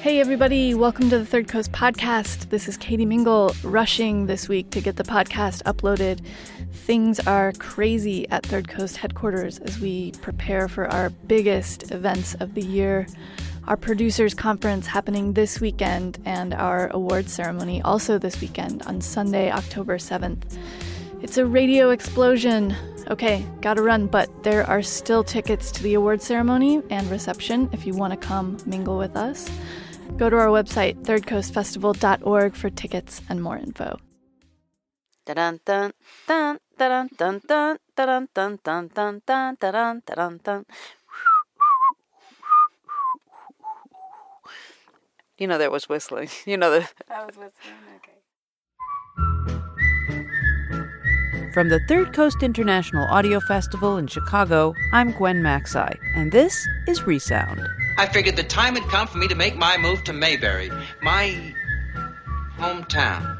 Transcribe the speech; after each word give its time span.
Hey, 0.00 0.18
everybody, 0.18 0.72
welcome 0.72 1.10
to 1.10 1.18
the 1.18 1.26
Third 1.26 1.46
Coast 1.46 1.72
podcast. 1.72 2.48
This 2.48 2.68
is 2.68 2.78
Katie 2.78 3.04
Mingle 3.04 3.54
rushing 3.62 4.24
this 4.24 4.48
week 4.48 4.70
to 4.70 4.80
get 4.80 4.96
the 4.96 5.02
podcast 5.02 5.62
uploaded. 5.64 6.24
Things 6.72 7.20
are 7.20 7.52
crazy 7.58 8.26
at 8.30 8.46
Third 8.46 8.66
Coast 8.66 8.96
headquarters 8.96 9.58
as 9.58 9.78
we 9.78 10.12
prepare 10.22 10.68
for 10.68 10.86
our 10.90 11.10
biggest 11.10 11.92
events 11.92 12.34
of 12.36 12.54
the 12.54 12.62
year 12.62 13.06
our 13.68 13.76
producers 13.76 14.34
conference 14.34 14.86
happening 14.86 15.34
this 15.34 15.60
weekend 15.60 16.18
and 16.24 16.54
our 16.54 16.88
awards 16.88 17.32
ceremony 17.32 17.80
also 17.82 18.18
this 18.18 18.40
weekend 18.40 18.82
on 18.82 19.00
Sunday, 19.00 19.50
October 19.50 19.98
7th. 19.98 20.58
It's 21.22 21.36
a 21.36 21.44
radio 21.44 21.90
explosion. 21.90 22.74
Okay, 23.08 23.46
gotta 23.60 23.82
run, 23.82 24.06
but 24.06 24.42
there 24.42 24.64
are 24.64 24.82
still 24.82 25.22
tickets 25.22 25.70
to 25.72 25.82
the 25.82 25.94
award 25.94 26.22
ceremony 26.22 26.82
and 26.90 27.08
reception 27.10 27.68
if 27.72 27.86
you 27.86 27.94
want 27.94 28.12
to 28.12 28.26
come 28.26 28.56
mingle 28.66 28.96
with 28.96 29.16
us. 29.16 29.48
Go 30.20 30.28
to 30.28 30.36
our 30.36 30.48
website, 30.48 31.00
thirdcoastfestival.org, 31.02 32.54
for 32.54 32.68
tickets 32.68 33.22
and 33.30 33.42
more 33.42 33.56
info. 33.56 33.98
Dun 35.24 35.60
dun 35.64 35.92
dun 36.28 36.58
dun 36.76 37.08
dun 37.16 37.38
dun 37.48 37.78
dun 37.96 38.18
dun 38.36 38.58
dun 38.62 38.90
dun 38.94 39.20
dun 39.26 39.56
dun 39.58 40.02
dun 40.04 40.40
dun. 40.44 40.66
You 45.38 45.46
know 45.46 45.56
that 45.56 45.72
was 45.72 45.88
whistling. 45.88 46.28
You 46.44 46.58
know 46.58 46.70
that. 46.70 46.92
That 47.08 47.26
was 47.26 47.36
whistling, 47.38 47.76
okay. 47.96 48.18
From 51.54 51.70
the 51.70 51.80
Third 51.88 52.12
Coast 52.12 52.42
International 52.42 53.06
Audio 53.06 53.40
Festival 53.40 53.96
in 53.96 54.06
Chicago, 54.06 54.74
I'm 54.92 55.12
Gwen 55.12 55.42
Macsai, 55.42 55.96
and 56.14 56.30
this 56.30 56.68
is 56.86 57.06
Resound. 57.06 57.66
I 58.00 58.06
figured 58.06 58.36
the 58.36 58.44
time 58.44 58.76
had 58.76 58.84
come 58.84 59.06
for 59.06 59.18
me 59.18 59.28
to 59.28 59.34
make 59.34 59.56
my 59.56 59.76
move 59.76 60.04
to 60.04 60.14
Mayberry, 60.14 60.70
my 61.02 61.36
hometown. 62.56 63.38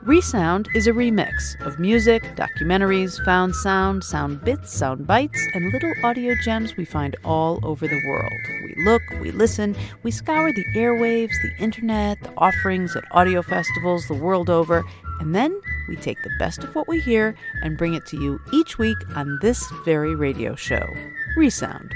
Resound 0.00 0.66
is 0.74 0.86
a 0.86 0.92
remix 0.92 1.60
of 1.60 1.78
music, 1.78 2.22
documentaries, 2.34 3.22
found 3.26 3.54
sound, 3.54 4.02
sound 4.02 4.42
bits, 4.42 4.72
sound 4.72 5.06
bites, 5.06 5.46
and 5.52 5.70
little 5.74 5.92
audio 6.04 6.34
gems 6.42 6.74
we 6.74 6.86
find 6.86 7.16
all 7.22 7.60
over 7.64 7.86
the 7.86 8.02
world. 8.08 8.32
We 8.64 8.82
look, 8.82 9.02
we 9.20 9.30
listen, 9.30 9.76
we 10.02 10.10
scour 10.10 10.54
the 10.54 10.64
airwaves, 10.74 11.34
the 11.42 11.54
internet, 11.62 12.18
the 12.22 12.32
offerings 12.38 12.96
at 12.96 13.04
audio 13.10 13.42
festivals 13.42 14.08
the 14.08 14.14
world 14.14 14.48
over, 14.48 14.82
and 15.20 15.34
then 15.34 15.54
we 15.86 15.96
take 15.96 16.22
the 16.22 16.34
best 16.38 16.64
of 16.64 16.74
what 16.74 16.88
we 16.88 16.98
hear 16.98 17.34
and 17.62 17.76
bring 17.76 17.92
it 17.92 18.06
to 18.06 18.16
you 18.16 18.40
each 18.54 18.78
week 18.78 18.96
on 19.16 19.38
this 19.42 19.70
very 19.84 20.14
radio 20.14 20.54
show, 20.56 20.88
Resound. 21.36 21.94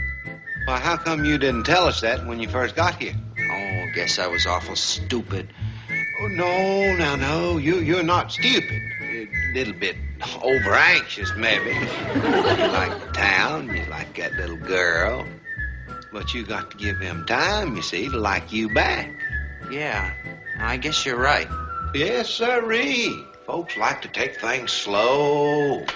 Well, 0.66 0.80
how 0.80 0.96
come 0.96 1.24
you 1.24 1.38
didn't 1.38 1.62
tell 1.62 1.86
us 1.86 2.00
that 2.00 2.26
when 2.26 2.40
you 2.40 2.48
first 2.48 2.74
got 2.74 3.00
here? 3.00 3.14
Oh, 3.38 3.86
guess 3.94 4.18
I 4.18 4.26
was 4.26 4.46
awful 4.46 4.74
stupid. 4.74 5.52
Oh, 6.20 6.26
no, 6.26 6.96
no, 6.96 7.14
no. 7.14 7.56
You, 7.58 7.76
you're 7.76 8.02
not 8.02 8.32
stupid. 8.32 8.82
A 9.00 9.28
little 9.54 9.74
bit 9.74 9.94
over 10.42 10.74
anxious, 10.74 11.32
maybe. 11.36 11.70
you 11.70 12.66
like 12.66 12.98
the 12.98 13.12
town, 13.12 13.68
you 13.76 13.84
like 13.88 14.16
that 14.16 14.32
little 14.32 14.56
girl. 14.56 15.24
But 16.12 16.34
you 16.34 16.44
got 16.44 16.72
to 16.72 16.76
give 16.76 16.98
them 16.98 17.26
time, 17.26 17.76
you 17.76 17.82
see, 17.82 18.08
to 18.08 18.18
like 18.18 18.52
you 18.52 18.68
back. 18.68 19.08
Yeah, 19.70 20.12
I 20.58 20.78
guess 20.78 21.06
you're 21.06 21.16
right. 21.16 21.48
Yes, 21.94 22.28
sirree. 22.28 23.24
Folks 23.46 23.76
like 23.76 24.02
to 24.02 24.08
take 24.08 24.40
things 24.40 24.72
slow. 24.72 25.86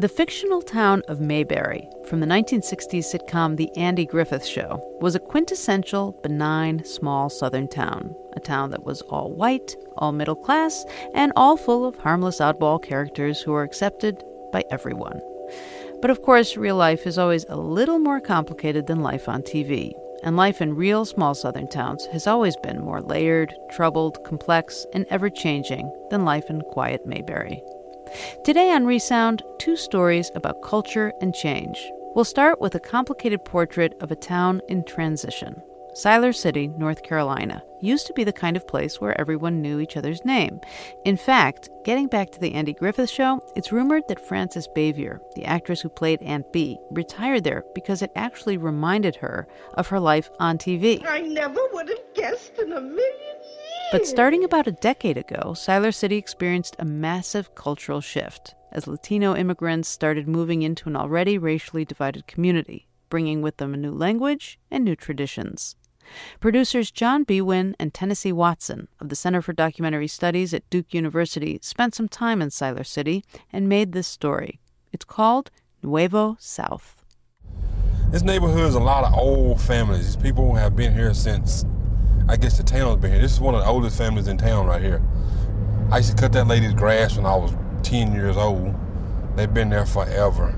The 0.00 0.08
fictional 0.08 0.62
town 0.62 1.02
of 1.08 1.20
Mayberry 1.20 1.86
from 2.06 2.20
the 2.20 2.26
1960s 2.26 3.04
sitcom 3.04 3.58
The 3.58 3.70
Andy 3.76 4.06
Griffith 4.06 4.46
Show 4.46 4.82
was 4.98 5.14
a 5.14 5.20
quintessential, 5.20 6.18
benign, 6.22 6.82
small 6.86 7.28
southern 7.28 7.68
town. 7.68 8.14
A 8.34 8.40
town 8.40 8.70
that 8.70 8.86
was 8.86 9.02
all 9.02 9.30
white, 9.30 9.76
all 9.98 10.12
middle 10.12 10.36
class, 10.36 10.86
and 11.12 11.34
all 11.36 11.58
full 11.58 11.84
of 11.84 11.96
harmless 11.96 12.40
oddball 12.40 12.82
characters 12.82 13.42
who 13.42 13.52
were 13.52 13.62
accepted 13.62 14.24
by 14.54 14.64
everyone. 14.70 15.20
But 16.00 16.10
of 16.10 16.22
course, 16.22 16.56
real 16.56 16.76
life 16.76 17.06
is 17.06 17.18
always 17.18 17.44
a 17.50 17.56
little 17.58 17.98
more 17.98 18.20
complicated 18.20 18.86
than 18.86 19.02
life 19.02 19.28
on 19.28 19.42
TV. 19.42 19.92
And 20.22 20.34
life 20.34 20.62
in 20.62 20.76
real 20.76 21.04
small 21.04 21.34
southern 21.34 21.68
towns 21.68 22.06
has 22.06 22.26
always 22.26 22.56
been 22.62 22.82
more 22.82 23.02
layered, 23.02 23.54
troubled, 23.70 24.24
complex, 24.24 24.86
and 24.94 25.04
ever 25.10 25.28
changing 25.28 25.92
than 26.08 26.24
life 26.24 26.48
in 26.48 26.62
quiet 26.62 27.04
Mayberry. 27.04 27.62
Today 28.44 28.72
on 28.72 28.86
Resound, 28.86 29.42
two 29.58 29.76
stories 29.76 30.30
about 30.34 30.62
culture 30.62 31.12
and 31.20 31.34
change. 31.34 31.90
We'll 32.14 32.24
start 32.24 32.60
with 32.60 32.74
a 32.74 32.80
complicated 32.80 33.44
portrait 33.44 33.94
of 34.00 34.10
a 34.10 34.16
town 34.16 34.60
in 34.68 34.84
transition. 34.84 35.62
Siler 35.94 36.34
City, 36.34 36.68
North 36.68 37.02
Carolina, 37.02 37.62
used 37.80 38.06
to 38.06 38.12
be 38.12 38.24
the 38.24 38.32
kind 38.32 38.56
of 38.56 38.66
place 38.66 39.00
where 39.00 39.18
everyone 39.20 39.60
knew 39.60 39.80
each 39.80 39.96
other's 39.96 40.24
name. 40.24 40.60
In 41.04 41.16
fact, 41.16 41.68
getting 41.84 42.06
back 42.06 42.30
to 42.30 42.40
the 42.40 42.54
Andy 42.54 42.72
Griffith 42.72 43.10
show, 43.10 43.42
it's 43.56 43.72
rumored 43.72 44.04
that 44.08 44.24
Frances 44.24 44.68
Bavier, 44.74 45.20
the 45.34 45.44
actress 45.44 45.80
who 45.80 45.88
played 45.88 46.22
Aunt 46.22 46.52
Bee, 46.52 46.78
retired 46.90 47.44
there 47.44 47.64
because 47.74 48.02
it 48.02 48.12
actually 48.14 48.56
reminded 48.56 49.16
her 49.16 49.46
of 49.74 49.88
her 49.88 50.00
life 50.00 50.30
on 50.38 50.58
TV. 50.58 51.04
I 51.06 51.20
never 51.20 51.60
would 51.72 51.88
have 51.88 52.14
guessed 52.14 52.58
in 52.58 52.72
a 52.72 52.80
million 52.80 53.36
but 53.92 54.06
starting 54.06 54.44
about 54.44 54.66
a 54.66 54.72
decade 54.72 55.16
ago, 55.16 55.52
Siler 55.54 55.94
City 55.94 56.16
experienced 56.16 56.76
a 56.78 56.84
massive 56.84 57.54
cultural 57.54 58.00
shift 58.00 58.54
as 58.72 58.86
Latino 58.86 59.34
immigrants 59.34 59.88
started 59.88 60.28
moving 60.28 60.62
into 60.62 60.88
an 60.88 60.96
already 60.96 61.38
racially 61.38 61.84
divided 61.84 62.26
community, 62.26 62.88
bringing 63.08 63.42
with 63.42 63.56
them 63.56 63.74
a 63.74 63.76
new 63.76 63.90
language 63.90 64.58
and 64.70 64.84
new 64.84 64.94
traditions. 64.94 65.74
Producers 66.40 66.90
John 66.90 67.24
Biewen 67.24 67.74
and 67.78 67.92
Tennessee 67.92 68.32
Watson 68.32 68.88
of 69.00 69.08
the 69.08 69.16
Center 69.16 69.42
for 69.42 69.52
Documentary 69.52 70.08
Studies 70.08 70.54
at 70.54 70.68
Duke 70.70 70.94
University 70.94 71.58
spent 71.62 71.94
some 71.94 72.08
time 72.08 72.40
in 72.40 72.48
Siler 72.48 72.86
City 72.86 73.24
and 73.52 73.68
made 73.68 73.92
this 73.92 74.08
story. 74.08 74.60
It's 74.92 75.04
called 75.04 75.50
Nuevo 75.82 76.36
South. 76.38 77.04
This 78.10 78.22
neighborhood 78.22 78.68
is 78.68 78.74
a 78.74 78.80
lot 78.80 79.04
of 79.04 79.14
old 79.14 79.60
families. 79.60 80.04
These 80.04 80.22
people 80.22 80.54
have 80.54 80.74
been 80.74 80.92
here 80.92 81.14
since 81.14 81.64
I 82.28 82.36
guess 82.36 82.56
the 82.56 82.62
town 82.62 82.88
has 82.88 82.96
been 82.96 83.12
here. 83.12 83.20
This 83.20 83.32
is 83.32 83.40
one 83.40 83.54
of 83.54 83.60
the 83.60 83.66
oldest 83.66 83.98
families 83.98 84.28
in 84.28 84.38
town 84.38 84.66
right 84.66 84.80
here. 84.80 85.02
I 85.90 85.98
used 85.98 86.16
to 86.16 86.16
cut 86.16 86.32
that 86.32 86.46
lady's 86.46 86.74
grass 86.74 87.16
when 87.16 87.26
I 87.26 87.34
was 87.34 87.52
10 87.82 88.12
years 88.12 88.36
old. 88.36 88.74
They've 89.36 89.52
been 89.52 89.70
there 89.70 89.86
forever. 89.86 90.54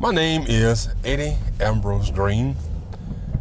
My 0.00 0.10
name 0.10 0.44
is 0.48 0.88
Eddie 1.04 1.36
Ambrose 1.60 2.10
Green, 2.10 2.56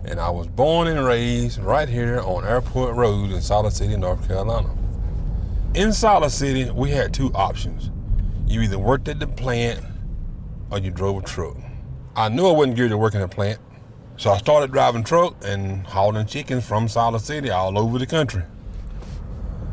and 0.05 0.19
I 0.19 0.29
was 0.29 0.47
born 0.47 0.87
and 0.87 1.03
raised 1.05 1.59
right 1.59 1.89
here 1.89 2.19
on 2.21 2.45
Airport 2.45 2.95
Road 2.95 3.31
in 3.31 3.37
Siler 3.37 3.71
City, 3.71 3.97
North 3.97 4.27
Carolina. 4.27 4.69
In 5.73 5.89
Siler 5.89 6.29
City, 6.29 6.69
we 6.71 6.91
had 6.91 7.13
two 7.13 7.31
options. 7.33 7.91
You 8.47 8.61
either 8.61 8.79
worked 8.79 9.07
at 9.07 9.19
the 9.19 9.27
plant 9.27 9.83
or 10.71 10.79
you 10.79 10.91
drove 10.91 11.17
a 11.17 11.25
truck. 11.25 11.57
I 12.15 12.29
knew 12.29 12.47
I 12.47 12.51
wasn't 12.51 12.77
geared 12.77 12.91
to 12.91 12.97
work 12.97 13.15
in 13.15 13.21
a 13.21 13.27
plant, 13.27 13.59
so 14.17 14.31
I 14.31 14.37
started 14.37 14.71
driving 14.71 15.03
truck 15.03 15.35
and 15.43 15.85
hauling 15.85 16.25
chickens 16.25 16.65
from 16.65 16.87
Siler 16.87 17.19
City 17.19 17.49
all 17.49 17.77
over 17.77 17.99
the 17.99 18.05
country. 18.05 18.43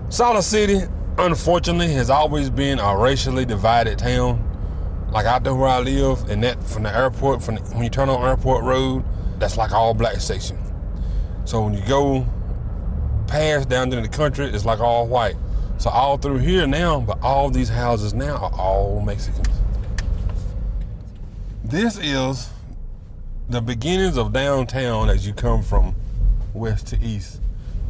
Siler 0.08 0.42
City, 0.42 0.80
unfortunately, 1.16 1.92
has 1.94 2.10
always 2.10 2.50
been 2.50 2.78
a 2.78 2.96
racially 2.96 3.44
divided 3.44 3.98
town. 3.98 4.48
Like 5.12 5.26
out 5.26 5.44
there 5.44 5.54
where 5.54 5.68
I 5.68 5.80
live, 5.80 6.28
and 6.28 6.42
that 6.42 6.62
from 6.64 6.82
the 6.84 6.94
airport, 6.94 7.42
from 7.42 7.56
the, 7.56 7.60
when 7.74 7.84
you 7.84 7.90
turn 7.90 8.08
on 8.08 8.26
Airport 8.26 8.64
Road, 8.64 9.04
that's 9.38 9.56
like 9.56 9.72
all 9.72 9.94
black 9.94 10.16
section. 10.16 10.58
So 11.44 11.62
when 11.62 11.74
you 11.74 11.82
go 11.86 12.26
past 13.26 13.68
down 13.68 13.92
into 13.92 14.00
the 14.00 14.08
country, 14.08 14.46
it's 14.46 14.64
like 14.64 14.80
all 14.80 15.06
white. 15.06 15.36
So 15.78 15.90
all 15.90 16.16
through 16.16 16.38
here 16.38 16.66
now, 16.66 17.00
but 17.00 17.20
all 17.22 17.50
these 17.50 17.68
houses 17.68 18.14
now 18.14 18.36
are 18.36 18.52
all 18.54 19.00
Mexicans. 19.00 19.48
This 21.64 21.98
is 21.98 22.51
the 23.48 23.60
beginnings 23.60 24.16
of 24.16 24.32
downtown 24.32 25.10
as 25.10 25.26
you 25.26 25.34
come 25.34 25.62
from 25.62 25.94
west 26.54 26.86
to 26.88 27.00
east. 27.00 27.40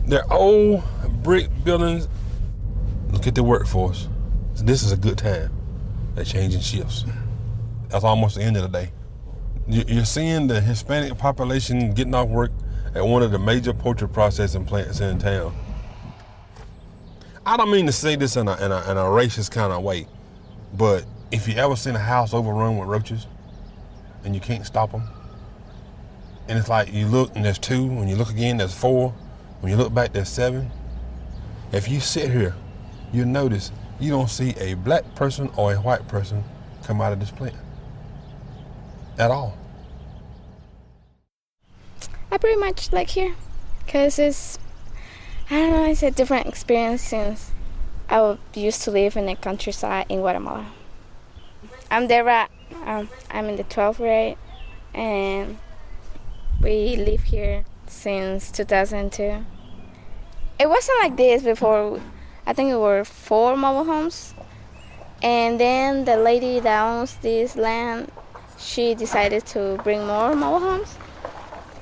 They're 0.06 0.31
old 0.32 0.82
brick 1.22 1.49
buildings. 1.64 2.08
Look 3.10 3.26
at 3.26 3.34
the 3.34 3.43
workforce. 3.43 4.08
This 4.56 4.82
is 4.82 4.93
a 4.93 4.96
good 4.96 5.19
time. 5.19 5.50
They're 6.14 6.25
changing 6.25 6.60
shifts. 6.60 7.04
That's 7.88 8.04
almost 8.04 8.37
the 8.37 8.43
end 8.43 8.56
of 8.56 8.62
the 8.62 8.69
day. 8.69 8.93
You're 9.69 10.04
seeing 10.04 10.49
the 10.49 10.60
Hispanic 10.60 11.16
population 11.19 11.93
getting 11.94 12.14
off 12.14 12.28
work 12.28 12.50
at 12.94 13.04
one 13.04 13.22
of 13.22 13.31
the 13.31 13.38
major 13.38 13.72
poultry 13.72 14.08
processing 14.08 14.64
plants 14.64 15.00
in 15.00 15.19
town. 15.19 15.54
I 17.46 17.56
don't 17.56 17.70
mean 17.70 17.87
to 17.87 17.93
say 17.93 18.16
this 18.16 18.37
in 18.37 18.49
a, 18.49 18.56
in 18.56 18.72
a, 18.72 18.90
in 18.90 18.96
a 18.96 19.04
racist 19.04 19.50
kind 19.50 19.72
of 19.72 19.82
way, 19.82 20.06
but 20.75 21.04
if 21.31 21.49
you 21.49 21.54
ever 21.54 21.75
seen 21.76 21.96
a 21.96 21.99
house 21.99 22.34
overrun 22.34 22.78
with 22.78 22.88
roaches 22.88 23.26
and 24.25 24.34
you 24.34 24.40
can't 24.40 24.66
stop 24.66 24.93
them, 24.93 25.02
and 26.49 26.59
it's 26.59 26.69
like 26.69 26.93
you 26.93 27.06
look 27.06 27.35
and 27.35 27.44
there's 27.44 27.59
two, 27.59 27.87
when 27.87 28.09
you 28.09 28.17
look 28.17 28.31
again 28.31 28.56
there's 28.59 28.75
four, 28.75 29.11
when 29.61 29.71
you 29.71 29.79
look 29.79 29.94
back 29.94 30.12
there's 30.12 30.29
seven. 30.29 30.71
If 31.73 31.89
you 31.89 32.00
sit 32.00 32.31
here, 32.31 32.55
you'll 33.12 33.27
notice 33.27 33.73
you 34.00 34.11
don't 34.11 34.29
see 34.29 34.55
a 34.59 34.75
black 34.75 35.15
person 35.15 35.50
or 35.56 35.73
a 35.73 35.77
white 35.77 36.06
person 36.09 36.44
come 36.83 37.00
out 37.00 37.12
of 37.12 37.21
this 37.21 37.31
plant 37.31 37.55
at 39.19 39.31
all. 39.31 39.56
I 42.31 42.39
pretty 42.39 42.59
much 42.59 42.93
like 42.93 43.11
here 43.11 43.35
because 43.85 44.19
it's, 44.19 44.59
I 45.50 45.56
don't 45.56 45.71
know, 45.73 45.91
it's 45.91 46.03
a 46.03 46.11
different 46.11 46.47
experience 46.47 47.03
since 47.03 47.50
I 48.09 48.37
used 48.55 48.83
to 48.83 48.91
live 48.91 49.17
in 49.17 49.27
the 49.27 49.37
countryside 49.37 50.06
in 50.09 50.21
Guatemala. 50.21 50.67
I'm 51.91 52.06
Debra. 52.06 52.49
Um, 52.85 53.09
I'm 53.31 53.47
in 53.47 53.56
the 53.56 53.65
12th 53.65 53.99
grade 53.99 54.37
and 54.95 55.59
we 56.62 56.94
live 56.94 57.25
here 57.25 57.64
since 57.88 58.53
2002. 58.53 59.44
It 60.61 60.69
wasn't 60.69 60.99
like 61.00 61.17
this 61.17 61.43
before. 61.43 62.00
I 62.47 62.53
think 62.53 62.70
it 62.70 62.76
were 62.76 63.05
four 63.05 63.56
mobile 63.56 63.85
homes. 63.85 64.32
And 65.23 65.59
then 65.59 66.05
the 66.05 66.17
lady 66.17 66.61
that 66.61 66.82
owns 66.82 67.17
this 67.17 67.56
land, 67.56 68.12
she 68.59 68.94
decided 68.94 69.44
to 69.47 69.81
bring 69.82 70.06
more 70.06 70.37
mobile 70.37 70.61
homes. 70.61 70.97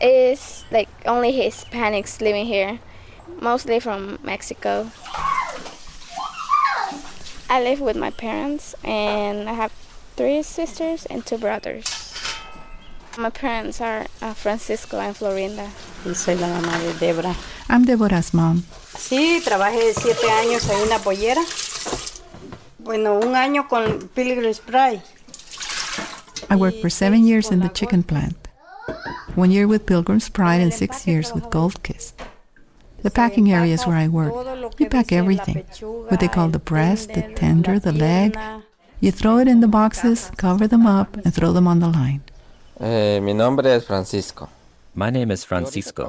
It's 0.01 0.65
like 0.71 0.89
only 1.05 1.33
Hispanics 1.33 2.23
living 2.23 2.47
here, 2.47 2.81
mostly 3.39 3.81
from 3.81 4.19
Mexico. 4.23 4.91
I 7.51 7.61
live 7.63 7.81
with 7.81 7.97
my 7.97 8.11
parents 8.11 8.75
and 8.83 9.49
I 9.49 9.53
have 9.53 9.73
three 10.17 10.43
sisters 10.43 11.05
and 11.07 11.27
two 11.27 11.37
brothers. 11.37 12.10
My 13.21 13.29
parents 13.29 13.83
are 13.83 14.07
uh, 14.23 14.33
Francisco 14.33 14.99
and 14.99 15.15
Florinda. 15.15 15.69
Y 16.07 16.15
soy 16.15 16.37
la 16.37 16.47
mamá 16.47 16.79
de 16.79 16.95
Debra. 16.95 17.37
I'm 17.69 17.85
Deborah's 17.85 18.33
mom. 18.33 18.63
Sí, 18.97 19.43
trabajé 19.45 19.93
siete 19.93 20.31
años 20.31 20.67
en 20.71 20.89
la 20.89 20.99
pollera. 21.01 21.43
Bueno, 22.79 23.19
un 23.19 23.37
año 23.37 23.69
con 23.69 24.09
Pilgrim's 24.15 24.59
Pride. 24.61 25.03
I 26.49 26.57
worked 26.57 26.81
for 26.81 26.89
seven 26.89 27.27
years 27.27 27.51
in 27.51 27.61
the 27.61 27.69
chicken 27.69 28.03
plant. 28.03 28.49
One 29.35 29.51
year 29.51 29.69
with 29.69 29.85
Pilgrim's 29.85 30.31
Pride 30.31 30.63
and 30.63 30.73
six 30.73 31.07
years 31.07 31.35
with 31.35 31.51
Gold 31.51 31.83
Kist. 31.83 32.15
The 33.03 33.11
packing 33.11 33.53
areas 33.53 33.87
where 33.87 33.97
I 33.97 34.09
work, 34.09 34.33
you 34.79 34.89
pack 34.89 35.13
everything. 35.13 35.67
What 36.09 36.21
they 36.21 36.29
call 36.29 36.49
the 36.49 36.59
breast, 36.59 37.13
the 37.13 37.21
tender, 37.35 37.79
the 37.79 37.93
leg. 37.93 38.39
You 39.01 39.13
throw 39.13 39.37
it 39.37 39.47
in 39.47 39.61
the 39.61 39.69
boxes, 39.69 40.31
cover 40.39 40.67
them 40.67 40.87
up, 40.87 41.19
and 41.23 41.35
throw 41.35 41.53
them 41.53 41.69
on 41.69 41.81
the 41.81 41.89
line. 41.89 42.23
Eh, 42.81 43.21
mi 43.21 43.35
nombre 43.35 43.75
es 43.75 43.85
Francisco. 43.85 44.49
My 44.95 45.11
name 45.11 45.31
is 45.31 45.45
Francisco. 45.45 46.09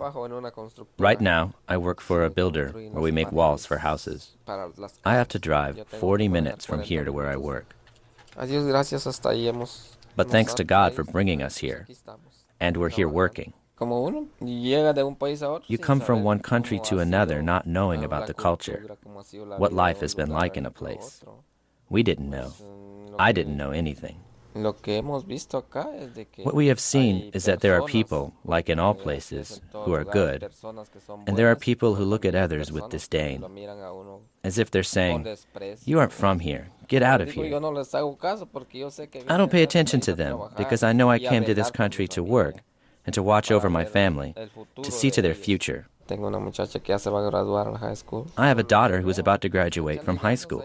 Right 0.98 1.20
now, 1.20 1.54
I 1.68 1.76
work 1.78 2.00
for 2.00 2.24
a 2.24 2.30
builder 2.30 2.70
where 2.70 3.02
we 3.04 3.12
make 3.12 3.32
walls 3.32 3.66
for 3.66 3.80
houses. 3.80 4.32
I 5.04 5.16
have 5.16 5.28
to 5.30 5.40
drive 5.40 5.86
40 5.88 6.30
minutes 6.30 6.66
from 6.66 6.82
here 6.82 7.04
to 7.04 7.12
where 7.12 7.30
I 7.30 7.36
work. 7.36 7.76
But 10.16 10.30
thanks 10.30 10.54
to 10.56 10.64
God 10.64 10.94
for 10.94 11.04
bringing 11.04 11.42
us 11.44 11.58
here. 11.58 11.88
And 12.60 12.78
we're 12.78 12.90
here 12.90 13.10
working. 13.10 13.54
You 15.68 15.78
come 15.78 16.00
from 16.00 16.24
one 16.24 16.40
country 16.40 16.80
to 16.86 17.00
another 17.00 17.42
not 17.42 17.68
knowing 17.68 18.04
about 18.04 18.28
the 18.28 18.34
culture, 18.34 18.96
what 19.58 19.74
life 19.74 20.00
has 20.00 20.16
been 20.16 20.30
like 20.30 20.56
in 20.56 20.66
a 20.66 20.72
place. 20.72 21.22
We 21.90 22.02
didn't 22.02 22.30
know. 22.30 22.54
I 23.20 23.34
didn't 23.34 23.58
know 23.58 23.72
anything. 23.72 24.22
What 26.44 26.56
we 26.56 26.68
have 26.68 26.80
seen 26.80 27.32
is 27.34 27.46
that 27.46 27.62
there 27.62 27.74
are 27.74 27.86
people, 27.86 28.34
like 28.44 28.70
in 28.70 28.80
all 28.80 28.94
places, 28.94 29.62
who 29.72 29.94
are 29.94 30.04
good, 30.04 30.50
and 31.26 31.38
there 31.38 31.50
are 31.52 31.56
people 31.56 31.96
who 31.96 32.04
look 32.04 32.26
at 32.26 32.36
others 32.36 32.72
with 32.72 32.90
disdain, 32.90 33.46
as 34.44 34.58
if 34.58 34.70
they're 34.72 34.84
saying, 34.84 35.26
You 35.86 36.00
aren't 36.00 36.12
from 36.12 36.40
here, 36.40 36.68
get 36.88 37.02
out 37.04 37.22
of 37.22 37.32
here. 37.32 37.46
I 39.28 39.38
don't 39.38 39.52
pay 39.52 39.64
attention 39.64 40.00
to 40.02 40.14
them 40.14 40.40
because 40.58 40.84
I 40.84 40.94
know 40.94 41.10
I 41.10 41.20
came 41.20 41.46
to 41.46 41.54
this 41.54 41.72
country 41.72 42.08
to 42.10 42.22
work 42.24 42.56
and 43.06 43.14
to 43.14 43.24
watch 43.24 43.52
over 43.52 43.70
my 43.70 43.86
family, 43.86 44.36
to 44.84 44.92
see 44.92 45.12
to 45.12 45.22
their 45.22 45.34
future. 45.36 45.88
I 48.38 48.48
have 48.48 48.60
a 48.60 48.64
daughter 48.64 49.02
who 49.02 49.10
is 49.10 49.18
about 49.18 49.40
to 49.42 49.50
graduate 49.50 50.04
from 50.04 50.18
high 50.18 50.36
school. 50.36 50.64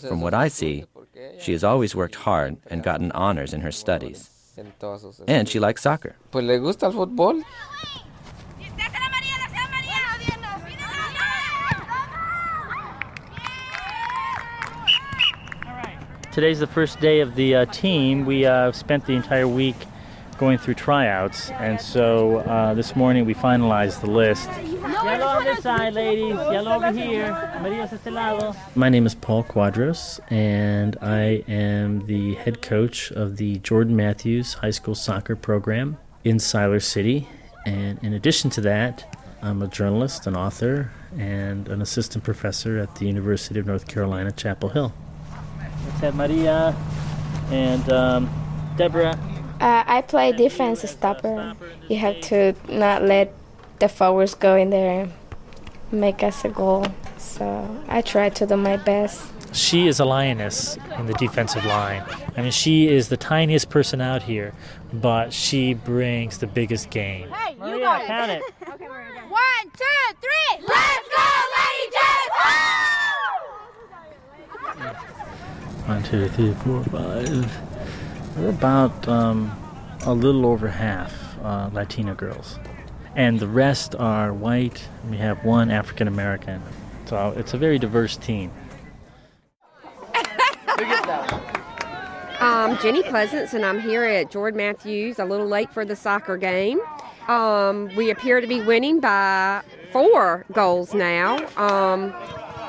From 0.00 0.20
what 0.20 0.34
I 0.34 0.48
see, 0.48 0.84
she 1.38 1.52
has 1.52 1.64
always 1.64 1.94
worked 1.94 2.16
hard 2.16 2.58
and 2.66 2.82
gotten 2.82 3.10
honors 3.12 3.54
in 3.54 3.62
her 3.62 3.72
studies. 3.72 4.30
And 5.26 5.48
she 5.48 5.58
likes 5.58 5.82
soccer. 5.82 6.16
Today's 16.32 16.58
the 16.58 16.66
first 16.66 17.00
day 17.00 17.20
of 17.20 17.34
the 17.36 17.54
uh, 17.54 17.64
team. 17.66 18.26
We 18.26 18.44
uh, 18.44 18.72
spent 18.72 19.06
the 19.06 19.12
entire 19.12 19.46
week 19.46 19.76
going 20.34 20.58
through 20.58 20.74
tryouts, 20.74 21.50
and 21.50 21.80
so 21.80 22.38
uh, 22.38 22.74
this 22.74 22.96
morning 22.96 23.24
we 23.24 23.34
finalized 23.34 24.00
the 24.00 24.10
list. 24.10 24.48
Yellow 24.48 25.26
on 25.26 25.44
this 25.44 25.62
side, 25.62 25.94
ladies. 25.94 26.34
Yellow 26.34 26.72
over 26.72 26.92
here. 26.92 27.32
este 27.92 28.06
lado. 28.06 28.54
My 28.74 28.88
name 28.88 29.06
is 29.06 29.14
Paul 29.14 29.44
Cuadros, 29.44 30.20
and 30.30 30.96
I 31.00 31.44
am 31.48 32.06
the 32.06 32.34
head 32.34 32.62
coach 32.62 33.10
of 33.12 33.36
the 33.36 33.58
Jordan 33.58 33.96
Matthews 33.96 34.54
High 34.54 34.70
School 34.70 34.94
Soccer 34.94 35.36
Program 35.36 35.96
in 36.24 36.38
Siler 36.38 36.82
City. 36.82 37.28
And 37.66 37.98
in 38.02 38.12
addition 38.12 38.50
to 38.50 38.60
that, 38.62 39.16
I'm 39.42 39.62
a 39.62 39.68
journalist, 39.68 40.26
an 40.26 40.36
author, 40.36 40.90
and 41.18 41.68
an 41.68 41.82
assistant 41.82 42.24
professor 42.24 42.78
at 42.78 42.94
the 42.96 43.06
University 43.06 43.58
of 43.60 43.66
North 43.66 43.86
Carolina, 43.86 44.32
Chapel 44.32 44.70
Hill. 44.70 44.92
Let's 45.86 46.00
have 46.00 46.14
Maria 46.14 46.74
and 47.50 47.88
um, 47.92 48.30
Deborah. 48.76 49.18
Uh, 49.64 49.82
I 49.86 50.02
play 50.02 50.30
defense 50.30 50.82
stopper. 50.82 51.54
You 51.88 51.96
have 51.96 52.20
to 52.28 52.54
not 52.68 53.02
let 53.02 53.32
the 53.78 53.88
forwards 53.88 54.34
go 54.34 54.56
in 54.56 54.68
there 54.68 55.04
and 55.04 55.10
make 55.90 56.22
us 56.22 56.44
a 56.44 56.50
goal. 56.50 56.84
So 57.16 57.82
I 57.88 58.02
try 58.02 58.28
to 58.28 58.44
do 58.46 58.58
my 58.58 58.76
best. 58.76 59.24
She 59.54 59.86
is 59.86 60.00
a 60.00 60.04
lioness 60.04 60.76
in 60.98 61.06
the 61.06 61.14
defensive 61.14 61.64
line. 61.64 62.04
I 62.36 62.42
mean, 62.42 62.50
she 62.50 62.88
is 62.88 63.08
the 63.08 63.16
tiniest 63.16 63.70
person 63.70 64.02
out 64.02 64.24
here, 64.24 64.52
but 64.92 65.32
she 65.32 65.72
brings 65.72 66.36
the 66.36 66.46
biggest 66.46 66.90
game. 66.90 67.30
Hey, 67.30 67.54
Maria, 67.54 67.74
you 67.74 67.80
got 67.80 68.02
it. 68.02 68.06
count 68.06 68.30
it. 68.32 68.42
Okay, 68.74 68.86
One, 69.30 69.70
two, 69.78 70.14
three. 70.20 70.66
Let's 70.68 71.08
go, 71.08 71.24
Lady 71.56 71.88
Jets! 74.76 75.88
One, 75.88 76.02
two, 76.02 76.28
three, 76.28 76.52
four, 76.52 76.84
five. 76.84 77.50
We're 78.36 78.48
about 78.48 79.06
um, 79.06 79.56
a 80.06 80.12
little 80.12 80.44
over 80.44 80.66
half 80.66 81.38
uh, 81.38 81.70
Latino 81.72 82.14
girls. 82.14 82.58
And 83.14 83.38
the 83.38 83.46
rest 83.46 83.94
are 83.94 84.34
white. 84.34 84.88
We 85.08 85.18
have 85.18 85.44
one 85.44 85.70
African 85.70 86.08
American. 86.08 86.60
So 87.04 87.32
it's 87.36 87.54
a 87.54 87.58
very 87.58 87.78
diverse 87.78 88.16
team. 88.16 88.50
I'm 92.40 92.76
Jenny 92.78 93.04
Pleasance, 93.04 93.54
and 93.54 93.64
I'm 93.64 93.78
here 93.78 94.02
at 94.02 94.32
Jordan 94.32 94.58
Matthews, 94.58 95.20
a 95.20 95.24
little 95.24 95.46
late 95.46 95.72
for 95.72 95.84
the 95.84 95.94
soccer 95.94 96.36
game. 96.36 96.80
Um, 97.28 97.88
we 97.94 98.10
appear 98.10 98.40
to 98.40 98.46
be 98.48 98.60
winning 98.60 98.98
by 98.98 99.62
four 99.92 100.44
goals 100.52 100.92
now. 100.92 101.36
Um, 101.56 102.12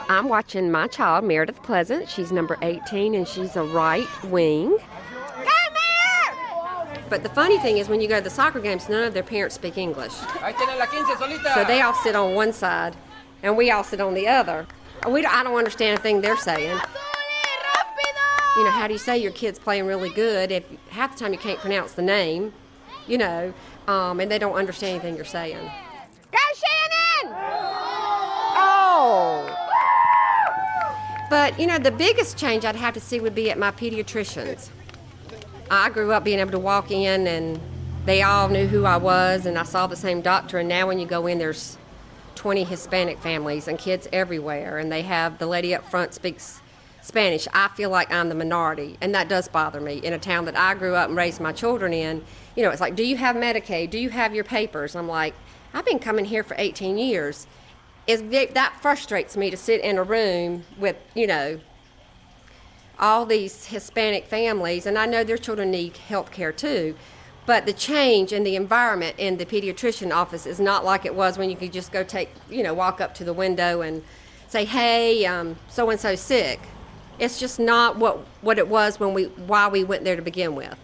I'm 0.08 0.30
watching 0.30 0.72
my 0.72 0.86
child, 0.88 1.26
Meredith 1.26 1.64
Pleasant. 1.64 2.08
She's 2.08 2.32
number 2.32 2.56
18 2.62 3.16
and 3.16 3.28
she's 3.28 3.56
a 3.56 3.64
right 3.64 4.08
wing. 4.26 4.78
But 7.16 7.24
the 7.24 7.30
funny 7.30 7.58
thing 7.60 7.78
is, 7.78 7.88
when 7.88 8.02
you 8.02 8.10
go 8.10 8.18
to 8.18 8.22
the 8.22 8.30
soccer 8.30 8.60
games, 8.60 8.90
none 8.90 9.06
of 9.06 9.14
their 9.14 9.24
parents 9.24 9.56
speak 9.56 9.78
English. 9.78 10.12
So 10.12 11.64
they 11.64 11.80
all 11.80 11.94
sit 11.94 12.14
on 12.14 12.36
one 12.36 12.52
side, 12.52 12.94
and 13.42 13.56
we 13.56 13.72
all 13.72 13.86
sit 13.86 14.02
on 14.02 14.16
the 14.16 14.28
other. 14.28 14.68
We 15.08 15.26
I 15.26 15.42
don't 15.44 15.56
understand 15.56 15.98
a 15.98 16.02
thing 16.02 16.20
they're 16.20 16.36
saying. 16.36 16.78
You 18.58 18.64
know, 18.66 18.70
how 18.70 18.88
do 18.88 18.94
you 18.94 19.00
say 19.00 19.18
your 19.18 19.32
kid's 19.32 19.58
playing 19.58 19.86
really 19.86 20.10
good 20.10 20.52
if 20.52 20.66
half 20.90 21.14
the 21.14 21.24
time 21.24 21.32
you 21.32 21.40
can't 21.40 21.58
pronounce 21.58 21.94
the 21.94 22.02
name, 22.02 22.52
you 23.08 23.18
know, 23.18 23.54
um, 23.88 24.20
and 24.20 24.30
they 24.30 24.38
don't 24.38 24.56
understand 24.56 24.96
anything 24.96 25.16
you're 25.16 25.24
saying? 25.24 25.72
Go, 26.34 26.38
Shannon! 26.54 27.34
Oh! 28.58 29.56
But, 31.30 31.58
you 31.58 31.66
know, 31.66 31.78
the 31.78 31.92
biggest 31.92 32.38
change 32.38 32.66
I'd 32.66 32.76
have 32.76 32.94
to 32.96 33.00
see 33.00 33.22
would 33.22 33.36
be 33.36 33.50
at 33.52 33.58
my 33.58 33.72
pediatricians. 33.72 34.70
I 35.70 35.90
grew 35.90 36.12
up 36.12 36.24
being 36.24 36.40
able 36.40 36.52
to 36.52 36.60
walk 36.60 36.92
in 36.92 37.26
and 37.26 37.60
they 38.06 38.22
all 38.22 38.50
knew 38.50 38.68
who 38.68 38.86
I 38.86 38.98
was 38.98 39.48
and 39.48 39.58
I 39.58 39.64
saw 39.64 39.88
the 39.88 39.96
same 39.96 40.22
doctor 40.22 40.60
and 40.60 40.70
now 40.70 40.88
when 40.88 41.00
you 41.00 41.08
go 41.08 41.26
in 41.26 41.40
there's 41.40 41.78
20 42.36 42.64
Hispanic 42.66 43.18
families 43.18 43.68
and 43.68 43.80
kids 43.80 44.08
everywhere 44.14 44.78
and 44.78 44.92
they 44.92 45.02
have 45.02 45.40
the 45.40 45.48
lady 45.48 45.74
up 45.74 45.90
front 45.90 46.14
speaks 46.14 46.62
Spanish. 47.02 47.48
I 47.54 47.70
feel 47.70 47.90
like 47.90 48.12
I'm 48.12 48.30
the 48.30 48.36
minority 48.36 48.98
and 49.02 49.14
that 49.16 49.28
does 49.28 49.48
bother 49.48 49.82
me 49.82 49.98
in 49.98 50.14
a 50.14 50.20
town 50.20 50.46
that 50.46 50.56
I 50.56 50.76
grew 50.76 50.94
up 50.96 51.08
and 51.08 51.18
raised 51.18 51.42
my 51.42 51.52
children 51.52 51.94
in. 51.94 52.24
You 52.56 52.64
know, 52.64 52.70
it's 52.70 52.82
like, 52.82 52.96
do 52.96 53.04
you 53.04 53.18
have 53.18 53.36
Medicaid? 53.36 53.90
Do 53.90 53.98
you 53.98 54.10
have 54.10 54.36
your 54.36 54.44
papers? 54.44 54.96
I'm 54.96 55.08
like, 55.08 55.34
I've 55.74 55.86
been 55.86 56.00
coming 56.00 56.26
here 56.26 56.44
for 56.44 56.56
18 56.60 56.98
years. 57.00 57.48
It's, 58.06 58.22
that 58.54 58.78
frustrates 58.82 59.36
me 59.36 59.50
to 59.50 59.58
sit 59.58 59.82
in 59.82 59.98
a 59.98 60.04
room 60.04 60.64
with, 60.78 60.96
you 61.16 61.26
know, 61.26 61.60
all 63.00 63.26
these 63.26 63.66
Hispanic 63.66 64.26
families, 64.26 64.86
and 64.86 64.98
I 64.98 65.06
know 65.06 65.24
their 65.24 65.38
children 65.38 65.72
need 65.72 65.98
health 65.98 66.32
care 66.32 66.52
too, 66.52 66.96
but 67.46 67.66
the 67.66 67.74
change 67.74 68.34
in 68.34 68.44
the 68.44 68.56
environment 68.56 69.16
in 69.18 69.38
the 69.38 69.46
pediatrician 69.46 70.14
office 70.14 70.46
is 70.46 70.60
not 70.60 70.84
like 70.84 71.06
it 71.06 71.14
was 71.14 71.38
when 71.38 71.50
you 71.50 71.56
could 71.56 71.74
just 71.74 71.92
go 71.92 72.04
take, 72.04 72.30
you 72.50 72.64
know, 72.64 72.74
walk 72.74 73.00
up 73.02 73.14
to 73.16 73.24
the 73.24 73.34
window 73.34 73.82
and 73.82 74.04
say, 74.48 74.66
hey, 74.66 75.24
so 75.70 75.90
and 75.90 76.00
so 76.00 76.16
sick. 76.16 76.60
It's 77.20 77.40
just 77.40 77.60
not 77.60 77.98
what, 77.98 78.20
what 78.42 78.58
it 78.58 78.68
was 78.68 79.00
when 79.00 79.14
we, 79.14 79.26
why 79.26 79.68
we 79.68 79.84
went 79.84 80.04
there 80.04 80.16
to 80.16 80.22
begin 80.22 80.56
with. 80.56 80.76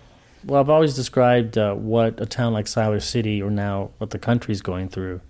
Well, 0.43 0.59
I've 0.59 0.69
always 0.69 0.95
described 0.95 1.57
uh, 1.57 1.73
what 1.75 2.19
a 2.19 2.25
town 2.25 2.53
like 2.53 2.65
Siler 2.65 3.01
City, 3.01 3.41
or 3.41 3.49
now 3.51 3.91
what 3.97 4.09
the 4.09 4.19
country's 4.19 4.61
going 4.61 4.89
through, 4.89 5.21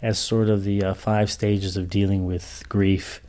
as 0.00 0.18
sort 0.18 0.48
of 0.48 0.64
the 0.64 0.82
uh, 0.82 0.94
five 0.94 1.30
stages 1.30 1.76
of 1.76 1.88
dealing 1.88 2.26
with 2.26 2.64
grief 2.68 3.22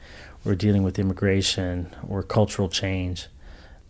or 0.45 0.55
dealing 0.55 0.83
with 0.83 0.99
immigration 0.99 1.93
or 2.07 2.23
cultural 2.23 2.69
change. 2.69 3.27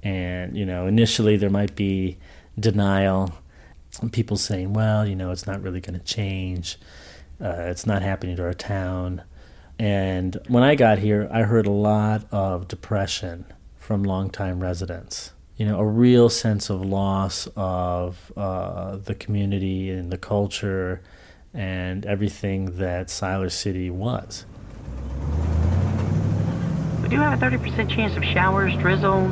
And, 0.03 0.55
you 0.57 0.65
know, 0.65 0.85
initially 0.87 1.37
there 1.37 1.49
might 1.49 1.75
be 1.75 2.17
denial, 2.59 3.31
people 4.11 4.37
saying, 4.37 4.73
well, 4.73 5.07
you 5.07 5.15
know, 5.15 5.31
it's 5.31 5.47
not 5.47 5.61
really 5.61 5.81
going 5.81 5.99
to 5.99 6.05
change, 6.05 6.77
uh, 7.41 7.65
it's 7.67 7.85
not 7.85 8.01
happening 8.01 8.35
to 8.35 8.43
our 8.43 8.53
town. 8.53 9.23
And 9.79 10.37
when 10.47 10.63
I 10.63 10.75
got 10.75 10.99
here, 10.99 11.27
I 11.31 11.43
heard 11.43 11.65
a 11.65 11.71
lot 11.71 12.25
of 12.31 12.67
depression 12.67 13.45
from 13.77 14.03
longtime 14.03 14.61
residents. 14.61 15.31
You 15.57 15.65
know, 15.67 15.79
a 15.79 15.85
real 15.85 16.29
sense 16.29 16.69
of 16.69 16.83
loss 16.83 17.47
of 17.55 18.31
uh, 18.35 18.97
the 18.97 19.15
community 19.15 19.89
and 19.89 20.11
the 20.11 20.17
culture 20.17 21.01
and 21.53 22.05
everything 22.05 22.77
that 22.77 23.07
Siler 23.07 23.51
City 23.51 23.89
was. 23.89 24.45
We 27.13 27.17
do 27.17 27.25
have 27.25 27.39
a 27.39 27.45
30% 27.45 27.91
chance 27.91 28.17
of 28.17 28.23
showers, 28.23 28.75
drizzle. 28.77 29.31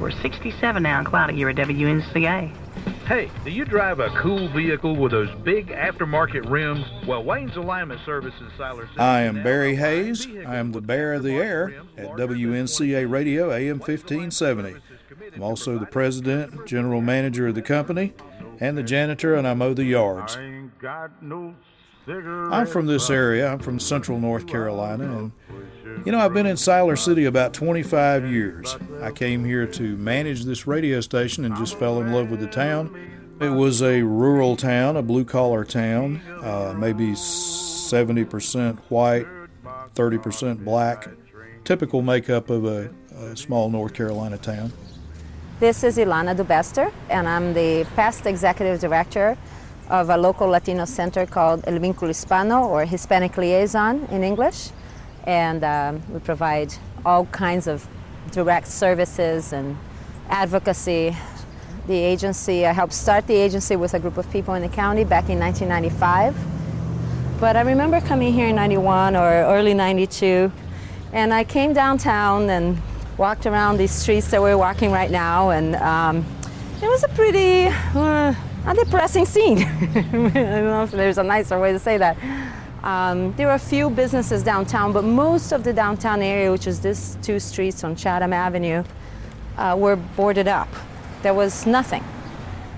We're 0.00 0.10
67 0.10 0.82
now 0.82 0.96
and 0.96 1.06
cloudy 1.06 1.34
here 1.34 1.50
at 1.50 1.56
WNCA. 1.56 2.50
Hey, 3.04 3.30
do 3.44 3.50
you 3.50 3.66
drive 3.66 4.00
a 4.00 4.08
cool 4.18 4.48
vehicle 4.48 4.96
with 4.96 5.12
those 5.12 5.28
big 5.42 5.66
aftermarket 5.66 6.50
rims? 6.50 6.86
Well, 7.06 7.22
Wayne's 7.22 7.54
Alignment 7.56 8.00
Service 8.06 8.32
in 8.40 8.46
Siler 8.52 8.88
City. 8.88 8.98
I 8.98 9.24
am 9.24 9.42
Barry 9.42 9.76
Hayes. 9.76 10.26
I 10.46 10.56
am 10.56 10.72
the 10.72 10.80
bear 10.80 11.12
of 11.12 11.22
the 11.22 11.34
air 11.34 11.74
at 11.98 12.12
WNCA 12.12 13.10
Radio 13.10 13.52
AM 13.52 13.78
1570. 13.78 14.76
I'm 15.34 15.42
also 15.42 15.76
the 15.78 15.84
president, 15.84 16.64
general 16.64 17.02
manager 17.02 17.48
of 17.48 17.54
the 17.54 17.60
company, 17.60 18.14
and 18.58 18.78
the 18.78 18.82
janitor, 18.82 19.34
and 19.34 19.46
I 19.46 19.52
mow 19.52 19.74
the 19.74 19.84
yards. 19.84 20.38
I'm 22.08 22.66
from 22.66 22.86
this 22.86 23.10
area. 23.10 23.52
I'm 23.52 23.58
from 23.58 23.78
central 23.78 24.18
North 24.18 24.46
Carolina, 24.46 25.04
and 25.04 25.32
you 26.04 26.12
know, 26.12 26.18
I've 26.18 26.32
been 26.32 26.46
in 26.46 26.56
Siler 26.56 26.98
City 26.98 27.24
about 27.24 27.52
25 27.52 28.30
years. 28.30 28.76
I 29.02 29.10
came 29.10 29.44
here 29.44 29.66
to 29.66 29.96
manage 29.96 30.44
this 30.44 30.66
radio 30.66 31.00
station 31.00 31.44
and 31.44 31.56
just 31.56 31.78
fell 31.78 32.00
in 32.00 32.12
love 32.12 32.30
with 32.30 32.40
the 32.40 32.46
town. 32.46 32.94
It 33.40 33.50
was 33.50 33.82
a 33.82 34.02
rural 34.02 34.56
town, 34.56 34.96
a 34.96 35.02
blue 35.02 35.24
collar 35.24 35.64
town, 35.64 36.20
uh, 36.42 36.74
maybe 36.76 37.12
70% 37.12 38.78
white, 38.88 39.26
30% 39.94 40.64
black. 40.64 41.08
Typical 41.64 42.02
makeup 42.02 42.50
of 42.50 42.64
a, 42.64 42.90
a 43.14 43.36
small 43.36 43.70
North 43.70 43.94
Carolina 43.94 44.38
town. 44.38 44.72
This 45.60 45.84
is 45.84 45.98
Ilana 45.98 46.36
Dubester, 46.36 46.92
and 47.10 47.28
I'm 47.28 47.52
the 47.52 47.86
past 47.96 48.26
executive 48.26 48.80
director 48.80 49.36
of 49.90 50.08
a 50.10 50.16
local 50.16 50.48
Latino 50.48 50.84
center 50.84 51.26
called 51.26 51.64
El 51.66 51.78
Vínculo 51.78 52.08
Hispano, 52.08 52.66
or 52.66 52.84
Hispanic 52.84 53.36
Liaison 53.36 54.04
in 54.10 54.22
English 54.22 54.70
and 55.28 55.62
um, 55.62 56.02
we 56.10 56.18
provide 56.20 56.72
all 57.04 57.26
kinds 57.26 57.66
of 57.66 57.86
direct 58.30 58.66
services 58.66 59.52
and 59.52 59.76
advocacy. 60.30 61.14
The 61.86 61.94
agency, 61.94 62.64
I 62.64 62.72
helped 62.72 62.94
start 62.94 63.26
the 63.26 63.34
agency 63.34 63.76
with 63.76 63.92
a 63.92 64.00
group 64.00 64.16
of 64.16 64.30
people 64.32 64.54
in 64.54 64.62
the 64.62 64.70
county 64.70 65.04
back 65.04 65.28
in 65.28 65.38
1995. 65.38 66.34
But 67.38 67.56
I 67.56 67.60
remember 67.60 68.00
coming 68.00 68.32
here 68.32 68.48
in 68.48 68.56
91 68.56 69.16
or 69.16 69.28
early 69.28 69.74
92, 69.74 70.50
and 71.12 71.34
I 71.34 71.44
came 71.44 71.74
downtown 71.74 72.48
and 72.48 72.80
walked 73.18 73.44
around 73.44 73.76
these 73.76 73.92
streets 73.92 74.30
that 74.30 74.40
we're 74.40 74.56
walking 74.56 74.90
right 74.90 75.10
now, 75.10 75.50
and 75.50 75.76
um, 75.76 76.24
it 76.82 76.88
was 76.88 77.04
a 77.04 77.08
pretty 77.08 77.66
uh, 77.94 78.34
a 78.66 78.74
depressing 78.74 79.26
scene. 79.26 79.58
I 79.62 80.02
don't 80.10 80.34
know 80.34 80.84
if 80.84 80.90
there's 80.90 81.18
a 81.18 81.22
nicer 81.22 81.60
way 81.60 81.72
to 81.72 81.78
say 81.78 81.98
that. 81.98 82.16
Um, 82.82 83.34
there 83.36 83.48
are 83.48 83.56
a 83.56 83.58
few 83.58 83.90
businesses 83.90 84.42
downtown, 84.42 84.92
but 84.92 85.04
most 85.04 85.52
of 85.52 85.64
the 85.64 85.72
downtown 85.72 86.22
area, 86.22 86.52
which 86.52 86.66
is 86.66 86.80
these 86.80 87.18
two 87.22 87.40
streets 87.40 87.82
on 87.82 87.96
Chatham 87.96 88.32
Avenue, 88.32 88.84
uh, 89.56 89.76
were 89.78 89.96
boarded 89.96 90.46
up. 90.46 90.68
There 91.22 91.34
was 91.34 91.66
nothing. 91.66 92.04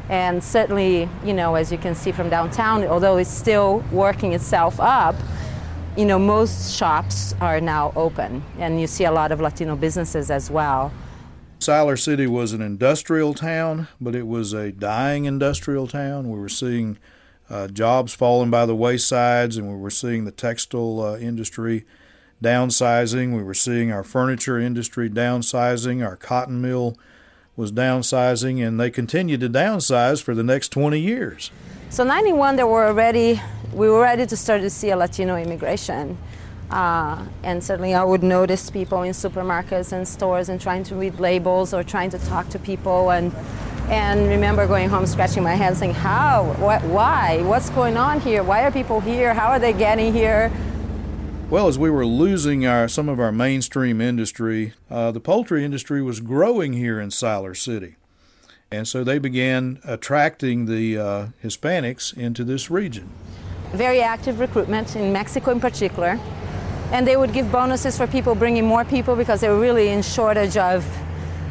And 0.08 0.42
certainly, 0.42 1.08
you 1.24 1.32
know, 1.32 1.54
as 1.54 1.70
you 1.70 1.78
can 1.78 1.94
see 1.94 2.12
from 2.12 2.30
downtown, 2.30 2.84
although 2.84 3.18
it's 3.18 3.30
still 3.30 3.84
working 3.92 4.32
itself 4.32 4.80
up, 4.80 5.14
you 5.96 6.04
know, 6.04 6.18
most 6.18 6.74
shops 6.74 7.34
are 7.40 7.60
now 7.60 7.92
open, 7.94 8.42
and 8.58 8.80
you 8.80 8.86
see 8.86 9.04
a 9.04 9.12
lot 9.12 9.32
of 9.32 9.40
Latino 9.40 9.76
businesses 9.76 10.30
as 10.30 10.50
well. 10.50 10.92
Siler 11.60 11.98
City 11.98 12.26
was 12.26 12.52
an 12.52 12.62
industrial 12.62 13.34
town, 13.34 13.86
but 14.00 14.14
it 14.14 14.26
was 14.26 14.54
a 14.54 14.72
dying 14.72 15.26
industrial 15.26 15.86
town. 15.86 16.30
We 16.30 16.38
were 16.38 16.48
seeing 16.48 16.96
uh, 17.50 17.68
jobs 17.68 18.14
falling 18.14 18.50
by 18.50 18.64
the 18.64 18.76
waysides, 18.76 19.58
and 19.58 19.68
we 19.68 19.76
were 19.76 19.90
seeing 19.90 20.24
the 20.24 20.30
textile 20.30 21.00
uh, 21.00 21.18
industry 21.18 21.84
downsizing. 22.42 23.36
We 23.36 23.42
were 23.42 23.54
seeing 23.54 23.90
our 23.92 24.04
furniture 24.04 24.58
industry 24.58 25.10
downsizing. 25.10 26.06
Our 26.06 26.16
cotton 26.16 26.60
mill 26.60 26.96
was 27.56 27.72
downsizing, 27.72 28.66
and 28.66 28.78
they 28.78 28.90
continued 28.90 29.40
to 29.40 29.48
downsize 29.50 30.22
for 30.22 30.34
the 30.34 30.44
next 30.44 30.68
20 30.68 30.98
years. 30.98 31.50
So 31.90 32.04
91, 32.04 32.56
there 32.56 32.66
were 32.66 32.86
already 32.86 33.40
we 33.72 33.88
were 33.88 34.00
ready 34.00 34.26
to 34.26 34.36
start 34.36 34.62
to 34.62 34.70
see 34.70 34.90
a 34.90 34.96
Latino 34.96 35.36
immigration. 35.36 36.18
Uh, 36.70 37.24
and 37.42 37.62
certainly 37.62 37.94
I 37.94 38.04
would 38.04 38.22
notice 38.22 38.70
people 38.70 39.02
in 39.02 39.12
supermarkets 39.12 39.92
and 39.92 40.06
stores 40.06 40.48
and 40.48 40.60
trying 40.60 40.84
to 40.84 40.94
read 40.94 41.18
labels 41.18 41.74
or 41.74 41.82
trying 41.82 42.10
to 42.10 42.18
talk 42.18 42.48
to 42.50 42.58
people 42.58 43.10
and 43.10 43.32
and 43.90 44.28
remember 44.28 44.68
going 44.68 44.88
home 44.88 45.04
scratching 45.04 45.42
my 45.42 45.56
head 45.56 45.76
saying 45.76 45.94
how? 45.94 46.54
What 46.58 46.80
why? 46.84 47.42
What's 47.42 47.70
going 47.70 47.96
on 47.96 48.20
here? 48.20 48.44
Why 48.44 48.62
are 48.62 48.70
people 48.70 49.00
here? 49.00 49.34
How 49.34 49.48
are 49.48 49.58
they 49.58 49.72
getting 49.72 50.12
here? 50.12 50.52
Well 51.50 51.66
as 51.66 51.76
we 51.76 51.90
were 51.90 52.06
losing 52.06 52.64
our 52.64 52.86
some 52.86 53.08
of 53.08 53.18
our 53.18 53.32
mainstream 53.32 54.00
industry 54.00 54.74
uh, 54.88 55.10
the 55.10 55.18
poultry 55.18 55.64
industry 55.64 56.00
was 56.02 56.20
growing 56.20 56.72
here 56.72 57.00
in 57.00 57.08
siler 57.08 57.56
city. 57.56 57.96
And 58.70 58.86
so 58.86 59.02
they 59.02 59.18
began 59.18 59.80
attracting 59.82 60.66
the 60.66 60.96
uh, 60.96 61.26
hispanics 61.42 62.16
into 62.16 62.44
this 62.44 62.70
region. 62.70 63.10
Very 63.72 64.00
active 64.00 64.38
recruitment 64.38 64.94
in 64.94 65.12
mexico 65.12 65.50
in 65.50 65.58
particular. 65.58 66.20
And 66.92 67.06
they 67.06 67.16
would 67.16 67.32
give 67.32 67.50
bonuses 67.50 67.96
for 67.96 68.06
people 68.06 68.36
bringing 68.36 68.64
more 68.64 68.84
people 68.84 69.16
because 69.16 69.40
they 69.40 69.48
were 69.48 69.58
really 69.58 69.88
in 69.88 70.02
shortage 70.02 70.56
of 70.56 70.84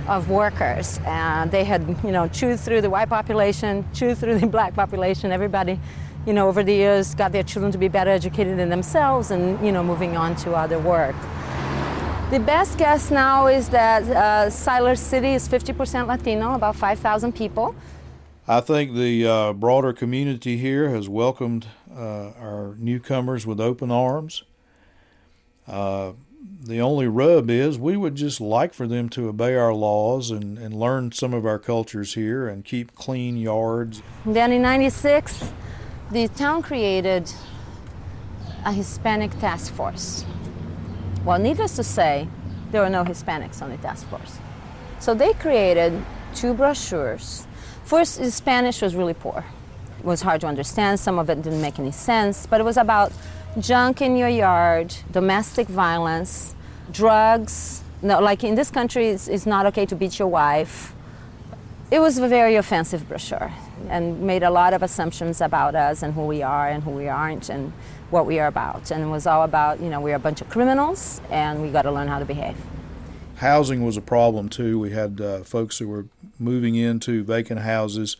of 0.09 0.29
workers. 0.29 0.99
And 1.05 1.51
they 1.51 1.63
had, 1.63 1.81
you 2.03 2.11
know, 2.11 2.27
chewed 2.27 2.59
through 2.59 2.81
the 2.81 2.89
white 2.89 3.09
population, 3.09 3.85
chewed 3.93 4.17
through 4.17 4.39
the 4.39 4.47
black 4.57 4.73
population. 4.73 5.31
Everybody, 5.31 5.79
you 6.25 6.33
know, 6.33 6.47
over 6.47 6.63
the 6.63 6.73
years 6.73 7.15
got 7.15 7.31
their 7.31 7.43
children 7.43 7.71
to 7.71 7.77
be 7.77 7.87
better 7.87 8.09
educated 8.09 8.57
than 8.57 8.69
themselves 8.69 9.31
and, 9.31 9.63
you 9.65 9.71
know, 9.71 9.83
moving 9.83 10.17
on 10.17 10.35
to 10.37 10.53
other 10.53 10.79
work. 10.79 11.15
The 12.31 12.39
best 12.39 12.77
guess 12.77 13.09
now 13.09 13.47
is 13.47 13.69
that 13.69 14.03
uh, 14.03 14.49
Siler 14.49 14.97
City 14.97 15.33
is 15.33 15.47
50% 15.47 16.07
Latino, 16.07 16.53
about 16.53 16.75
5,000 16.75 17.33
people. 17.33 17.75
I 18.47 18.61
think 18.61 18.95
the 18.95 19.27
uh, 19.27 19.53
broader 19.53 19.93
community 19.93 20.57
here 20.57 20.89
has 20.89 21.07
welcomed 21.07 21.67
uh, 21.91 22.31
our 22.39 22.75
newcomers 22.77 23.47
with 23.47 23.59
open 23.59 23.89
arms. 23.91 24.43
Uh, 25.67 26.13
the 26.61 26.79
only 26.79 27.07
rub 27.07 27.49
is 27.49 27.77
we 27.77 27.97
would 27.97 28.15
just 28.15 28.39
like 28.39 28.73
for 28.73 28.87
them 28.87 29.09
to 29.09 29.27
obey 29.27 29.55
our 29.55 29.73
laws 29.73 30.31
and, 30.31 30.57
and 30.57 30.73
learn 30.73 31.11
some 31.11 31.33
of 31.33 31.45
our 31.45 31.59
cultures 31.59 32.13
here 32.13 32.47
and 32.47 32.63
keep 32.63 32.95
clean 32.95 33.37
yards. 33.37 34.01
Then 34.25 34.51
in 34.51 34.61
96, 34.61 35.51
the 36.11 36.27
town 36.29 36.61
created 36.61 37.31
a 38.65 38.71
Hispanic 38.71 39.37
task 39.39 39.73
force. 39.73 40.25
Well, 41.25 41.39
needless 41.39 41.75
to 41.75 41.83
say, 41.83 42.27
there 42.71 42.81
were 42.81 42.89
no 42.89 43.03
Hispanics 43.03 43.61
on 43.61 43.69
the 43.69 43.77
task 43.77 44.07
force. 44.07 44.37
So 44.99 45.13
they 45.13 45.33
created 45.33 46.01
two 46.35 46.53
brochures. 46.53 47.47
First, 47.83 48.19
the 48.19 48.31
Spanish 48.31 48.81
was 48.81 48.95
really 48.95 49.13
poor. 49.13 49.43
It 49.99 50.05
was 50.05 50.21
hard 50.21 50.41
to 50.41 50.47
understand, 50.47 50.99
some 50.99 51.19
of 51.19 51.29
it 51.29 51.41
didn't 51.41 51.61
make 51.61 51.79
any 51.79 51.91
sense, 51.91 52.45
but 52.45 52.61
it 52.61 52.63
was 52.63 52.77
about 52.77 53.11
junk 53.57 54.01
in 54.01 54.15
your 54.15 54.29
yard, 54.29 54.95
domestic 55.11 55.67
violence, 55.67 56.55
drugs. 56.91 57.83
No, 58.01 58.19
like 58.19 58.43
in 58.43 58.55
this 58.55 58.69
country, 58.71 59.07
it's, 59.07 59.27
it's 59.27 59.45
not 59.45 59.65
okay 59.67 59.85
to 59.87 59.95
beat 59.95 60.19
your 60.19 60.27
wife. 60.27 60.93
It 61.91 61.99
was 61.99 62.17
a 62.19 62.27
very 62.27 62.55
offensive 62.55 63.07
brochure 63.07 63.51
and 63.89 64.21
made 64.21 64.43
a 64.43 64.51
lot 64.51 64.73
of 64.73 64.83
assumptions 64.83 65.41
about 65.41 65.73
us 65.73 66.03
and 66.03 66.13
who 66.13 66.25
we 66.25 66.43
are 66.43 66.69
and 66.69 66.83
who 66.83 66.91
we 66.91 67.07
aren't 67.07 67.49
and 67.49 67.73
what 68.11 68.25
we 68.25 68.39
are 68.39 68.47
about. 68.47 68.91
And 68.91 69.03
it 69.03 69.07
was 69.07 69.25
all 69.25 69.43
about, 69.43 69.81
you 69.81 69.89
know, 69.89 69.99
we're 69.99 70.15
a 70.15 70.19
bunch 70.19 70.41
of 70.41 70.49
criminals 70.49 71.19
and 71.31 71.61
we 71.61 71.71
got 71.71 71.83
to 71.83 71.91
learn 71.91 72.07
how 72.07 72.19
to 72.19 72.25
behave. 72.25 72.57
Housing 73.37 73.83
was 73.83 73.97
a 73.97 74.01
problem 74.01 74.49
too. 74.49 74.79
We 74.79 74.91
had 74.91 75.19
uh, 75.19 75.43
folks 75.43 75.79
who 75.79 75.87
were 75.87 76.05
moving 76.37 76.75
into 76.75 77.23
vacant 77.23 77.61
houses 77.61 78.17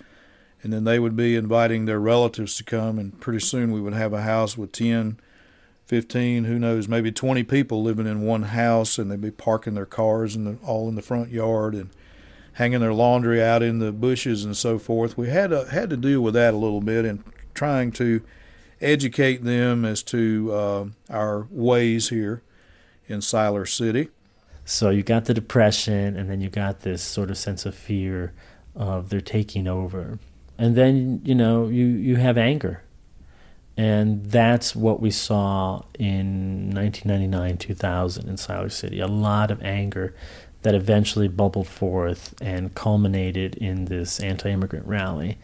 and 0.62 0.74
then 0.74 0.84
they 0.84 1.00
would 1.00 1.16
be 1.16 1.36
inviting 1.36 1.86
their 1.86 2.00
relatives 2.00 2.56
to 2.56 2.64
come 2.64 3.00
and 3.00 3.20
pretty 3.20 3.40
soon 3.40 3.72
we 3.72 3.82
would 3.82 3.94
have 3.94 4.14
a 4.14 4.22
house 4.22 4.58
with 4.58 4.72
10 4.72 5.20
15 5.90 6.44
who 6.44 6.60
knows 6.60 6.88
maybe 6.88 7.12
20 7.12 7.42
people 7.44 7.82
living 7.82 8.06
in 8.06 8.22
one 8.22 8.44
house 8.44 9.00
and 9.00 9.10
they'd 9.10 9.20
be 9.20 9.32
parking 9.32 9.74
their 9.74 9.88
cars 9.88 10.36
in 10.36 10.44
the, 10.46 10.58
all 10.64 10.88
in 10.88 10.94
the 10.94 11.02
front 11.02 11.32
yard 11.32 11.74
and 11.74 11.90
hanging 12.54 12.80
their 12.80 12.94
laundry 12.94 13.42
out 13.42 13.64
in 13.64 13.80
the 13.80 13.92
bushes 13.92 14.46
and 14.46 14.56
so 14.56 14.78
forth. 14.78 15.18
We 15.18 15.30
had 15.30 15.50
to, 15.50 15.66
had 15.66 15.90
to 15.90 15.98
deal 15.98 16.22
with 16.22 16.36
that 16.36 16.54
a 16.54 16.58
little 16.58 16.82
bit 16.82 17.06
and 17.06 17.24
trying 17.56 17.92
to 17.94 18.22
educate 18.80 19.44
them 19.44 19.84
as 19.84 20.04
to 20.04 20.52
uh, 20.54 20.86
our 21.10 21.48
ways 21.50 22.10
here 22.10 22.44
in 23.08 23.22
Siler 23.22 23.68
City. 23.68 24.10
So 24.66 24.92
you 24.92 25.02
got 25.02 25.26
the 25.26 25.34
depression 25.34 26.16
and 26.16 26.30
then 26.30 26.40
you 26.40 26.50
got 26.52 26.82
this 26.82 27.02
sort 27.02 27.32
of 27.32 27.38
sense 27.40 27.66
of 27.66 27.74
fear 27.74 28.34
of 28.76 29.10
they're 29.10 29.22
taking 29.22 29.68
over 29.68 30.20
and 30.60 30.76
then 30.76 31.22
you 31.24 31.34
know 31.34 31.68
you 31.68 31.86
you 31.86 32.18
have 32.18 32.38
anger. 32.38 32.84
And 33.78 34.26
that's 34.26 34.76
what 34.76 35.00
we 35.00 35.10
saw 35.10 35.84
in 35.98 36.72
1999 36.72 37.58
2000 37.58 38.28
in 38.28 38.36
Siler 38.36 38.70
City. 38.70 39.00
A 39.00 39.08
lot 39.08 39.52
of 39.52 39.64
anger 39.64 40.14
that 40.64 40.76
eventually 40.76 41.30
bubbled 41.30 41.70
forth 41.70 42.36
and 42.42 42.76
culminated 42.76 43.56
in 43.56 43.86
this 43.86 44.20
anti-immigrant 44.20 44.86
rally 44.86 45.38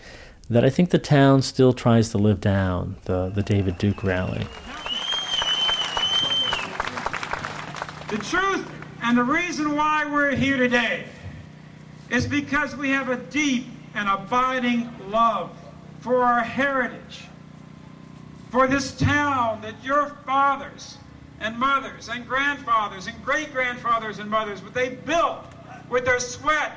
that 0.50 0.66
I 0.66 0.70
think 0.70 0.90
the 0.90 1.00
town 1.00 1.44
still 1.44 1.72
tries 1.72 2.10
to 2.10 2.18
live 2.18 2.42
down 2.42 2.98
the 3.06 3.30
the 3.30 3.42
David 3.42 3.78
Duke 3.78 4.04
rally. 4.04 4.46
The 8.10 8.18
truth 8.18 8.70
and 9.02 9.18
the 9.18 9.24
reason 9.24 9.78
why 9.78 10.06
we're 10.12 10.36
here 10.36 10.58
today 10.58 11.06
is 12.10 12.28
because 12.28 12.76
we 12.76 12.90
have 12.90 13.08
a 13.08 13.16
deep 13.16 13.66
and 13.96 14.10
abiding 14.10 14.90
love 15.10 15.52
for 16.02 16.24
our 16.24 16.42
heritage, 16.42 17.24
for 18.52 18.68
this 18.68 18.96
town 18.98 19.62
that 19.62 19.74
your 19.84 20.10
fathers 20.26 20.98
and 21.40 21.58
mothers 21.58 22.10
and 22.10 22.28
grandfathers 22.28 23.08
and 23.08 23.24
great 23.24 23.52
grandfathers 23.52 24.20
and 24.20 24.30
mothers, 24.30 24.62
what 24.62 24.74
they 24.74 24.90
built 24.90 25.44
with 25.90 26.06
their 26.06 26.20
sweat 26.20 26.74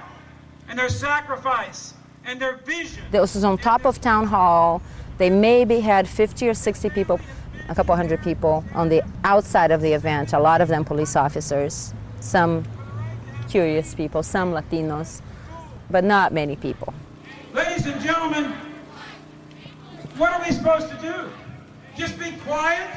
and 0.69 0.79
their 0.79 0.89
sacrifice 0.89 1.95
and 2.25 2.41
their 2.41 2.57
vision. 2.59 3.03
This 3.11 3.35
was 3.35 3.45
on 3.45 3.59
top 3.59 3.85
of 3.85 4.01
town 4.01 4.27
hall. 4.27 4.81
They 5.19 5.31
maybe 5.31 5.81
had 5.81 6.09
50 6.09 6.49
or 6.49 6.55
60 6.55 6.91
people, 6.91 7.21
a 7.69 7.75
couple 7.75 7.97
hundred 7.97 8.23
people 8.23 8.65
on 8.75 8.89
the 8.89 9.03
outside 9.25 9.71
of 9.71 9.81
the 9.81 9.93
event, 9.93 10.33
a 10.33 10.39
lot 10.39 10.61
of 10.61 10.69
them 10.69 10.85
police 10.85 11.17
officers, 11.17 11.93
some 12.21 12.65
curious 13.49 13.95
people, 13.95 14.23
some 14.23 14.53
Latinos, 14.53 15.23
but 15.91 16.05
not 16.05 16.33
many 16.33 16.55
people. 16.55 16.95
Ladies 17.59 17.87
and 17.87 18.01
gentlemen, 18.01 18.53
what 20.17 20.33
are 20.33 20.47
we 20.47 20.53
supposed 20.53 20.91
to 20.91 20.97
do? 20.99 21.29
Just 21.97 22.17
be 22.17 22.31
quiet? 22.47 22.89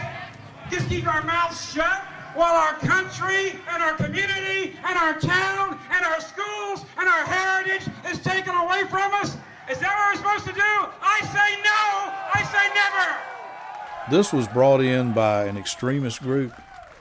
Just 0.69 0.87
keep 0.87 1.07
our 1.07 1.23
mouths 1.23 1.73
shut 1.73 2.03
while 2.35 2.53
our 2.53 2.75
country 2.75 3.59
and 3.71 3.81
our 3.81 3.95
community 3.95 4.77
and 4.85 4.99
our 4.99 5.19
town 5.19 5.79
and 5.91 6.05
our 6.05 6.21
schools 6.21 6.85
and 6.99 7.09
our 7.09 7.25
heritage 7.25 7.87
is 8.07 8.19
taken 8.19 8.53
away 8.53 8.83
from 8.83 9.11
us? 9.15 9.35
Is 9.67 9.79
that 9.79 9.97
what 9.97 10.13
we're 10.13 10.17
supposed 10.17 10.45
to 10.45 10.53
do? 10.53 10.87
I 11.01 11.21
say 11.21 11.59
no! 11.63 12.13
I 12.31 12.43
say 12.53 12.65
never! 12.75 14.15
This 14.15 14.31
was 14.31 14.47
brought 14.47 14.81
in 14.81 15.11
by 15.11 15.45
an 15.45 15.57
extremist 15.57 16.21
group. 16.21 16.53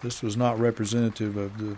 This 0.03 0.23
was 0.23 0.35
not 0.35 0.59
representative 0.59 1.37
of 1.37 1.59
the 1.59 1.77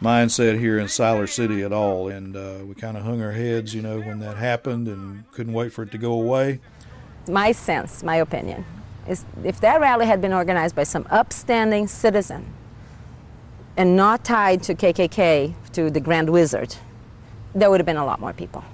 mindset 0.00 0.58
here 0.58 0.78
in 0.78 0.86
Siler 0.86 1.28
City 1.28 1.62
at 1.62 1.72
all. 1.72 2.08
And 2.08 2.36
uh, 2.36 2.58
we 2.64 2.74
kind 2.74 2.96
of 2.96 3.04
hung 3.04 3.22
our 3.22 3.32
heads, 3.32 3.74
you 3.74 3.82
know, 3.82 4.00
when 4.00 4.20
that 4.20 4.36
happened 4.36 4.88
and 4.88 5.30
couldn't 5.32 5.52
wait 5.52 5.72
for 5.72 5.82
it 5.82 5.90
to 5.92 5.98
go 5.98 6.12
away. 6.12 6.60
My 7.28 7.52
sense, 7.52 8.02
my 8.02 8.16
opinion, 8.16 8.64
is 9.06 9.24
if 9.44 9.60
that 9.60 9.80
rally 9.80 10.06
had 10.06 10.20
been 10.20 10.32
organized 10.32 10.74
by 10.74 10.84
some 10.84 11.06
upstanding 11.10 11.86
citizen 11.86 12.52
and 13.76 13.96
not 13.96 14.24
tied 14.24 14.62
to 14.64 14.74
KKK, 14.74 15.54
to 15.72 15.90
the 15.90 16.00
Grand 16.00 16.30
Wizard, 16.30 16.76
there 17.54 17.70
would 17.70 17.80
have 17.80 17.86
been 17.86 17.96
a 17.96 18.04
lot 18.04 18.20
more 18.20 18.32
people. 18.32 18.64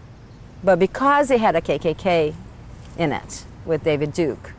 But 0.64 0.78
because 0.78 1.30
it 1.30 1.40
had 1.40 1.56
a 1.56 1.60
KKK 1.60 2.34
in 2.96 3.12
it 3.12 3.44
with 3.64 3.84
David 3.84 4.12
Duke, 4.12 4.52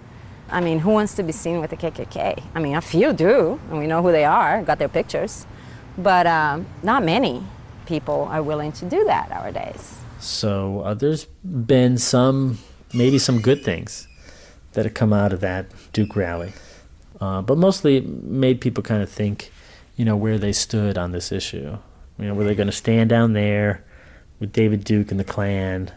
I 0.50 0.62
mean, 0.62 0.80
who 0.80 0.92
wants 0.92 1.16
to 1.16 1.24
be 1.24 1.32
seen 1.32 1.60
with 1.60 1.72
the 1.72 1.78
KKK? 1.78 2.44
I 2.54 2.60
mean, 2.60 2.76
a 2.76 2.82
few 2.82 3.12
do, 3.14 3.60
and 3.70 3.80
we 3.80 3.88
know 3.88 4.02
who 4.02 4.12
they 4.12 4.24
are, 4.24 4.62
got 4.64 4.80
their 4.80 4.88
pictures 4.88 5.46
but 5.98 6.28
um, 6.28 6.66
not 6.84 7.04
many 7.04 7.44
people 7.86 8.28
are 8.32 8.44
willing 8.44 8.72
to 8.74 8.86
do 8.86 9.04
that 9.06 9.30
nowadays. 9.30 10.00
So 10.20 10.82
uh, 10.82 10.94
there's 10.94 11.26
been 11.26 11.98
some, 11.98 12.60
maybe 12.94 13.20
some 13.20 13.42
good 13.42 13.64
things 13.64 14.08
that 14.74 14.86
have 14.86 14.94
come 14.94 15.14
out 15.14 15.34
of 15.34 15.40
that 15.42 15.68
Duke 15.94 16.16
rally, 16.16 16.54
uh, 17.20 17.42
but 17.42 17.58
mostly 17.58 17.98
it 17.98 18.08
made 18.08 18.62
people 18.62 18.84
kind 18.84 19.02
of 19.02 19.10
think, 19.10 19.52
you 19.96 20.06
know, 20.06 20.16
where 20.16 20.38
they 20.38 20.54
stood 20.54 20.98
on 20.98 21.12
this 21.12 21.32
issue. 21.32 21.78
You 22.20 22.26
know, 22.26 22.34
were 22.34 22.44
they 22.44 22.56
going 22.56 22.68
to 22.68 22.74
stand 22.74 23.10
down 23.10 23.34
there 23.34 23.84
with 24.40 24.52
David 24.54 24.84
Duke 24.84 25.12
and 25.12 25.20
the 25.20 25.24
Klan 25.24 25.92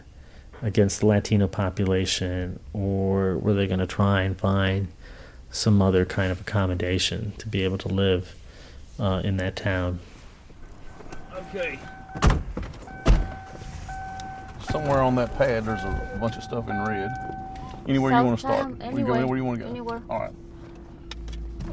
against 0.61 0.99
the 0.99 1.07
Latino 1.07 1.47
population, 1.47 2.59
or 2.73 3.37
were 3.37 3.53
they 3.53 3.67
going 3.67 3.79
to 3.79 3.87
try 3.87 4.21
and 4.21 4.37
find 4.37 4.87
some 5.49 5.81
other 5.81 6.05
kind 6.05 6.31
of 6.31 6.41
accommodation 6.41 7.33
to 7.39 7.47
be 7.47 7.63
able 7.63 7.77
to 7.79 7.87
live? 7.87 8.35
Uh, 8.99 9.21
in 9.23 9.37
that 9.37 9.55
town. 9.55 9.99
Okay. 11.33 11.79
Somewhere 14.69 15.01
on 15.01 15.15
that 15.15 15.35
pad, 15.37 15.65
there's 15.65 15.83
a 15.83 16.17
bunch 16.19 16.37
of 16.37 16.43
stuff 16.43 16.69
in 16.69 16.81
red. 16.83 17.11
Anywhere 17.87 18.11
you 18.11 18.23
want 18.23 18.39
to 18.39 18.47
start. 18.47 18.75
Anywhere. 18.81 18.91
We 18.93 19.03
go 19.03 19.13
anywhere 19.13 19.37
you 19.37 19.45
want 19.45 19.59
to 19.59 19.65
go. 19.65 19.69
Anywhere. 19.69 20.01
All 20.09 20.19
right. 20.19 20.33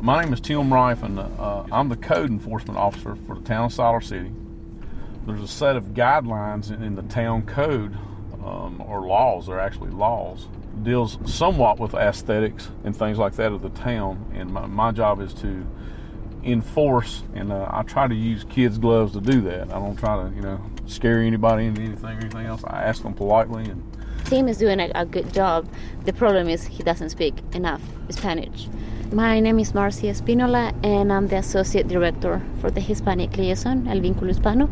My 0.00 0.22
name 0.22 0.33
is 0.33 0.40
Tim 0.40 0.72
Rife, 0.72 1.02
and 1.02 1.18
uh, 1.18 1.64
I'm 1.72 1.88
the 1.88 1.96
code 1.96 2.31
enforcement 2.31 2.78
officer 2.78 3.16
for 3.26 3.35
the 3.35 3.42
town 3.42 3.66
of 3.66 3.72
Siler 3.72 4.02
City. 4.02 4.33
There's 5.26 5.42
a 5.42 5.48
set 5.48 5.76
of 5.76 5.87
guidelines 5.88 6.72
in, 6.72 6.83
in 6.83 6.94
the 6.94 7.02
town 7.02 7.42
code, 7.42 7.96
um, 8.44 8.83
or 8.87 9.02
laws, 9.02 9.46
they're 9.46 9.61
actually 9.61 9.90
laws, 9.90 10.48
deals 10.83 11.18
somewhat 11.26 11.78
with 11.78 11.94
aesthetics 11.94 12.70
and 12.85 12.96
things 12.96 13.18
like 13.18 13.35
that 13.35 13.52
of 13.52 13.61
the 13.61 13.70
town. 13.70 14.24
And 14.35 14.52
my, 14.52 14.66
my 14.66 14.92
job 14.92 15.20
is 15.20 15.35
to 15.35 15.66
enforce, 16.48 17.22
and 17.34 17.52
uh, 17.52 17.68
I 17.70 17.82
try 17.82 18.08
to 18.08 18.14
use 18.14 18.44
kids' 18.44 18.78
gloves 18.78 19.12
to 19.12 19.20
do 19.20 19.40
that. 19.42 19.70
I 19.70 19.78
don't 19.78 19.96
try 19.96 20.22
to, 20.22 20.34
you 20.34 20.42
know, 20.42 20.61
scare 20.87 21.20
anybody 21.20 21.66
into 21.66 21.82
anything 21.82 22.16
or 22.16 22.20
anything 22.20 22.46
else. 22.46 22.64
I 22.64 22.82
ask 22.84 23.02
them 23.02 23.14
politely 23.14 23.64
and. 23.64 23.82
Tim 24.24 24.48
is 24.48 24.58
doing 24.58 24.78
a, 24.78 24.90
a 24.94 25.06
good 25.06 25.32
job. 25.32 25.68
The 26.04 26.12
problem 26.12 26.48
is 26.48 26.66
he 26.66 26.82
doesn't 26.82 27.11
speak 27.11 27.34
enough 27.52 27.80
Spanish. 28.11 28.68
My 29.11 29.40
name 29.40 29.58
is 29.58 29.72
Marcia 29.72 30.06
Espinola, 30.06 30.74
and 30.84 31.11
I'm 31.11 31.28
the 31.28 31.37
associate 31.37 31.88
director 31.88 32.42
for 32.61 32.70
the 32.70 32.80
Hispanic 32.80 33.38
liaison, 33.38 33.88
El 33.88 34.00
Vínculo 34.00 34.28
Hispano. 34.28 34.68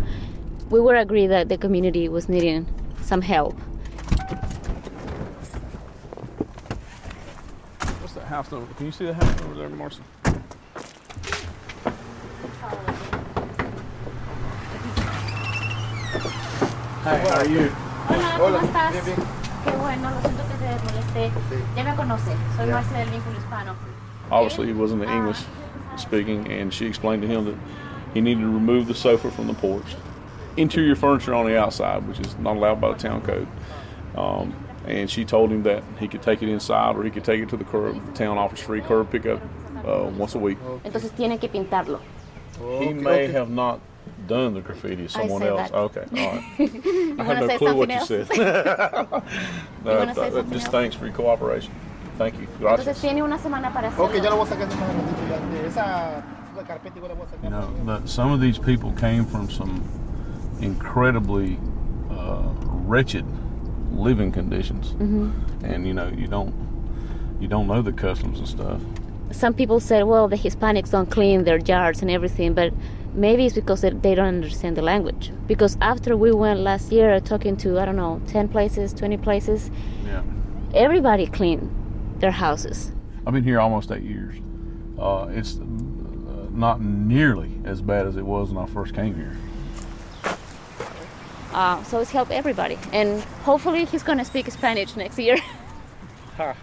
We 0.68 0.80
were 0.80 0.96
agreed 0.96 1.28
that 1.28 1.48
the 1.48 1.56
community 1.56 2.08
was 2.10 2.28
needing 2.28 2.66
some 3.02 3.22
help. 3.22 3.54
What's 8.00 8.12
that 8.12 8.26
house 8.26 8.52
over? 8.52 8.66
Can 8.74 8.86
you 8.86 8.92
see 8.92 9.06
the 9.06 9.14
house 9.14 9.42
over 9.42 9.54
there, 9.54 9.70
Marcia? 9.70 10.02
Hey, 17.06 17.18
how 17.18 17.36
are 17.36 17.48
you? 17.48 17.70
Hola, 18.08 18.36
¿cómo 18.36 18.58
estás? 18.58 18.92
Qué 18.92 19.76
bueno, 19.76 20.10
lo 20.10 20.20
siento 20.22 20.42
que 20.48 20.54
te 20.58 20.84
molesté. 20.84 21.30
Ya 21.76 21.84
me 21.84 21.94
conoce, 21.94 22.32
soy 22.56 22.66
Marcia 22.66 22.98
del 22.98 23.10
Vínculo 23.10 23.38
Hispano. 23.38 23.76
Obviously, 24.28 24.66
he 24.66 24.72
wasn't 24.72 25.04
English 25.04 25.38
speaking, 25.96 26.50
and 26.50 26.74
she 26.74 26.84
explained 26.84 27.22
to 27.22 27.28
him 27.28 27.44
that 27.44 27.54
he 28.12 28.20
needed 28.20 28.40
to 28.40 28.48
remove 28.48 28.88
the 28.88 28.94
sofa 28.94 29.30
from 29.30 29.46
the 29.46 29.54
porch. 29.54 29.94
Interior 30.56 30.96
furniture 30.96 31.32
on 31.32 31.46
the 31.46 31.56
outside, 31.56 32.04
which 32.08 32.18
is 32.18 32.36
not 32.38 32.56
allowed 32.56 32.80
by 32.80 32.90
the 32.90 32.98
town 32.98 33.22
code. 33.22 33.46
Um, 34.16 34.52
and 34.88 35.08
she 35.08 35.24
told 35.24 35.52
him 35.52 35.62
that 35.62 35.84
he 36.00 36.08
could 36.08 36.22
take 36.22 36.42
it 36.42 36.48
inside 36.48 36.96
or 36.96 37.04
he 37.04 37.10
could 37.12 37.22
take 37.22 37.40
it 37.40 37.48
to 37.50 37.56
the 37.56 37.62
curb. 37.62 38.04
The 38.04 38.12
town 38.14 38.36
offers 38.36 38.58
free 38.58 38.80
curb 38.80 39.12
pickup 39.12 39.40
uh, 39.86 40.10
once 40.18 40.34
a 40.34 40.40
week. 40.40 40.58
Entonces 40.82 41.14
tiene 41.14 41.38
que 41.38 41.48
pintarlo. 41.48 42.00
He 42.80 42.92
may 42.92 43.28
have 43.28 43.48
not 43.48 43.78
done 44.26 44.54
the 44.54 44.60
graffiti. 44.60 45.08
Someone 45.08 45.40
said 45.42 45.50
else. 45.50 45.70
that. 45.70 45.76
Okay, 45.76 46.04
all 46.20 46.32
right. 46.32 46.44
I 47.20 47.22
wanna 47.22 47.46
no 47.46 47.58
clue 47.58 47.74
what 47.74 47.90
you 47.90 48.00
said. 48.04 48.28
No, 48.30 49.22
You 49.92 49.98
wanna 49.98 50.14
say 50.14 50.30
th- 50.30 50.44
just 50.50 50.66
else? 50.66 50.68
thanks 50.72 50.96
for 50.96 51.06
your 51.06 51.14
cooperation. 51.14 51.72
Thank 52.18 52.34
you. 52.34 52.46
Entonces 52.46 52.60
Gracias. 52.86 53.00
tiene 53.00 53.22
una 53.22 53.38
semana 53.38 53.72
para 53.72 53.88
hacerlo. 53.88 54.08
voy 54.08 54.18
a 54.18 54.46
sacar 54.46 54.68
de 54.68 55.66
esa 55.68 56.22
carpeta 56.66 56.96
igual 56.98 57.10
la 57.10 57.14
voy 57.14 57.26
a 57.26 57.30
sacar. 57.30 57.44
You 57.44 57.50
know, 57.50 57.84
that 57.86 58.08
some 58.08 58.32
of 58.32 58.40
these 58.40 58.58
people 58.58 58.90
came 58.92 59.24
from 59.26 59.50
some 59.50 59.82
incredibly 60.60 61.58
uh, 62.10 62.42
wretched 62.86 63.24
living 63.92 64.32
conditions, 64.32 64.94
Mhm. 64.98 65.32
and 65.62 65.86
you 65.86 65.94
know, 65.94 66.08
you 66.08 66.26
don't 66.26 66.52
you 67.40 67.48
don't 67.48 67.66
know 67.66 67.82
the 67.82 67.92
customs 67.92 68.38
and 68.38 68.48
stuff. 68.48 68.80
Some 69.32 69.52
people 69.52 69.80
said, 69.80 70.04
well, 70.04 70.28
the 70.28 70.36
Hispanics 70.36 70.90
don't 70.90 71.10
clean 71.10 71.44
their 71.44 71.58
yards 71.58 72.00
and 72.00 72.10
everything, 72.10 72.54
but 72.54 72.72
maybe 73.16 73.46
it's 73.46 73.54
because 73.54 73.80
they 73.80 73.90
they 73.90 74.14
don't 74.14 74.28
understand 74.28 74.76
the 74.76 74.82
language. 74.82 75.30
Because 75.46 75.76
after 75.80 76.16
we 76.16 76.30
went 76.32 76.60
last 76.60 76.92
year 76.92 77.20
talking 77.20 77.56
to, 77.58 77.78
I 77.80 77.84
don't 77.84 77.96
know, 77.96 78.20
10 78.28 78.48
places, 78.48 78.92
20 78.92 79.16
places, 79.16 79.70
Yeah. 80.06 80.22
everybody 80.74 81.26
cleaned 81.26 81.70
their 82.20 82.30
houses. 82.32 82.92
I've 83.26 83.32
been 83.32 83.44
here 83.44 83.60
almost 83.60 83.90
eight 83.90 84.02
years. 84.02 84.34
Uh, 84.98 85.26
it's 85.30 85.58
uh, 85.58 85.62
not 86.50 86.80
nearly 86.80 87.50
as 87.64 87.82
bad 87.82 88.06
as 88.06 88.16
it 88.16 88.24
was 88.24 88.50
when 88.52 88.62
I 88.62 88.66
first 88.66 88.94
came 88.94 89.14
here. 89.14 89.36
Uh, 91.52 91.82
so 91.84 92.00
it's 92.00 92.10
helped 92.10 92.30
everybody. 92.32 92.78
And 92.92 93.22
hopefully 93.44 93.84
he's 93.86 94.02
going 94.02 94.18
to 94.18 94.24
speak 94.24 94.50
Spanish 94.50 94.94
next 94.96 95.18
year. 95.18 95.38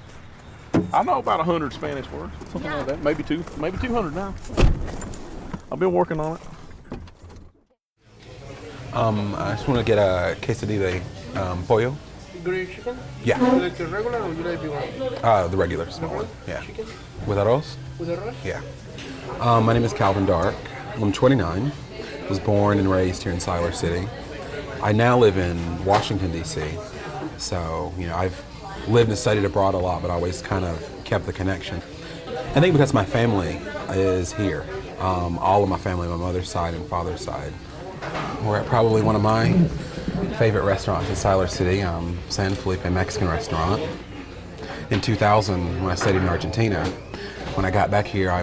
I 0.93 1.03
know 1.03 1.19
about 1.19 1.39
a 1.39 1.43
hundred 1.43 1.73
Spanish 1.73 2.09
words, 2.11 2.31
something 2.51 2.71
like 2.71 2.85
that. 2.87 3.03
Maybe 3.03 3.23
two, 3.23 3.43
maybe 3.57 3.77
two 3.77 3.93
hundred 3.93 4.15
now. 4.15 4.33
I've 5.73 5.79
been 5.79 5.91
working 5.91 6.19
on 6.19 6.35
it. 6.35 6.41
Um, 8.95 9.33
I 9.33 9.53
just 9.53 9.67
want 9.67 9.79
to 9.79 9.83
get 9.83 9.97
a 9.97 10.39
quesadilla 10.39 11.01
um, 11.35 11.65
pollo. 11.65 11.97
Grilled 12.43 12.69
chicken? 12.69 12.95
Yeah. 13.23 13.39
You 13.39 13.59
like 13.59 13.75
the 13.75 13.87
regular 13.87 14.19
or 14.19 14.31
you 14.33 14.43
like 14.43 14.61
the 14.61 14.69
one? 14.69 15.15
Uh, 15.23 15.47
the 15.47 15.57
regular 15.57 15.89
small 15.89 16.17
one. 16.17 16.27
Yeah. 16.47 16.61
Chicken? 16.61 16.85
With 17.25 17.39
arroz? 17.39 17.75
With 17.97 18.09
the 18.09 18.17
rice? 18.17 18.35
Yeah. 18.45 18.61
Um, 19.39 19.65
my 19.65 19.73
name 19.73 19.83
is 19.83 19.93
Calvin 19.93 20.27
Dark. 20.27 20.53
I'm 20.97 21.11
29. 21.11 21.71
Was 22.29 22.39
born 22.39 22.77
and 22.77 22.91
raised 22.91 23.23
here 23.23 23.31
in 23.31 23.39
Siler 23.39 23.73
City. 23.73 24.07
I 24.83 24.91
now 24.91 25.17
live 25.17 25.37
in 25.37 25.83
Washington 25.85 26.31
D.C. 26.31 26.61
So 27.39 27.91
you 27.97 28.05
know 28.05 28.15
I've 28.15 28.39
lived 28.87 29.09
and 29.09 29.17
studied 29.17 29.43
abroad 29.43 29.73
a 29.73 29.79
lot, 29.79 30.03
but 30.03 30.11
I 30.11 30.13
always 30.13 30.39
kind 30.39 30.65
of 30.65 31.03
kept 31.03 31.25
the 31.25 31.33
connection. 31.33 31.77
I 32.55 32.59
think 32.59 32.73
because 32.73 32.93
my 32.93 33.05
family 33.05 33.59
is 33.89 34.33
here. 34.33 34.67
Um, 34.99 35.37
all 35.39 35.63
of 35.63 35.69
my 35.69 35.77
family, 35.77 36.07
my 36.07 36.15
mother's 36.15 36.49
side 36.49 36.73
and 36.73 36.85
father's 36.87 37.21
side. 37.21 37.53
We're 38.43 38.57
at 38.59 38.65
probably 38.65 39.01
one 39.01 39.15
of 39.15 39.21
my 39.21 39.51
favorite 40.37 40.63
restaurants 40.63 41.09
in 41.09 41.15
Siler 41.15 41.49
City, 41.49 41.81
um, 41.81 42.17
San 42.29 42.53
Felipe 42.53 42.83
Mexican 42.89 43.27
restaurant. 43.27 43.81
In 44.89 45.01
2000, 45.01 45.81
when 45.81 45.91
I 45.91 45.95
studied 45.95 46.21
in 46.21 46.29
Argentina, 46.29 46.85
when 47.55 47.65
I 47.65 47.71
got 47.71 47.89
back 47.89 48.05
here, 48.05 48.31
I, 48.31 48.41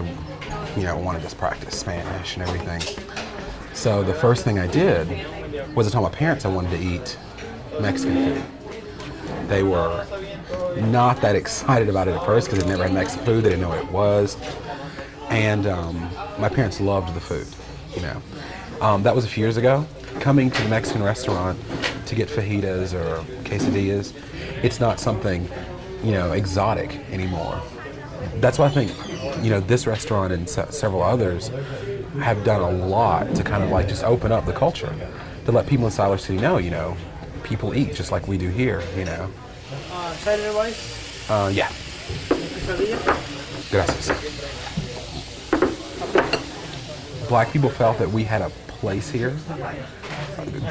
you 0.75 0.83
know, 0.83 0.97
wanted 0.97 1.27
to 1.27 1.35
practice 1.35 1.79
Spanish 1.79 2.35
and 2.35 2.47
everything. 2.47 2.81
So 3.73 4.03
the 4.03 4.13
first 4.13 4.43
thing 4.43 4.59
I 4.59 4.67
did 4.67 5.07
was 5.75 5.87
I 5.87 5.91
told 5.91 6.03
my 6.03 6.15
parents 6.15 6.45
I 6.45 6.49
wanted 6.49 6.71
to 6.71 6.83
eat 6.83 7.17
Mexican 7.79 8.35
food. 8.35 8.43
They 9.47 9.63
were 9.63 10.05
not 10.77 11.21
that 11.21 11.35
excited 11.41 11.89
about 11.89 12.07
it 12.07 12.15
at 12.15 12.25
first 12.25 12.47
because 12.47 12.63
they'd 12.63 12.69
never 12.69 12.83
had 12.83 12.93
Mexican 12.93 13.25
food. 13.25 13.43
They 13.43 13.49
didn't 13.49 13.61
know 13.61 13.69
what 13.69 13.79
it 13.79 13.91
was. 13.91 14.37
And 15.31 15.65
um, 15.65 16.09
my 16.37 16.49
parents 16.49 16.81
loved 16.81 17.15
the 17.15 17.21
food, 17.21 17.47
you 17.95 18.01
know. 18.01 18.21
Um, 18.81 19.03
that 19.03 19.15
was 19.15 19.23
a 19.23 19.27
few 19.27 19.43
years 19.43 19.57
ago. 19.57 19.85
Coming 20.19 20.51
to 20.51 20.61
the 20.61 20.69
Mexican 20.69 21.01
restaurant 21.01 21.57
to 22.07 22.15
get 22.15 22.27
fajitas 22.27 22.93
or 22.93 23.23
quesadillas, 23.43 24.13
it's 24.61 24.79
not 24.81 24.99
something, 24.99 25.47
you 26.03 26.11
know, 26.11 26.33
exotic 26.33 26.95
anymore. 27.11 27.61
That's 28.35 28.59
why 28.59 28.65
I 28.65 28.69
think, 28.69 28.91
you 29.43 29.49
know, 29.49 29.61
this 29.61 29.87
restaurant 29.87 30.33
and 30.33 30.49
se- 30.49 30.71
several 30.71 31.01
others 31.01 31.49
have 32.19 32.43
done 32.43 32.61
a 32.61 32.85
lot 32.85 33.33
to 33.35 33.43
kind 33.43 33.63
of 33.63 33.69
like 33.69 33.87
just 33.87 34.03
open 34.03 34.31
up 34.31 34.45
the 34.45 34.53
culture, 34.53 34.93
to 35.45 35.51
let 35.51 35.65
people 35.65 35.85
in 35.85 35.91
Siler 35.91 36.19
City 36.19 36.39
know, 36.39 36.57
you 36.57 36.71
know, 36.71 36.97
people 37.43 37.73
eat 37.73 37.95
just 37.95 38.11
like 38.11 38.27
we 38.27 38.37
do 38.37 38.49
here, 38.49 38.83
you 38.97 39.05
know. 39.05 39.31
Uh, 39.91 40.11
cider 40.15 40.51
rice? 40.51 41.29
Uh, 41.29 41.49
yeah. 41.53 41.71
Gracias. 43.71 44.11
Black 47.31 47.53
people 47.53 47.69
felt 47.69 47.97
that 47.99 48.09
we 48.09 48.25
had 48.25 48.41
a 48.41 48.49
place 48.67 49.09
here. 49.09 49.33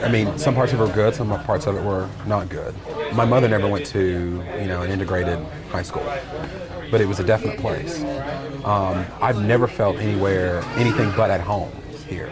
I 0.03 0.11
mean, 0.11 0.37
some 0.37 0.55
parts 0.55 0.75
of 0.75 0.81
it 0.81 0.83
were 0.83 0.93
good, 0.93 1.15
some 1.15 1.31
parts 1.45 1.67
of 1.67 1.75
it 1.75 1.83
were 1.83 2.07
not 2.27 2.51
good. 2.51 2.75
My 3.15 3.25
mother 3.25 3.49
never 3.49 3.67
went 3.67 3.87
to, 3.87 4.45
you 4.61 4.67
know, 4.67 4.83
an 4.83 4.91
integrated 4.91 5.39
high 5.71 5.81
school, 5.81 6.05
but 6.91 7.01
it 7.01 7.09
was 7.09 7.19
a 7.19 7.25
definite 7.25 7.59
place. 7.59 8.03
Um, 8.63 9.07
I've 9.23 9.43
never 9.43 9.67
felt 9.67 9.97
anywhere 9.97 10.61
anything 10.77 11.11
but 11.17 11.31
at 11.31 11.41
home 11.41 11.73
here. 12.07 12.29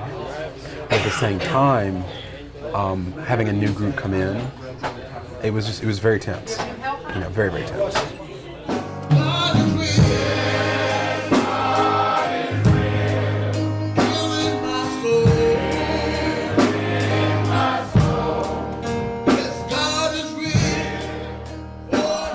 At 0.91 1.03
the 1.05 1.11
same 1.11 1.39
time, 1.39 2.05
um, 2.75 3.13
having 3.13 3.49
a 3.49 3.53
new 3.55 3.73
group 3.73 3.97
come 3.97 4.13
in, 4.13 4.47
it 5.43 5.55
was 5.55 5.65
just 5.65 5.83
it 5.83 5.87
was 5.87 6.01
very 6.01 6.21
tense. 6.21 6.59
You 7.15 7.21
know, 7.21 7.31
very 7.31 7.51
very 7.51 7.65
tense. 7.65 8.18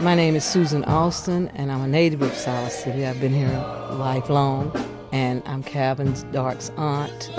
My 0.04 0.16
name 0.16 0.36
is 0.36 0.44
Susan 0.44 0.84
Alston, 0.84 1.48
and 1.56 1.72
I'm 1.72 1.80
a 1.80 1.88
native 1.88 2.22
of 2.22 2.32
Siler 2.32 2.70
City. 2.70 3.06
I've 3.06 3.22
been 3.22 3.34
here 3.34 3.48
lifelong, 3.92 4.70
and 5.14 5.42
I'm 5.46 5.64
Calvin 5.64 6.14
Dark's 6.34 6.72
aunt. 6.76 7.32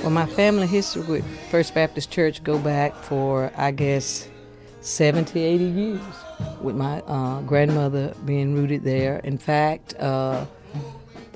Well, 0.00 0.10
my 0.10 0.24
family 0.24 0.66
history 0.66 1.02
with 1.02 1.50
First 1.50 1.74
Baptist 1.74 2.10
Church 2.10 2.42
go 2.42 2.58
back 2.58 2.94
for, 2.94 3.52
I 3.58 3.72
guess, 3.72 4.26
70, 4.80 5.38
80 5.38 5.64
years, 5.64 6.00
with 6.62 6.76
my 6.76 7.00
uh, 7.00 7.42
grandmother 7.42 8.14
being 8.24 8.54
rooted 8.54 8.84
there. 8.84 9.18
In 9.18 9.36
fact, 9.36 9.94
uh, 9.96 10.46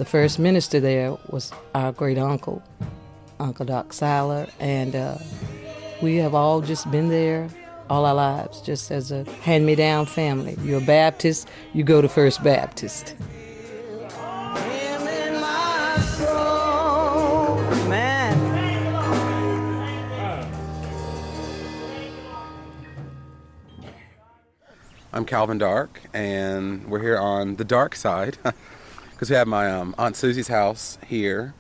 the 0.01 0.07
first 0.07 0.39
minister 0.39 0.81
there 0.81 1.15
was 1.29 1.53
our 1.75 1.93
great 1.93 2.17
uncle, 2.17 2.63
Uncle 3.39 3.67
Doc 3.67 3.91
Siler, 3.91 4.51
and 4.59 4.97
uh, 4.97 5.19
we 6.01 6.17
have 6.17 6.35
all 6.35 6.63
just 6.63 6.91
been 6.91 7.11
there 7.11 7.51
all 7.91 8.07
our 8.07 8.15
lives, 8.15 8.63
just 8.63 8.91
as 8.91 9.13
a 9.13 9.25
hand 9.43 9.67
me 9.67 9.75
down 9.75 10.07
family. 10.07 10.57
You're 10.63 10.81
a 10.81 10.87
Baptist, 10.87 11.49
you 11.75 11.85
go 11.85 12.01
to 12.01 12.09
First 12.09 12.43
Baptist. 12.43 13.15
I'm 25.13 25.27
Calvin 25.27 25.59
Dark, 25.59 26.01
and 26.15 26.87
we're 26.87 27.03
here 27.03 27.19
on 27.19 27.57
the 27.57 27.65
dark 27.65 27.95
side 27.95 28.39
because 29.21 29.29
we 29.29 29.37
have 29.37 29.47
my 29.47 29.71
um, 29.71 29.95
Aunt 29.99 30.17
Susie's 30.17 30.49
house 30.49 30.97
here, 31.07 31.53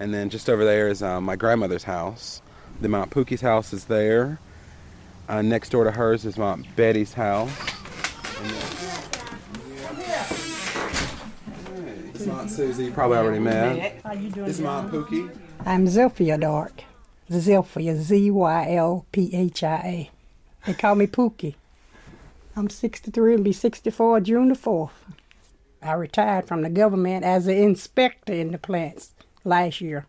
and 0.00 0.12
then 0.12 0.28
just 0.28 0.50
over 0.50 0.64
there 0.64 0.88
is 0.88 1.04
um, 1.04 1.22
my 1.22 1.36
grandmother's 1.36 1.84
house. 1.84 2.42
Then 2.80 2.90
my 2.90 3.02
Aunt 3.02 3.12
Pookie's 3.12 3.40
house 3.40 3.72
is 3.72 3.84
there. 3.84 4.40
Uh, 5.28 5.40
next 5.40 5.68
door 5.68 5.84
to 5.84 5.92
hers 5.92 6.24
is 6.24 6.36
my 6.36 6.54
Aunt 6.54 6.74
Betty's 6.74 7.12
house. 7.12 7.48
And 8.40 8.50
then- 11.76 12.12
This 12.12 12.22
is 12.22 12.28
Aunt 12.28 12.50
Susie, 12.50 12.86
you 12.86 12.90
probably 12.90 13.18
already 13.18 13.38
met. 13.38 14.00
How 14.02 14.12
you 14.12 14.28
doing, 14.28 14.48
This 14.48 14.56
is 14.56 14.62
my 14.64 14.78
Aunt 14.78 14.90
Pookie. 14.90 15.30
I'm 15.64 15.86
Zylphia 15.86 16.40
Dark. 16.40 16.82
Zylphia, 17.30 17.94
Z 17.94 18.32
Y 18.32 18.74
L 18.74 19.06
P 19.12 19.30
H 19.32 19.62
I 19.62 19.76
A. 19.76 20.10
They 20.66 20.74
call 20.74 20.96
me 20.96 21.06
Pookie. 21.06 21.54
I'm 22.56 22.68
63 22.68 23.34
and 23.34 23.44
be 23.44 23.52
64 23.52 24.22
June 24.22 24.48
the 24.48 24.56
4th. 24.56 24.90
I 25.86 25.94
retired 25.94 26.48
from 26.48 26.62
the 26.62 26.70
government 26.70 27.24
as 27.24 27.46
an 27.46 27.56
inspector 27.56 28.32
in 28.32 28.52
the 28.52 28.58
plants 28.58 29.12
last 29.44 29.80
year. 29.80 30.06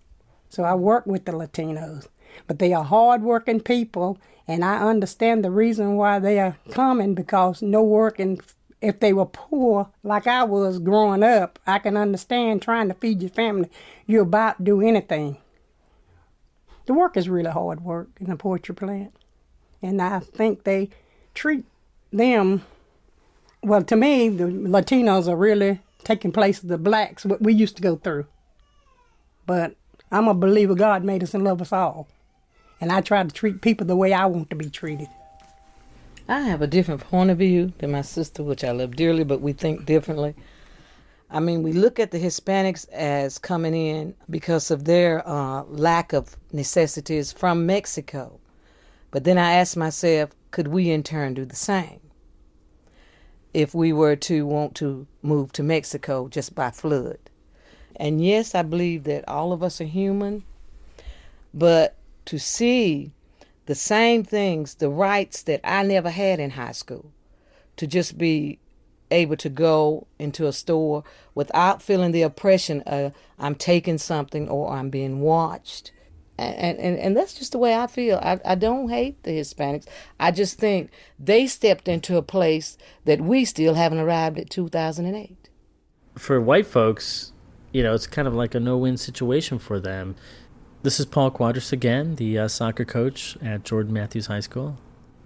So 0.50 0.64
I 0.64 0.76
work 0.76 1.06
with 1.06 1.26
the 1.26 1.32
Latinos. 1.32 2.08
But 2.46 2.60
they 2.60 2.74
are 2.74 2.84
hardworking 2.84 3.62
people, 3.62 4.18
and 4.48 4.64
I 4.64 4.80
understand 4.80 5.44
the 5.44 5.52
reason 5.52 5.96
why 5.96 6.20
they 6.20 6.40
are 6.40 6.58
coming 6.72 7.14
because 7.14 7.62
no 7.62 7.82
work 7.82 8.20
and 8.20 8.42
if 8.82 9.00
they 9.00 9.12
were 9.12 9.26
poor 9.26 9.90
like 10.04 10.28
I 10.28 10.44
was 10.44 10.80
growing 10.80 11.24
up, 11.24 11.60
I 11.66 11.80
can 11.80 11.98
understand 11.98 12.62
trying 12.62 12.88
to 12.90 12.94
feed 12.94 13.22
your 13.22 13.32
family. 13.32 13.70
You're 14.06 14.22
about 14.24 14.58
to 14.58 14.64
do 14.64 14.82
anything. 14.82 15.38
The 16.86 16.94
work 16.94 17.18
is 17.18 17.28
really 17.28 17.50
hard 17.50 17.82
work 17.82 18.10
in 18.20 18.30
the 18.30 18.36
poultry 18.36 18.76
plant. 18.76 19.14
And 19.82 20.02
I 20.02 20.20
think 20.20 20.64
they 20.64 20.90
treat 21.34 21.66
them 22.12 22.64
well 23.68 23.84
to 23.84 23.96
me 23.96 24.30
the 24.30 24.46
Latinos 24.46 25.28
are 25.28 25.36
really 25.36 25.82
taking 26.04 26.32
place 26.32 26.64
of 26.64 26.70
the 26.70 26.78
blacks 26.78 27.26
what 27.26 27.42
we 27.42 27.54
used 27.54 27.76
to 27.76 27.82
go 27.82 27.98
through. 27.98 28.26
But 29.46 29.76
I'm 30.12 30.28
a 30.28 30.34
believer 30.34 30.76
God 30.76 31.04
made 31.04 31.24
us 31.24 31.34
and 31.34 31.44
love 31.44 31.62
us 31.62 31.74
all. 31.74 32.08
And 32.80 32.92
I 32.92 33.02
try 33.02 33.24
to 33.24 33.30
treat 33.30 33.62
people 33.62 33.86
the 33.86 33.96
way 33.96 34.14
I 34.14 34.26
want 34.26 34.50
to 34.52 34.56
be 34.56 34.70
treated. 34.70 35.10
I 36.30 36.42
have 36.42 36.62
a 36.62 36.68
different 36.68 37.02
point 37.02 37.30
of 37.30 37.38
view 37.38 37.74
than 37.80 37.92
my 37.92 38.02
sister, 38.02 38.44
which 38.44 38.64
I 38.64 38.72
love 38.72 38.96
dearly, 38.96 39.24
but 39.24 39.42
we 39.42 39.54
think 39.54 39.86
differently. 39.86 40.36
I 41.30 41.40
mean, 41.40 41.64
we 41.64 41.74
look 41.74 42.00
at 42.00 42.12
the 42.12 42.20
Hispanics 42.20 42.88
as 42.90 43.38
coming 43.38 43.74
in 43.74 44.16
because 44.30 44.72
of 44.72 44.86
their 44.86 45.28
uh, 45.28 45.64
lack 45.64 46.14
of 46.14 46.38
necessities 46.54 47.32
from 47.32 47.66
Mexico. 47.66 48.40
But 49.12 49.24
then 49.24 49.38
I 49.38 49.54
ask 49.54 49.76
myself, 49.76 50.32
could 50.52 50.70
we 50.70 50.90
in 50.90 51.04
turn 51.04 51.34
do 51.34 51.44
the 51.44 51.56
same? 51.56 52.00
If 53.58 53.74
we 53.74 53.92
were 53.92 54.16
to 54.16 54.46
want 54.46 54.76
to 54.76 55.08
move 55.24 55.52
to 55.54 55.64
Mexico 55.64 56.28
just 56.28 56.54
by 56.54 56.70
flood. 56.70 57.18
And 57.96 58.24
yes, 58.24 58.54
I 58.54 58.62
believe 58.62 59.04
that 59.06 59.28
all 59.28 59.52
of 59.52 59.64
us 59.64 59.82
are 59.82 59.86
human, 59.86 60.44
but 61.56 61.96
to 62.26 62.38
see 62.38 63.14
the 63.66 63.74
same 63.74 64.24
things, 64.24 64.76
the 64.76 64.90
rights 64.90 65.42
that 65.42 65.62
I 65.64 65.82
never 65.82 66.12
had 66.12 66.40
in 66.40 66.52
high 66.52 66.74
school, 66.74 67.12
to 67.78 67.88
just 67.88 68.20
be 68.20 68.60
able 69.10 69.38
to 69.38 69.50
go 69.50 70.06
into 70.20 70.46
a 70.46 70.54
store 70.54 71.04
without 71.34 71.82
feeling 71.82 72.12
the 72.12 72.22
oppression 72.22 72.82
of 72.82 73.12
I'm 73.40 73.56
taking 73.56 73.98
something 73.98 74.48
or 74.48 74.72
I'm 74.72 74.92
being 74.92 75.20
watched. 75.22 75.92
And, 76.38 76.78
and, 76.78 77.00
and 77.00 77.18
that's 77.18 77.34
just 77.34 77.52
the 77.52 77.58
way 77.58 77.76
I 77.76 77.88
feel. 77.88 78.18
I, 78.22 78.40
I 78.46 78.56
don't 78.56 78.90
hate 78.90 79.24
the 79.24 79.32
Hispanics. 79.32 79.88
I 80.20 80.32
just 80.32 80.60
think 80.60 80.92
they 81.20 81.48
stepped 81.48 81.88
into 81.88 82.18
a 82.18 82.22
place 82.22 82.78
that 83.06 83.22
we 83.22 83.44
still 83.44 83.74
haven't 83.74 84.00
arrived 84.00 84.38
at 84.38 84.50
2008. 84.50 85.50
For 86.16 86.40
white 86.40 86.68
folks, 86.68 87.34
you 87.72 87.84
know, 87.84 87.94
it's 87.94 88.08
kind 88.08 88.28
of 88.28 88.36
like 88.36 88.54
a 88.54 88.60
no 88.60 88.78
win 88.78 88.98
situation 88.98 89.60
for 89.60 89.80
them. 89.80 90.16
This 90.84 91.00
is 91.00 91.06
Paul 91.08 91.32
Cuadros 91.32 91.74
again, 91.74 92.16
the 92.16 92.38
uh, 92.38 92.48
soccer 92.48 92.86
coach 92.86 93.36
at 93.42 93.64
Jordan 93.64 93.94
Matthews 93.94 94.28
High 94.28 94.40
School. 94.42 94.78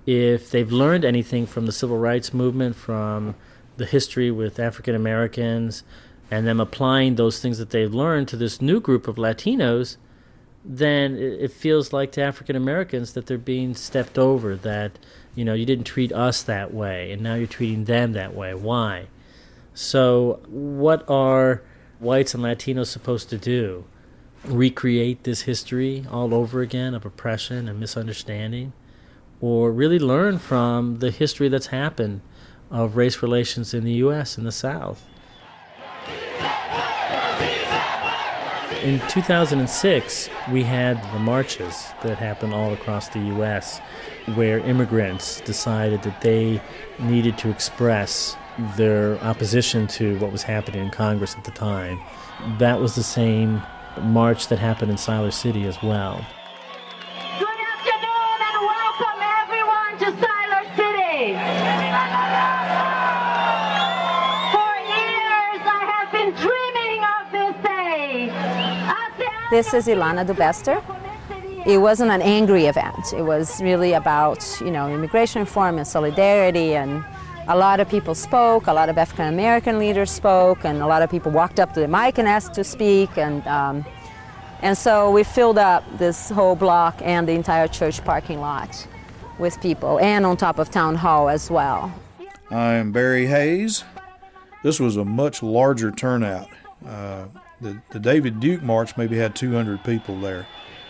If 0.06 0.50
they've 0.50 0.72
learned 0.72 1.06
anything 1.06 1.46
from 1.46 1.66
the 1.66 1.72
civil 1.72 1.98
rights 1.98 2.34
movement, 2.34 2.76
from 2.76 3.36
the 3.78 3.86
history 3.86 4.32
with 4.32 4.60
African 4.60 4.96
Americans, 4.96 5.84
and 6.32 6.48
them 6.48 6.62
applying 6.62 7.16
those 7.16 7.42
things 7.42 7.58
that 7.58 7.72
they've 7.72 7.94
learned 7.94 8.30
to 8.30 8.38
this 8.38 8.62
new 8.62 8.80
group 8.80 9.08
of 9.08 9.18
Latinos, 9.18 9.98
then 10.64 11.18
it 11.18 11.52
feels 11.52 11.92
like 11.92 12.12
to 12.14 12.22
African 12.22 12.56
Americans 12.56 13.14
that 13.14 13.26
they're 13.26 13.38
being 13.38 13.74
stepped 13.74 14.18
over, 14.18 14.56
that, 14.58 15.00
you 15.36 15.44
know, 15.44 15.54
you 15.54 15.66
didn't 15.66 15.86
treat 15.86 16.12
us 16.12 16.44
that 16.44 16.74
way, 16.74 17.12
and 17.12 17.22
now 17.22 17.36
you're 17.36 17.48
treating 17.48 17.86
them 17.86 18.14
that 18.14 18.36
way. 18.36 18.54
Why? 18.54 19.08
So, 19.74 20.40
what 20.48 21.08
are 21.10 21.64
whites 22.00 22.34
and 22.34 22.44
Latinos 22.44 22.88
supposed 22.88 23.30
to 23.30 23.38
do? 23.38 23.86
Recreate 24.46 25.24
this 25.24 25.42
history 25.42 26.06
all 26.12 26.34
over 26.34 26.62
again 26.62 26.94
of 26.94 27.06
oppression 27.06 27.68
and 27.68 27.80
misunderstanding? 27.80 28.74
Or 29.40 29.72
really 29.72 30.00
learn 30.00 30.38
from 30.38 31.00
the 31.00 31.10
history 31.10 31.48
that's 31.48 31.68
happened 31.68 32.22
of 32.70 32.96
race 32.96 33.24
relations 33.24 33.74
in 33.74 33.84
the 33.84 33.94
U.S. 33.94 34.38
and 34.38 34.46
the 34.46 34.52
South? 34.52 35.08
In 38.84 39.00
2006, 39.10 40.30
we 40.52 40.64
had 40.64 41.04
the 41.14 41.20
marches 41.20 41.86
that 42.02 42.18
happened 42.18 42.52
all 42.52 42.74
across 42.74 43.10
the 43.10 43.20
U.S., 43.20 43.80
where 44.34 44.58
immigrants 44.58 45.40
decided 45.42 46.02
that 46.02 46.22
they 46.22 46.60
needed 46.98 47.38
to 47.40 47.52
express 47.52 48.36
their 48.78 49.20
opposition 49.20 49.86
to 49.88 50.18
what 50.18 50.32
was 50.32 50.42
happening 50.42 50.84
in 50.84 50.90
Congress 50.90 51.36
at 51.36 51.44
the 51.44 51.52
time. 51.52 52.00
That 52.58 52.80
was 52.80 52.96
the 52.96 53.04
same 53.04 53.62
march 54.02 54.48
that 54.48 54.58
happened 54.58 54.90
in 54.90 54.98
Siler 54.98 55.32
City 55.32 55.68
as 55.68 55.84
well. 55.84 56.26
This 69.52 69.74
is 69.74 69.88
Ilana 69.88 70.26
Dubester. 70.26 70.82
It 71.68 71.78
wasn't 71.78 72.10
an 72.10 72.22
angry 72.22 72.68
event. 72.68 73.12
It 73.12 73.24
was 73.24 73.62
really 73.62 73.92
about, 73.92 74.40
you 74.62 74.72
know, 74.72 74.88
immigration 74.88 75.42
reform 75.42 75.78
and 75.78 75.86
solidarity 75.86 76.74
and 76.76 77.04
a 77.50 77.58
lot 77.58 77.82
of 77.82 77.90
people 77.90 78.16
spoke, 78.16 78.68
a 78.68 78.74
lot 78.74 78.88
of 78.88 78.98
African 78.98 79.28
American 79.28 79.78
leaders 79.78 80.10
spoke, 80.10 80.64
and 80.64 80.82
a 80.82 80.88
lot 80.88 81.02
of 81.02 81.12
people 81.12 81.34
walked 81.34 81.60
up 81.60 81.74
to 81.74 81.82
the 81.82 81.88
mic 81.90 82.18
and 82.18 82.30
asked 82.30 82.54
to 82.54 82.64
speak. 82.64 83.18
And, 83.18 83.46
um, 83.46 83.86
and 84.62 84.78
so 84.78 85.12
we 85.12 85.26
filled 85.26 85.58
up 85.58 85.84
this 85.98 86.30
whole 86.30 86.56
block 86.56 87.02
and 87.02 87.28
the 87.28 87.34
entire 87.34 87.68
church 87.68 88.02
parking 88.06 88.40
lot 88.40 88.88
with 89.38 89.60
people, 89.60 90.00
and 90.00 90.26
on 90.26 90.38
top 90.38 90.60
of 90.60 90.70
Town 90.70 90.96
Hall 90.96 91.28
as 91.28 91.52
well. 91.52 91.94
I'm 92.50 92.94
Barry 92.94 93.28
Hayes. 93.28 93.84
This 94.64 94.80
was 94.80 94.96
a 94.96 95.04
much 95.04 95.44
larger 95.44 95.92
turnout. 95.92 96.48
Uh, 96.88 97.26
the, 97.62 97.78
the 97.92 98.00
David 98.00 98.40
Duke 98.40 98.62
March 98.62 98.98
maybe 98.98 99.18
had 99.18 99.36
200 99.36 99.84
people 99.84 100.20
there. 100.20 100.48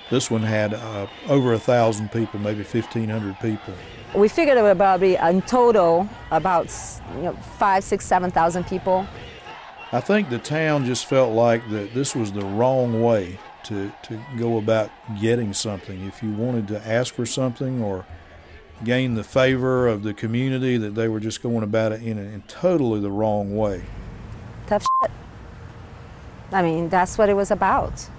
This 0.09 0.29
one 0.29 0.43
had 0.43 0.73
uh, 0.73 1.07
over 1.29 1.53
a 1.53 1.59
thousand 1.59 2.11
people, 2.11 2.39
maybe 2.39 2.63
1,500 2.63 3.39
people. 3.39 3.73
We 4.13 4.27
figured 4.27 4.57
it 4.57 4.61
would 4.61 4.71
about 4.71 4.99
be 4.99 5.15
in 5.15 5.41
total 5.43 6.09
about 6.31 6.73
you 7.15 7.21
know, 7.23 7.33
five, 7.57 7.83
six, 7.83 8.05
seven 8.05 8.29
thousand 8.29 8.65
people. 8.65 9.07
I 9.93 10.01
think 10.01 10.29
the 10.29 10.39
town 10.39 10.85
just 10.85 11.05
felt 11.05 11.33
like 11.33 11.69
that 11.69 11.93
this 11.93 12.13
was 12.13 12.33
the 12.33 12.43
wrong 12.43 13.01
way 13.01 13.39
to, 13.63 13.91
to 14.03 14.19
go 14.37 14.57
about 14.57 14.89
getting 15.21 15.53
something. 15.53 16.05
If 16.05 16.21
you 16.21 16.31
wanted 16.31 16.67
to 16.69 16.85
ask 16.85 17.13
for 17.13 17.25
something 17.25 17.81
or 17.81 18.05
gain 18.83 19.13
the 19.15 19.23
favor 19.23 19.87
of 19.87 20.03
the 20.03 20.13
community, 20.13 20.77
that 20.77 20.95
they 20.95 21.07
were 21.07 21.19
just 21.19 21.41
going 21.41 21.63
about 21.63 21.93
it 21.93 22.01
in, 22.01 22.17
a, 22.17 22.21
in 22.21 22.41
totally 22.43 22.99
the 22.99 23.11
wrong 23.11 23.55
way. 23.55 23.83
Tough 24.67 24.85
shit. 25.01 25.11
I 26.51 26.61
mean, 26.61 26.89
that's 26.89 27.17
what 27.17 27.29
it 27.29 27.35
was 27.35 27.51
about. 27.51 28.09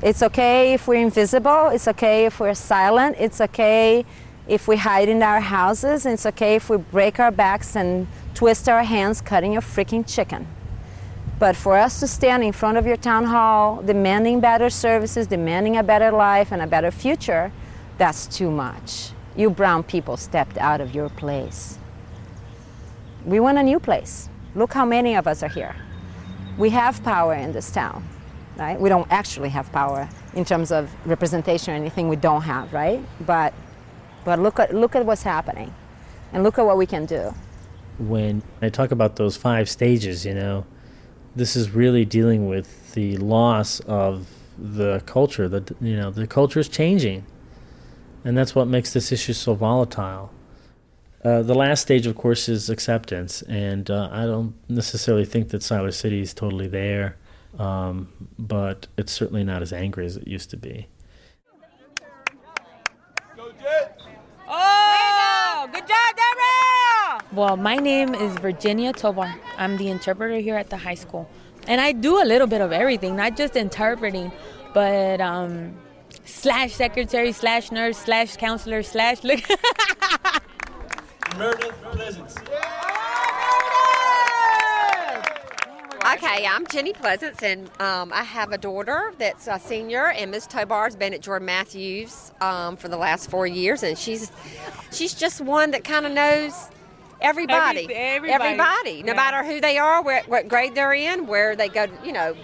It's 0.00 0.22
okay 0.22 0.74
if 0.74 0.86
we're 0.86 1.02
invisible. 1.02 1.68
It's 1.68 1.88
okay 1.88 2.26
if 2.26 2.38
we're 2.38 2.54
silent. 2.54 3.16
It's 3.18 3.40
okay 3.40 4.04
if 4.46 4.68
we 4.68 4.76
hide 4.76 5.08
in 5.08 5.22
our 5.22 5.40
houses. 5.40 6.06
It's 6.06 6.24
okay 6.26 6.54
if 6.54 6.70
we 6.70 6.76
break 6.76 7.18
our 7.18 7.32
backs 7.32 7.74
and 7.74 8.06
twist 8.34 8.68
our 8.68 8.84
hands 8.84 9.20
cutting 9.20 9.52
your 9.52 9.62
freaking 9.62 10.06
chicken. 10.06 10.46
But 11.38 11.56
for 11.56 11.76
us 11.76 12.00
to 12.00 12.06
stand 12.06 12.42
in 12.42 12.52
front 12.52 12.78
of 12.78 12.86
your 12.86 12.96
town 12.96 13.24
hall 13.24 13.82
demanding 13.82 14.40
better 14.40 14.70
services, 14.70 15.26
demanding 15.26 15.76
a 15.76 15.82
better 15.82 16.10
life 16.10 16.52
and 16.52 16.62
a 16.62 16.66
better 16.66 16.90
future, 16.90 17.52
that's 17.96 18.26
too 18.26 18.50
much. 18.50 19.10
You 19.36 19.50
brown 19.50 19.82
people 19.82 20.16
stepped 20.16 20.58
out 20.58 20.80
of 20.80 20.94
your 20.94 21.08
place. 21.08 21.78
We 23.24 23.40
want 23.40 23.58
a 23.58 23.62
new 23.62 23.78
place. 23.78 24.28
Look 24.54 24.72
how 24.72 24.84
many 24.84 25.14
of 25.14 25.26
us 25.26 25.42
are 25.42 25.48
here. 25.48 25.76
We 26.58 26.70
have 26.70 27.04
power 27.04 27.34
in 27.34 27.52
this 27.52 27.70
town, 27.70 28.04
right? 28.56 28.78
We 28.80 28.88
don't 28.88 29.06
actually 29.12 29.50
have 29.50 29.70
power 29.70 30.08
in 30.34 30.44
terms 30.44 30.72
of 30.72 30.90
representation 31.06 31.72
or 31.72 31.76
anything 31.76 32.08
we 32.08 32.16
don't 32.16 32.42
have, 32.42 32.72
right? 32.72 33.00
But 33.24 33.54
but 34.24 34.40
look 34.40 34.58
at 34.58 34.74
look 34.74 34.96
at 34.96 35.06
what's 35.06 35.22
happening 35.22 35.72
and 36.32 36.42
look 36.42 36.58
at 36.58 36.66
what 36.66 36.76
we 36.76 36.84
can 36.84 37.06
do. 37.06 37.32
When 37.98 38.42
I 38.60 38.70
talk 38.70 38.90
about 38.90 39.14
those 39.14 39.36
five 39.36 39.68
stages, 39.68 40.26
you 40.26 40.34
know, 40.34 40.66
this 41.36 41.54
is 41.54 41.70
really 41.70 42.04
dealing 42.04 42.48
with 42.48 42.92
the 42.94 43.16
loss 43.18 43.78
of 43.80 44.26
the 44.58 45.00
culture. 45.06 45.48
That 45.48 45.70
you 45.80 45.96
know, 45.96 46.10
the 46.10 46.26
culture 46.26 46.58
is 46.58 46.68
changing, 46.68 47.24
and 48.24 48.36
that's 48.36 48.56
what 48.56 48.66
makes 48.66 48.92
this 48.92 49.12
issue 49.12 49.32
so 49.32 49.54
volatile. 49.54 50.32
Uh, 51.24 51.42
the 51.42 51.54
last 51.54 51.82
stage, 51.82 52.06
of 52.06 52.14
course, 52.14 52.48
is 52.48 52.70
acceptance, 52.70 53.42
and 53.42 53.90
uh, 53.90 54.08
I 54.12 54.24
don't 54.24 54.54
necessarily 54.68 55.24
think 55.24 55.48
that 55.48 55.62
Siler 55.62 55.92
City 55.92 56.20
is 56.20 56.32
totally 56.32 56.68
there, 56.68 57.16
um, 57.58 58.08
but 58.38 58.86
it's 58.96 59.10
certainly 59.10 59.42
not 59.42 59.60
as 59.60 59.72
angry 59.72 60.06
as 60.06 60.16
it 60.16 60.28
used 60.28 60.50
to 60.50 60.56
be. 60.56 60.86
Oh, 64.50 65.68
good 65.72 65.86
job, 65.88 66.16
Deborah! 66.16 67.36
Well, 67.36 67.56
my 67.56 67.76
name 67.76 68.14
is 68.14 68.32
Virginia 68.38 68.92
Tobar. 68.92 69.34
I'm 69.56 69.76
the 69.76 69.88
interpreter 69.88 70.36
here 70.36 70.56
at 70.56 70.70
the 70.70 70.76
high 70.76 70.94
school. 70.94 71.28
And 71.66 71.80
I 71.80 71.92
do 71.92 72.22
a 72.22 72.24
little 72.24 72.46
bit 72.46 72.60
of 72.60 72.72
everything, 72.72 73.16
not 73.16 73.36
just 73.36 73.56
interpreting, 73.56 74.30
but 74.72 75.20
um, 75.20 75.76
slash 76.24 76.72
secretary, 76.72 77.32
slash 77.32 77.72
nurse, 77.72 77.98
slash 77.98 78.36
counselor, 78.36 78.84
slash. 78.84 79.24
Look. 79.24 79.40
Meredith 81.38 81.80
Pleasance. 81.82 82.34
Okay, 86.14 86.46
I'm 86.46 86.66
Jenny 86.66 86.92
Pleasance, 86.92 87.40
and 87.44 87.70
um, 87.80 88.12
I 88.12 88.24
have 88.24 88.50
a 88.50 88.58
daughter 88.58 89.12
that's 89.18 89.46
a 89.46 89.60
senior, 89.60 90.06
and 90.06 90.32
Miss 90.32 90.48
Tobar's 90.48 90.96
been 90.96 91.14
at 91.14 91.20
Jordan 91.20 91.46
Matthews 91.46 92.32
um, 92.40 92.76
for 92.76 92.88
the 92.88 92.96
last 92.96 93.30
four 93.30 93.46
years, 93.46 93.84
and 93.84 93.96
she's 93.96 94.32
she's 94.90 95.14
just 95.14 95.40
one 95.40 95.70
that 95.70 95.84
kind 95.84 96.06
of 96.06 96.12
knows 96.12 96.70
everybody, 97.20 97.88
Every- 97.94 98.30
everybody. 98.30 99.02
no 99.02 99.12
Yeah. 99.12 99.14
matter 99.14 99.44
who 99.44 99.60
they 99.60 99.78
are, 99.78 100.02
where, 100.02 100.22
what 100.26 100.48
grade 100.48 100.74
they're 100.74 100.92
in, 100.92 101.26
where 101.26 101.56
they 101.56 101.68
go, 101.68 101.86
you 102.04 102.12
know, 102.12 102.34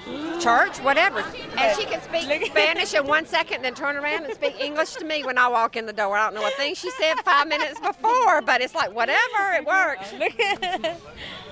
church, 0.40 0.78
whatever. 0.78 1.20
And 1.56 1.76
she 1.78 1.84
can 1.86 2.00
speak 2.02 2.46
Spanish 2.46 2.92
in 2.94 3.06
one 3.06 3.26
second, 3.26 3.62
then 3.62 3.74
turn 3.74 3.96
around 3.96 4.24
and 4.24 4.34
speak 4.34 4.60
English 4.60 4.94
to 4.94 5.04
me 5.04 5.22
when 5.24 5.38
I 5.38 5.48
walk 5.48 5.76
in 5.76 5.86
the 5.86 5.92
door. 5.92 6.16
I 6.16 6.24
don't 6.26 6.34
know 6.34 6.46
a 6.46 6.50
thing 6.52 6.74
she 6.74 6.90
said 6.90 7.14
five 7.24 7.46
minutes 7.48 7.78
before, 7.80 8.42
but 8.42 8.60
it's 8.60 8.74
like 8.74 8.92
whatever, 8.94 9.52
it 9.54 9.64
works. 9.66 10.12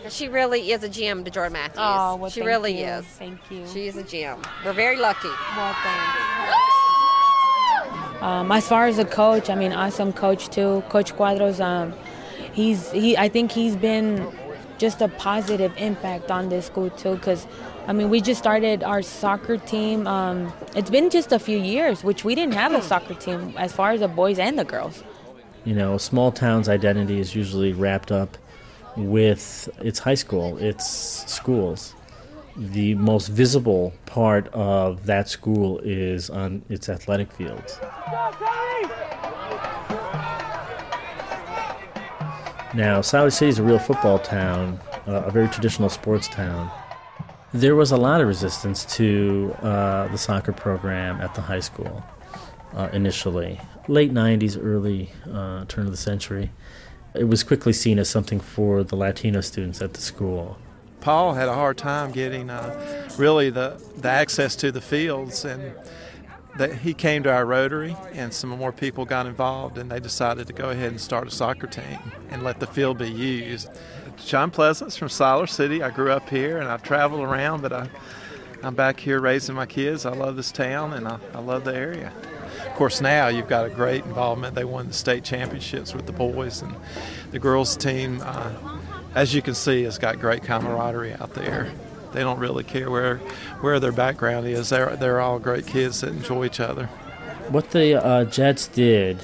She 0.09 0.29
really 0.29 0.73
is 0.73 0.83
a 0.83 0.89
gem 0.89 1.23
to 1.25 1.31
Jordan 1.31 1.53
Matthews. 1.53 1.79
Oh, 1.79 2.17
well, 2.17 2.29
she 2.31 2.41
thank 2.41 2.49
really 2.49 2.81
you. 2.81 2.87
is. 2.87 3.05
Thank 3.05 3.39
you. 3.51 3.65
She 3.73 3.87
is 3.87 3.97
a 3.97 4.03
gem. 4.03 4.43
We're 4.65 4.73
very 4.73 4.97
lucky. 4.97 5.29
Well, 5.57 5.77
Um, 8.21 8.53
as 8.53 8.69
far 8.69 8.87
as 8.87 8.99
a 8.99 9.05
coach, 9.05 9.51
I 9.51 9.55
mean, 9.57 9.73
awesome 9.73 10.13
coach 10.13 10.49
too, 10.49 10.83
Coach 10.89 11.13
Cuadros. 11.15 11.59
Um, 11.61 11.93
he's 12.53 12.91
he. 12.93 13.17
I 13.17 13.29
think 13.29 13.53
he's 13.53 13.77
been 13.77 14.31
just 14.79 15.01
a 15.01 15.09
positive 15.09 15.73
impact 15.77 16.31
on 16.31 16.49
this 16.49 16.67
school 16.67 16.91
too, 16.91 17.15
because 17.15 17.47
I 17.87 17.93
mean, 17.93 18.11
we 18.11 18.21
just 18.21 18.39
started 18.39 18.83
our 18.85 19.03
soccer 19.03 19.57
team. 19.57 20.07
Um, 20.07 20.53
it's 20.77 20.91
been 20.91 21.11
just 21.11 21.33
a 21.33 21.39
few 21.39 21.59
years, 21.59 22.05
which 22.05 22.25
we 22.25 22.35
didn't 22.35 22.55
have 22.55 22.73
a 22.73 22.83
soccer 22.83 23.15
team 23.15 23.55
as 23.57 23.73
far 23.73 23.91
as 23.93 24.01
the 24.01 24.09
boys 24.09 24.39
and 24.39 24.59
the 24.59 24.65
girls. 24.65 25.03
You 25.65 25.75
know, 25.75 25.95
a 25.95 26.01
small 26.01 26.33
town's 26.33 26.69
identity 26.69 27.21
is 27.21 27.35
usually 27.35 27.73
wrapped 27.73 28.13
up 28.13 28.37
with 28.97 29.69
its 29.81 29.99
high 29.99 30.15
school, 30.15 30.59
its 30.59 30.87
schools. 31.31 31.95
The 32.57 32.95
most 32.97 33.29
visible 33.29 33.95
part 34.07 34.49
of 34.49 35.07
that 35.07 35.29
school 35.29 35.79
is 35.79 36.29
on 36.29 36.63
its 36.69 36.89
athletic 36.89 37.33
fields. 37.33 37.79
Now, 42.75 43.01
Siler 43.01 43.31
City 43.31 43.51
is 43.51 43.59
a 43.59 43.63
real 43.63 43.79
football 43.79 44.19
town, 44.19 44.81
uh, 45.07 45.25
a 45.27 45.31
very 45.31 45.47
traditional 45.49 45.91
sports 45.91 46.27
town. 46.27 46.71
There 47.53 47.77
was 47.77 47.93
a 47.93 47.99
lot 47.99 48.23
of 48.23 48.27
resistance 48.27 48.87
to 48.97 49.55
uh, 49.61 50.09
the 50.09 50.17
soccer 50.17 50.53
program 50.53 51.21
at 51.21 51.35
the 51.35 51.43
high 51.43 51.61
school 51.61 52.03
uh, 52.75 52.89
initially. 52.95 53.61
Late 53.89 54.15
90s, 54.15 54.59
early 54.59 55.11
uh, 55.31 55.67
turn 55.67 55.85
of 55.85 55.91
the 55.91 55.99
century. 55.99 56.51
It 57.15 57.25
was 57.25 57.45
quickly 57.45 57.75
seen 57.75 57.99
as 57.99 58.09
something 58.09 58.41
for 58.41 58.83
the 58.83 58.97
Latino 58.97 59.43
students 59.43 59.83
at 59.83 59.93
the 59.93 60.01
school. 60.01 60.57
Paul 61.03 61.35
had 61.35 61.49
a 61.49 61.55
hard 61.55 61.77
time 61.77 62.11
getting 62.11 62.49
uh, 62.49 63.07
really 63.19 63.51
the, 63.51 63.79
the 63.99 64.09
access 64.09 64.57
to 64.57 64.73
the 64.73 64.81
fields, 64.81 65.45
and 65.45 65.75
that 66.57 66.75
he 66.75 66.93
came 66.93 67.23
to 67.23 67.33
our 67.33 67.47
Rotary, 67.47 67.97
and 68.13 68.33
some 68.33 68.51
more 68.51 68.73
people 68.73 69.05
got 69.05 69.27
involved, 69.27 69.79
and 69.79 69.91
they 69.91 70.01
decided 70.01 70.47
to 70.47 70.53
go 70.53 70.71
ahead 70.71 70.91
and 70.91 71.01
start 71.01 71.27
a 71.27 71.31
soccer 71.31 71.67
team 71.67 71.99
and 72.31 72.43
let 72.43 72.61
the 72.61 72.67
field 72.67 72.99
be 72.99 73.11
used. 73.11 73.71
John 74.25 74.51
Pleasance 74.51 74.97
from 74.97 75.09
Siler 75.09 75.49
City. 75.49 75.83
I 75.83 75.91
grew 75.91 76.13
up 76.13 76.29
here, 76.29 76.59
and 76.59 76.69
I've 76.69 76.83
traveled 76.83 77.23
around, 77.23 77.63
but 77.63 77.73
I, 77.73 77.89
I'm 78.63 78.75
back 78.75 79.01
here 79.01 79.21
raising 79.21 79.55
my 79.55 79.67
kids. 79.67 80.05
I 80.05 80.13
love 80.13 80.37
this 80.37 80.53
town, 80.53 80.93
and 80.93 81.09
I, 81.09 81.19
I 81.35 81.41
love 81.41 81.65
the 81.65 81.75
area. 81.75 82.13
Of 82.67 82.75
course, 82.75 83.01
now 83.01 83.29
you've 83.29 83.49
got 83.49 83.65
a 83.65 83.71
great 83.71 84.05
involvement. 84.05 84.55
They 84.55 84.65
won 84.65 84.89
the 84.89 84.93
state 84.93 85.25
championships 85.25 85.95
with 85.95 86.07
the 86.07 86.13
boys, 86.13 86.63
and 86.63 86.75
the 87.31 87.39
girls' 87.39 87.77
team, 87.77 88.21
uh, 88.23 88.53
as 89.15 89.35
you 89.35 89.43
can 89.43 89.55
see, 89.55 89.83
has 89.85 89.99
got 89.99 90.21
great 90.21 90.43
camaraderie 90.43 91.15
out 91.15 91.35
there. 91.35 91.73
They 92.13 92.21
don't 92.21 92.39
really 92.39 92.65
care 92.65 92.91
where 92.91 93.19
where 93.61 93.81
their 93.81 93.93
background 93.93 94.47
is. 94.47 94.71
They're 94.71 94.97
they're 94.97 95.21
all 95.21 95.39
great 95.39 95.67
kids 95.67 96.01
that 96.01 96.11
enjoy 96.11 96.47
each 96.47 96.61
other. 96.61 96.87
What 97.49 97.71
the 97.71 98.03
uh, 98.03 98.25
Jets 98.25 98.69
did, 98.69 99.19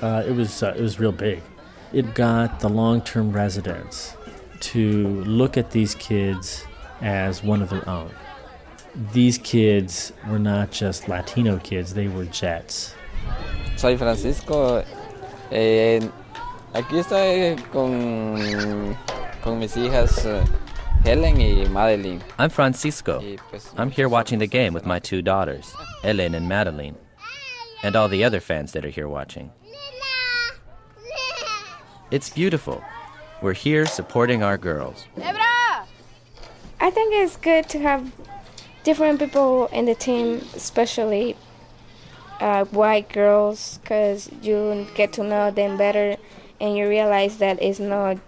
uh, 0.00 0.24
it 0.26 0.32
was 0.32 0.62
uh, 0.62 0.74
it 0.76 0.82
was 0.82 0.98
real 1.00 1.12
big. 1.12 1.42
It 1.92 2.14
got 2.14 2.60
the 2.60 2.68
long-term 2.68 3.32
residents 3.32 4.16
to 4.60 5.22
look 5.24 5.56
at 5.56 5.70
these 5.70 5.94
kids 5.94 6.64
as 7.00 7.42
one 7.42 7.62
of 7.62 7.70
their 7.70 7.88
own. 7.88 8.10
These 9.12 9.38
kids 9.38 10.12
were 10.28 10.38
not 10.38 10.70
just 10.70 11.08
Latino 11.08 11.58
kids; 11.58 11.94
they 11.94 12.08
were 12.08 12.24
Jets. 12.26 12.94
Soy 13.76 13.96
Francisco. 13.96 14.84
Eh, 15.50 16.00
aquí 16.74 16.98
estoy 16.98 17.56
con, 17.72 18.96
con 19.42 19.58
mis 19.58 19.76
hijas 19.76 20.26
eh, 20.26 20.44
Helen 21.08 21.38
y 21.38 21.66
Madeline. 21.70 22.22
I'm 22.38 22.50
Francisco. 22.50 23.24
I'm 23.78 23.90
here 23.90 24.10
watching 24.10 24.40
the 24.40 24.46
game 24.46 24.74
with 24.74 24.84
my 24.84 24.98
two 24.98 25.22
daughters, 25.22 25.74
Ellen 26.04 26.34
and 26.34 26.46
Madeline, 26.46 26.96
and 27.82 27.96
all 27.96 28.08
the 28.08 28.24
other 28.24 28.40
fans 28.40 28.72
that 28.72 28.84
are 28.84 28.90
here 28.90 29.08
watching. 29.08 29.50
It's 32.10 32.28
beautiful. 32.28 32.84
We're 33.40 33.54
here 33.54 33.86
supporting 33.86 34.42
our 34.42 34.58
girls. 34.58 35.06
I 35.16 36.90
think 36.90 37.14
it's 37.14 37.38
good 37.38 37.70
to 37.70 37.78
have 37.78 38.12
different 38.84 39.18
people 39.18 39.68
in 39.68 39.86
the 39.86 39.94
team, 39.94 40.42
especially 40.54 41.38
uh, 42.38 42.66
white 42.66 43.08
girls, 43.08 43.78
because 43.78 44.28
you 44.42 44.86
get 44.94 45.14
to 45.14 45.24
know 45.24 45.50
them 45.50 45.78
better 45.78 46.18
and 46.60 46.76
you 46.76 46.86
realize 46.86 47.38
that 47.38 47.62
it's 47.62 47.80
not 47.80 48.18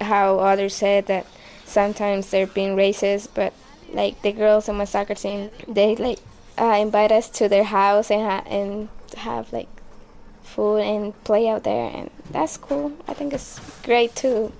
how 0.00 0.38
others 0.38 0.74
said 0.74 1.08
that 1.08 1.26
sometimes 1.66 2.30
they're 2.30 2.46
being 2.46 2.76
racist, 2.76 3.28
but 3.34 3.52
like 3.92 4.22
the 4.22 4.32
girls 4.32 4.68
on 4.68 4.76
my 4.76 4.84
soccer 4.84 5.14
team, 5.14 5.50
they 5.68 5.96
like 5.96 6.18
uh, 6.58 6.78
invite 6.80 7.12
us 7.12 7.28
to 7.30 7.48
their 7.48 7.64
house 7.64 8.10
and, 8.10 8.22
ha- 8.22 8.44
and 8.46 8.88
have 9.16 9.52
like 9.52 9.68
food 10.42 10.78
and 10.78 11.24
play 11.24 11.48
out 11.48 11.64
there, 11.64 11.90
and 11.94 12.10
that's 12.30 12.56
cool. 12.56 12.92
I 13.06 13.14
think 13.14 13.34
it's 13.34 13.60
great 13.82 14.14
to 14.16 14.52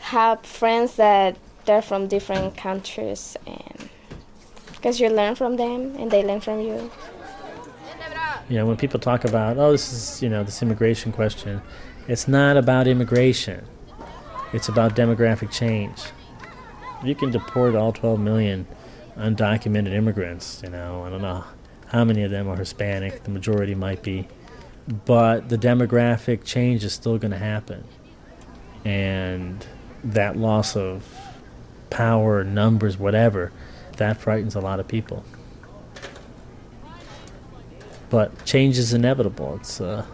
have 0.00 0.42
friends 0.42 0.96
that 0.96 1.36
they're 1.64 1.82
from 1.82 2.06
different 2.08 2.56
countries 2.56 3.36
and 3.46 3.88
because 4.72 5.00
you 5.00 5.08
learn 5.08 5.34
from 5.34 5.56
them 5.56 5.96
and 5.96 6.10
they 6.10 6.22
learn 6.24 6.40
from 6.40 6.60
you. 6.60 6.90
You 8.48 8.56
know, 8.56 8.66
when 8.66 8.76
people 8.76 8.98
talk 9.00 9.24
about, 9.24 9.58
oh, 9.58 9.72
this 9.72 9.92
is, 9.92 10.22
you 10.22 10.28
know, 10.28 10.44
this 10.44 10.62
immigration 10.62 11.12
question, 11.12 11.60
it's 12.06 12.26
not 12.28 12.56
about 12.56 12.86
immigration. 12.86 13.66
It's 14.52 14.68
about 14.68 14.96
demographic 14.96 15.50
change. 15.50 16.04
You 17.04 17.14
can 17.14 17.30
deport 17.30 17.74
all 17.74 17.92
12 17.92 18.18
million 18.18 18.66
undocumented 19.16 19.92
immigrants, 19.92 20.60
you 20.64 20.70
know, 20.70 21.04
I 21.04 21.10
don't 21.10 21.22
know 21.22 21.44
how 21.86 22.04
many 22.04 22.22
of 22.22 22.30
them 22.30 22.48
are 22.48 22.56
Hispanic, 22.56 23.24
the 23.24 23.30
majority 23.30 23.74
might 23.74 24.02
be, 24.02 24.28
but 25.06 25.48
the 25.48 25.56
demographic 25.56 26.44
change 26.44 26.84
is 26.84 26.92
still 26.92 27.18
going 27.18 27.30
to 27.30 27.38
happen. 27.38 27.84
And 28.84 29.64
that 30.04 30.36
loss 30.36 30.76
of 30.76 31.04
power, 31.90 32.44
numbers, 32.44 32.98
whatever, 32.98 33.52
that 33.96 34.18
frightens 34.18 34.54
a 34.54 34.60
lot 34.60 34.80
of 34.80 34.88
people. 34.88 35.24
But 38.10 38.44
change 38.44 38.78
is 38.78 38.94
inevitable. 38.94 39.56
It's 39.56 39.80
uh, 39.80 40.06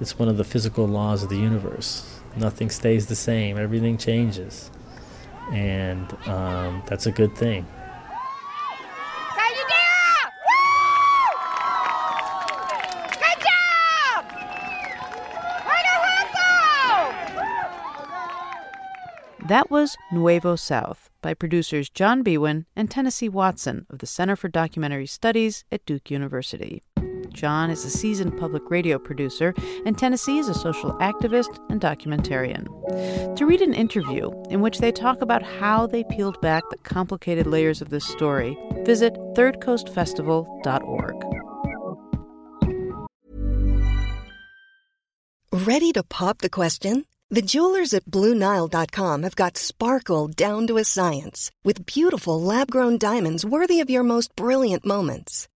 it's 0.00 0.18
one 0.18 0.28
of 0.28 0.36
the 0.36 0.44
physical 0.44 0.86
laws 0.86 1.22
of 1.22 1.28
the 1.28 1.38
universe. 1.38 2.20
Nothing 2.36 2.70
stays 2.70 3.06
the 3.06 3.16
same. 3.16 3.58
Everything 3.58 3.96
changes, 3.96 4.70
and 5.52 6.12
um, 6.26 6.82
that's 6.86 7.06
a 7.06 7.12
good 7.12 7.36
thing. 7.36 7.66
That 19.48 19.70
was 19.70 19.96
Nuevo 20.10 20.56
South 20.56 21.08
by 21.22 21.32
producers 21.32 21.88
John 21.88 22.24
Biewen 22.24 22.64
and 22.74 22.90
Tennessee 22.90 23.28
Watson 23.28 23.86
of 23.88 24.00
the 24.00 24.06
Center 24.06 24.34
for 24.34 24.48
Documentary 24.48 25.06
Studies 25.06 25.64
at 25.70 25.86
Duke 25.86 26.10
University. 26.10 26.82
John 27.36 27.70
is 27.70 27.84
a 27.84 27.90
seasoned 27.90 28.38
public 28.38 28.70
radio 28.70 28.98
producer, 28.98 29.54
and 29.84 29.96
Tennessee 29.96 30.38
is 30.38 30.48
a 30.48 30.54
social 30.54 30.92
activist 30.94 31.58
and 31.68 31.80
documentarian. 31.80 32.66
To 33.36 33.46
read 33.46 33.60
an 33.60 33.74
interview 33.74 34.30
in 34.48 34.62
which 34.62 34.78
they 34.78 34.90
talk 34.90 35.20
about 35.20 35.42
how 35.42 35.86
they 35.86 36.02
peeled 36.04 36.40
back 36.40 36.62
the 36.70 36.78
complicated 36.78 37.46
layers 37.46 37.82
of 37.82 37.90
this 37.90 38.06
story, 38.06 38.56
visit 38.84 39.14
thirdcoastfestival.org. 39.34 41.14
Ready 45.52 45.92
to 45.92 46.02
pop 46.02 46.38
the 46.38 46.50
question? 46.50 47.04
The 47.28 47.42
jewelers 47.42 47.92
at 47.92 48.04
BlueNile.com 48.04 49.22
have 49.24 49.36
got 49.36 49.58
sparkle 49.58 50.28
down 50.28 50.66
to 50.68 50.78
a 50.78 50.84
science 50.84 51.50
with 51.64 51.84
beautiful 51.84 52.40
lab 52.40 52.70
grown 52.70 52.98
diamonds 52.98 53.44
worthy 53.44 53.80
of 53.80 53.90
your 53.90 54.04
most 54.04 54.34
brilliant 54.36 54.86
moments. 54.86 55.48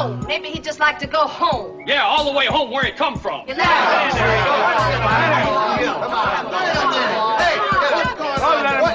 Leave 0.00 0.10
him 0.10 0.18
alone? 0.18 0.26
Maybe 0.26 0.48
he'd 0.48 0.64
just 0.64 0.80
like 0.80 0.98
to 1.00 1.06
go 1.06 1.26
home. 1.26 1.82
Yeah, 1.86 2.02
all 2.02 2.24
the 2.24 2.36
way 2.36 2.46
home 2.46 2.70
where 2.70 2.84
he 2.84 2.92
come 2.92 3.18
from. 3.18 3.48
You 3.48 3.54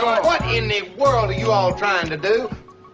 What, 0.06 0.24
what 0.24 0.42
in 0.54 0.68
the 0.68 0.90
world 0.98 1.30
are 1.30 1.34
you 1.34 1.52
all 1.52 1.74
trying 1.74 2.10
to 2.10 2.18
do? 2.18 2.50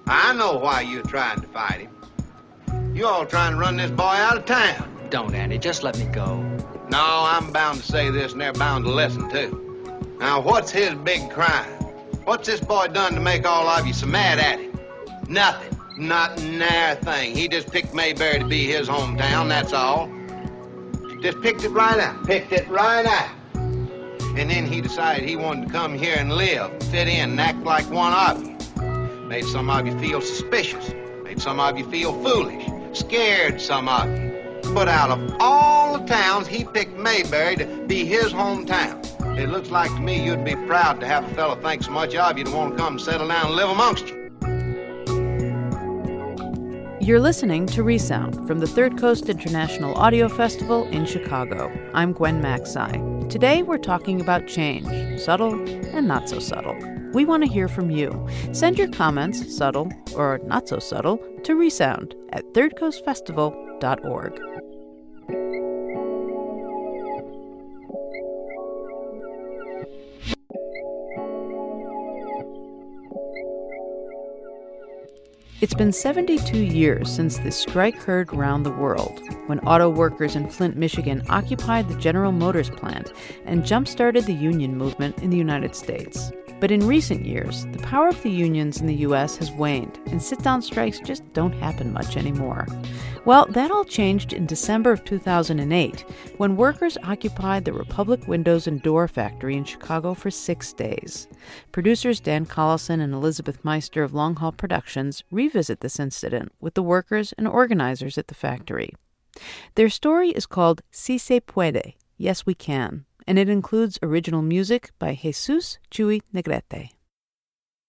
I 0.08 0.34
know 0.34 0.58
why 0.58 0.82
you're 0.82 1.04
trying 1.04 1.42
to 1.42 1.48
fight 1.48 1.82
him. 1.82 2.96
You 2.96 3.08
all 3.08 3.26
trying 3.26 3.54
to 3.54 3.58
run 3.58 3.78
this 3.78 3.92
boy 3.92 4.04
out 4.04 4.38
of 4.38 4.46
town. 4.46 4.90
Don't, 5.10 5.34
Andy. 5.34 5.58
Just 5.58 5.84
let 5.84 5.98
me 5.98 6.06
go. 6.06 6.42
No, 6.90 7.24
I'm 7.26 7.52
bound 7.52 7.80
to 7.80 7.86
say 7.86 8.10
this, 8.10 8.34
and 8.34 8.42
they're 8.42 8.54
bound 8.54 8.86
to 8.86 8.92
listen 8.92 9.30
too. 9.30 9.58
Now, 10.20 10.42
what's 10.42 10.72
his 10.72 10.94
big 10.96 11.30
crime? 11.32 11.70
What's 12.26 12.48
this 12.48 12.60
boy 12.60 12.88
done 12.88 13.14
to 13.14 13.20
make 13.20 13.46
all 13.46 13.68
of 13.68 13.88
you 13.88 13.94
so 13.94 14.08
mad 14.08 14.40
at 14.40 14.60
him? 14.60 14.80
Nothing. 15.28 15.81
Not 16.02 16.42
nary 16.42 16.96
thing. 16.96 17.36
He 17.36 17.48
just 17.48 17.72
picked 17.72 17.94
Mayberry 17.94 18.40
to 18.40 18.46
be 18.48 18.66
his 18.66 18.90
hometown, 18.90 19.50
that's 19.50 19.72
all. 19.72 20.10
Just 21.22 21.40
picked 21.44 21.64
it 21.64 21.70
right 21.70 22.00
out. 22.00 22.26
Picked 22.26 22.52
it 22.52 22.68
right 22.70 23.06
out. 23.06 23.30
And 23.54 24.50
then 24.50 24.66
he 24.66 24.82
decided 24.82 25.30
he 25.30 25.36
wanted 25.36 25.68
to 25.68 25.72
come 25.72 25.96
here 25.96 26.16
and 26.18 26.32
live, 26.34 26.72
fit 26.86 27.08
in, 27.08 27.30
and 27.30 27.40
act 27.40 27.60
like 27.60 27.88
one 27.92 28.14
of 28.14 28.44
you. 28.44 29.28
Made 29.28 29.46
some 29.46 29.70
of 29.70 29.86
you 29.86 29.96
feel 30.00 30.22
suspicious. 30.22 30.92
Made 31.24 31.40
some 31.40 31.60
of 31.60 31.78
you 31.78 31.88
feel 31.92 32.14
foolish. 32.24 32.66
Scared 32.98 33.62
some 33.62 33.88
of 33.88 34.10
you. 34.10 34.72
But 34.74 34.88
out 34.88 35.12
of 35.12 35.36
all 35.40 36.00
the 36.00 36.06
towns, 36.08 36.48
he 36.48 36.64
picked 36.64 36.98
Mayberry 36.98 37.58
to 37.58 37.66
be 37.86 38.06
his 38.06 38.34
hometown. 38.34 39.06
It 39.38 39.50
looks 39.50 39.70
like 39.70 39.92
to 39.92 40.02
me 40.02 40.26
you'd 40.26 40.44
be 40.44 40.56
proud 40.56 41.00
to 41.02 41.06
have 41.06 41.32
a 41.32 41.36
fellow 41.36 41.62
think 41.62 41.84
so 41.84 41.92
much 41.92 42.16
of 42.16 42.40
you 42.40 42.44
to 42.46 42.52
want 42.52 42.76
to 42.76 42.84
come 42.84 42.98
settle 42.98 43.28
down 43.28 43.46
and 43.46 43.56
live 43.56 43.70
amongst 43.70 44.08
you. 44.08 44.21
You're 47.02 47.20
listening 47.20 47.66
to 47.68 47.82
Resound 47.82 48.46
from 48.46 48.60
the 48.60 48.68
Third 48.68 49.00
Coast 49.00 49.28
International 49.28 49.96
Audio 49.96 50.30
Festival 50.30 50.88
in 50.90 51.08
Chicago. 51.08 51.72
I'm 51.96 52.14
Gwen 52.14 52.44
Macsai. 52.44 53.28
Today 53.28 53.64
we're 53.64 53.80
talking 53.80 54.22
about 54.22 54.46
change, 54.46 55.20
subtle 55.20 55.60
and 55.96 56.08
not 56.08 56.30
so 56.30 56.38
subtle. 56.38 56.78
We 57.12 57.26
want 57.26 57.42
to 57.42 57.50
hear 57.50 57.68
from 57.68 57.90
you. 57.90 58.28
Send 58.52 58.78
your 58.78 58.90
comments, 58.90 59.58
subtle 59.58 59.92
or 60.16 60.40
not 60.46 60.70
so 60.70 60.78
subtle, 60.78 61.18
to 61.44 61.56
Resound 61.56 62.14
at 62.34 62.46
thirdcoastfestival.org. 62.54 64.51
It's 75.62 75.76
been 75.76 75.92
72 75.92 76.58
years 76.58 77.08
since 77.08 77.38
the 77.38 77.52
strike 77.52 77.96
heard 77.96 78.34
round 78.34 78.66
the 78.66 78.72
world, 78.72 79.22
when 79.46 79.60
auto 79.60 79.90
workers 79.90 80.36
in 80.36 80.50
Flint, 80.50 80.76
Michigan 80.76 81.22
occupied 81.30 81.88
the 81.88 82.00
General 82.00 82.32
Motors 82.32 82.72
plant 82.72 83.14
and 83.46 83.64
jump 83.64 83.88
started 83.88 84.26
the 84.26 84.34
union 84.34 84.76
movement 84.76 85.20
in 85.22 85.30
the 85.30 85.38
United 85.38 85.76
States. 85.76 86.32
But 86.62 86.72
in 86.72 86.86
recent 86.86 87.26
years, 87.26 87.66
the 87.72 87.80
power 87.80 88.10
of 88.10 88.22
the 88.22 88.30
unions 88.30 88.80
in 88.80 88.86
the 88.86 89.02
U.S. 89.08 89.36
has 89.38 89.52
waned, 89.52 90.00
and 90.06 90.22
sit 90.22 90.44
down 90.44 90.62
strikes 90.62 91.00
just 91.00 91.24
don't 91.34 91.54
happen 91.54 91.92
much 91.92 92.16
anymore. 92.16 92.68
Well, 93.26 93.48
that 93.48 93.72
all 93.72 93.84
changed 93.84 94.32
in 94.32 94.46
December 94.46 94.92
of 94.92 95.04
2008 95.04 96.06
when 96.38 96.56
workers 96.56 97.00
occupied 97.02 97.66
the 97.66 97.74
Republic 97.74 98.28
Windows 98.28 98.68
and 98.68 98.80
Door 98.80 99.08
Factory 99.08 99.58
in 99.58 99.64
Chicago 99.64 100.14
for 100.14 100.30
six 100.30 100.72
days. 100.72 101.28
Producers 101.72 102.20
Dan 102.20 102.46
Collison 102.46 103.02
and 103.02 103.12
Elizabeth 103.12 103.66
Meister 103.66 104.04
of 104.04 104.14
Long 104.14 104.36
Haul 104.36 104.52
Productions 104.52 105.24
revisit 105.32 105.80
this 105.80 106.00
incident 106.00 106.52
with 106.60 106.76
the 106.76 106.84
workers 106.84 107.34
and 107.40 107.48
organizers 107.48 108.20
at 108.20 108.28
the 108.28 108.36
factory. 108.36 108.94
Their 109.74 109.90
story 109.90 110.30
is 110.30 110.46
called 110.46 110.84
Si 110.92 111.18
Se 111.18 111.40
Puede, 111.40 111.96
Yes 112.18 112.46
We 112.46 112.54
Can, 112.54 113.06
and 113.28 113.38
it 113.40 113.50
includes 113.50 114.00
original 114.02 114.42
music 114.42 114.92
by 115.00 115.16
Jesus 115.16 115.78
Chuy 115.90 116.22
Negrete. 116.34 116.92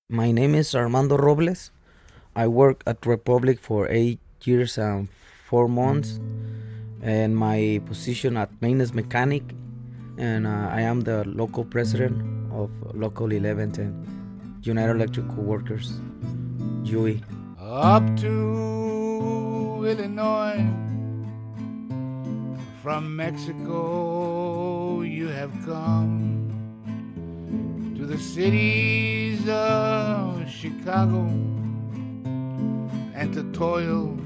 My 0.09 0.31
name 0.33 0.55
is 0.55 0.75
Armando 0.75 1.17
Robles. 1.17 1.71
I 2.37 2.47
work 2.47 2.83
at 2.87 3.05
Republic 3.07 3.59
for 3.61 3.89
eight 3.89 4.21
years 4.45 4.79
and 4.79 5.09
four 5.47 5.69
months, 5.69 6.21
and 7.03 7.37
my 7.37 7.81
position 7.87 8.37
at 8.37 8.51
maintenance 8.61 8.95
mechanic, 8.95 9.43
and 10.19 10.47
uh, 10.47 10.69
I 10.71 10.83
am 10.83 11.03
the 11.03 11.25
local 11.29 11.65
president 11.65 12.21
of 12.53 12.71
Local 12.95 13.29
1110, 13.29 14.61
United 14.63 14.97
Electrical 14.97 15.43
Workers, 15.43 16.01
Dewey. 16.85 17.23
Up 17.59 18.05
to 18.19 19.85
Illinois, 19.87 20.92
from 22.83 23.15
Mexico 23.15 25.03
you 25.03 25.29
have 25.29 25.53
come 25.65 26.51
to 27.97 28.05
the 28.05 28.19
cities 28.19 29.49
of 29.49 30.51
Chicago 30.51 31.21
and 33.15 33.33
to 33.33 33.45
toil 33.53 34.19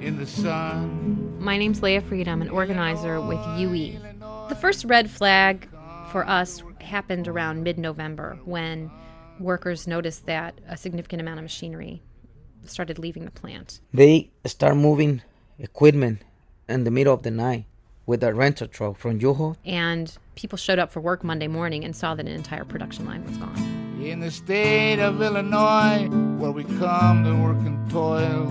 in 0.00 0.16
the 0.18 0.26
sun. 0.26 1.36
My 1.38 1.56
name's 1.56 1.80
Leah 1.80 2.00
Fried. 2.00 2.26
I'm 2.26 2.42
an 2.42 2.48
organizer 2.48 3.20
with 3.20 3.38
UE. 3.56 4.00
The 4.48 4.58
first 4.60 4.84
red 4.86 5.08
flag 5.08 5.68
for 6.10 6.28
us 6.28 6.64
happened 6.80 7.28
around 7.28 7.62
mid 7.62 7.78
November 7.78 8.36
when 8.46 8.90
workers 9.38 9.86
noticed 9.86 10.26
that 10.26 10.60
a 10.66 10.76
significant 10.76 11.22
amount 11.22 11.38
of 11.38 11.44
machinery 11.44 12.02
started 12.64 12.98
leaving 12.98 13.24
the 13.24 13.30
plant. 13.30 13.80
They 13.94 14.32
start 14.44 14.76
moving 14.76 15.22
equipment 15.60 16.22
in 16.68 16.84
the 16.84 16.90
middle 16.90 17.14
of 17.14 17.22
the 17.22 17.30
night 17.30 17.64
with 18.06 18.22
a 18.22 18.32
rental 18.32 18.66
truck 18.66 18.96
from 18.96 19.20
U-Haul. 19.20 19.56
And 19.64 20.16
people 20.34 20.56
showed 20.58 20.78
up 20.78 20.90
for 20.90 21.00
work 21.00 21.24
Monday 21.24 21.48
morning 21.48 21.84
and 21.84 21.94
saw 21.94 22.14
that 22.14 22.26
an 22.26 22.32
entire 22.32 22.64
production 22.64 23.06
line 23.06 23.24
was 23.24 23.36
gone. 23.36 23.56
In 24.02 24.20
the 24.20 24.30
state 24.30 25.00
of 25.00 25.20
Illinois, 25.20 26.08
where 26.38 26.52
we 26.52 26.64
come 26.64 27.24
to 27.24 27.34
work 27.42 27.58
and 27.66 27.90
toil, 27.90 28.46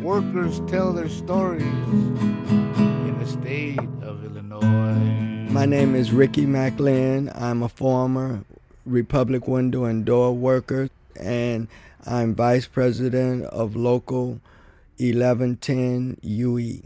workers 0.00 0.60
tell 0.68 0.92
their 0.92 1.08
stories. 1.08 1.62
In 1.62 3.18
the 3.18 3.26
state 3.26 3.80
of 4.02 4.24
Illinois. 4.24 5.50
My 5.50 5.66
name 5.66 5.94
is 5.94 6.12
Ricky 6.12 6.46
McLean. 6.46 7.30
I'm 7.34 7.62
a 7.62 7.68
former 7.68 8.44
Republic 8.86 9.46
Window 9.46 9.84
and 9.84 10.04
Door 10.04 10.36
worker, 10.36 10.88
and 11.20 11.68
I'm 12.06 12.34
vice 12.34 12.66
president 12.66 13.44
of 13.46 13.76
Local 13.76 14.40
1110 14.98 16.18
UE. 16.22 16.82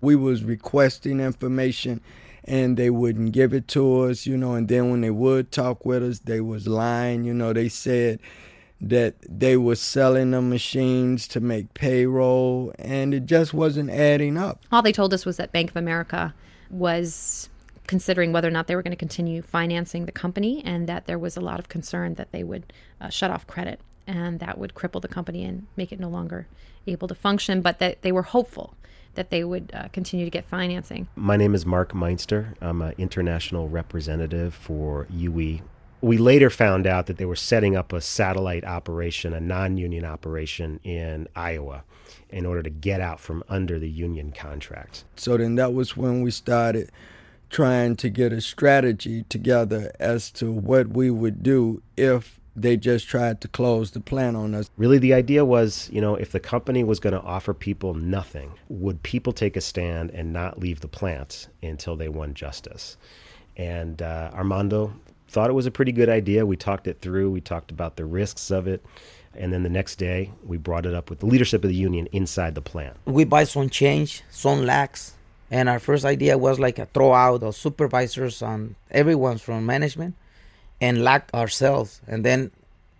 We 0.00 0.16
was 0.16 0.44
requesting 0.44 1.20
information 1.20 2.00
and 2.44 2.76
they 2.76 2.90
wouldn't 2.90 3.32
give 3.32 3.52
it 3.52 3.68
to 3.68 4.02
us, 4.02 4.26
you 4.26 4.36
know, 4.36 4.54
and 4.54 4.68
then 4.68 4.90
when 4.90 5.02
they 5.02 5.10
would 5.10 5.52
talk 5.52 5.84
with 5.84 6.02
us, 6.02 6.20
they 6.20 6.40
was 6.40 6.66
lying, 6.66 7.24
you 7.24 7.34
know, 7.34 7.52
they 7.52 7.68
said 7.68 8.20
that 8.80 9.16
they 9.28 9.56
were 9.56 9.74
selling 9.74 10.30
the 10.30 10.40
machines 10.40 11.26
to 11.28 11.40
make 11.40 11.74
payroll 11.74 12.72
and 12.78 13.12
it 13.12 13.26
just 13.26 13.52
wasn't 13.52 13.90
adding 13.90 14.38
up. 14.38 14.62
All 14.70 14.82
they 14.82 14.92
told 14.92 15.12
us 15.12 15.26
was 15.26 15.36
that 15.36 15.52
Bank 15.52 15.70
of 15.70 15.76
America 15.76 16.34
was 16.70 17.48
considering 17.88 18.32
whether 18.32 18.46
or 18.46 18.52
not 18.52 18.66
they 18.68 18.76
were 18.76 18.82
going 18.82 18.92
to 18.92 18.96
continue 18.96 19.42
financing 19.42 20.04
the 20.04 20.12
company, 20.12 20.62
and 20.64 20.86
that 20.86 21.06
there 21.06 21.18
was 21.18 21.36
a 21.36 21.40
lot 21.40 21.58
of 21.58 21.68
concern 21.68 22.14
that 22.14 22.30
they 22.30 22.44
would 22.44 22.72
uh, 23.00 23.08
shut 23.08 23.30
off 23.30 23.46
credit 23.46 23.80
and 24.06 24.40
that 24.40 24.58
would 24.58 24.74
cripple 24.74 25.02
the 25.02 25.08
company 25.08 25.44
and 25.44 25.66
make 25.76 25.90
it 25.90 25.98
no 25.98 26.08
longer 26.08 26.46
able 26.86 27.08
to 27.08 27.14
function, 27.14 27.60
but 27.60 27.78
that 27.78 28.00
they 28.02 28.12
were 28.12 28.22
hopeful 28.22 28.74
that 29.18 29.30
they 29.30 29.42
would 29.42 29.72
uh, 29.74 29.88
continue 29.92 30.24
to 30.24 30.30
get 30.30 30.44
financing. 30.44 31.08
My 31.16 31.36
name 31.36 31.52
is 31.52 31.66
Mark 31.66 31.92
Meinster. 31.92 32.54
I'm 32.60 32.80
an 32.80 32.94
international 32.98 33.68
representative 33.68 34.54
for 34.54 35.08
UE. 35.10 35.58
We 36.00 36.18
later 36.18 36.50
found 36.50 36.86
out 36.86 37.06
that 37.06 37.16
they 37.16 37.24
were 37.24 37.34
setting 37.34 37.74
up 37.74 37.92
a 37.92 38.00
satellite 38.00 38.64
operation, 38.64 39.32
a 39.32 39.40
non 39.40 39.76
union 39.76 40.04
operation 40.04 40.78
in 40.84 41.26
Iowa, 41.34 41.82
in 42.30 42.46
order 42.46 42.62
to 42.62 42.70
get 42.70 43.00
out 43.00 43.18
from 43.18 43.42
under 43.48 43.80
the 43.80 43.90
union 43.90 44.30
contracts. 44.30 45.04
So 45.16 45.36
then 45.36 45.56
that 45.56 45.74
was 45.74 45.96
when 45.96 46.22
we 46.22 46.30
started 46.30 46.92
trying 47.50 47.96
to 47.96 48.10
get 48.10 48.32
a 48.32 48.40
strategy 48.40 49.24
together 49.24 49.90
as 49.98 50.30
to 50.32 50.52
what 50.52 50.90
we 50.90 51.10
would 51.10 51.42
do 51.42 51.82
if 51.96 52.38
they 52.62 52.76
just 52.76 53.08
tried 53.08 53.40
to 53.40 53.48
close 53.48 53.92
the 53.92 54.00
plant 54.00 54.36
on 54.36 54.54
us. 54.54 54.70
Really, 54.76 54.98
the 54.98 55.14
idea 55.14 55.44
was, 55.44 55.88
you 55.92 56.00
know, 56.00 56.14
if 56.14 56.32
the 56.32 56.40
company 56.40 56.84
was 56.84 57.00
going 57.00 57.14
to 57.14 57.22
offer 57.22 57.54
people 57.54 57.94
nothing, 57.94 58.52
would 58.68 59.02
people 59.02 59.32
take 59.32 59.56
a 59.56 59.60
stand 59.60 60.10
and 60.10 60.32
not 60.32 60.58
leave 60.58 60.80
the 60.80 60.88
plant 60.88 61.48
until 61.62 61.96
they 61.96 62.08
won 62.08 62.34
justice? 62.34 62.96
And 63.56 64.02
uh, 64.02 64.30
Armando 64.34 64.92
thought 65.28 65.50
it 65.50 65.54
was 65.54 65.66
a 65.66 65.70
pretty 65.70 65.92
good 65.92 66.08
idea. 66.08 66.46
We 66.46 66.56
talked 66.56 66.86
it 66.86 67.00
through, 67.00 67.30
we 67.30 67.40
talked 67.40 67.70
about 67.70 67.96
the 67.96 68.04
risks 68.04 68.50
of 68.50 68.66
it. 68.66 68.84
And 69.34 69.52
then 69.52 69.62
the 69.62 69.68
next 69.68 69.96
day, 69.96 70.32
we 70.44 70.56
brought 70.56 70.86
it 70.86 70.94
up 70.94 71.10
with 71.10 71.20
the 71.20 71.26
leadership 71.26 71.62
of 71.62 71.70
the 71.70 71.76
union 71.76 72.08
inside 72.12 72.54
the 72.54 72.62
plant. 72.62 72.96
We 73.04 73.24
buy 73.24 73.44
some 73.44 73.68
change, 73.68 74.22
some 74.30 74.64
lax. 74.64 75.14
And 75.50 75.68
our 75.68 75.78
first 75.78 76.04
idea 76.04 76.36
was 76.36 76.58
like 76.58 76.78
a 76.78 76.86
throw 76.86 77.12
out 77.12 77.42
of 77.42 77.54
supervisors 77.54 78.42
and 78.42 78.74
everyone 78.90 79.38
from 79.38 79.64
management 79.64 80.14
and 80.80 81.02
lack 81.02 81.32
ourselves 81.34 82.00
and 82.06 82.24
then 82.24 82.50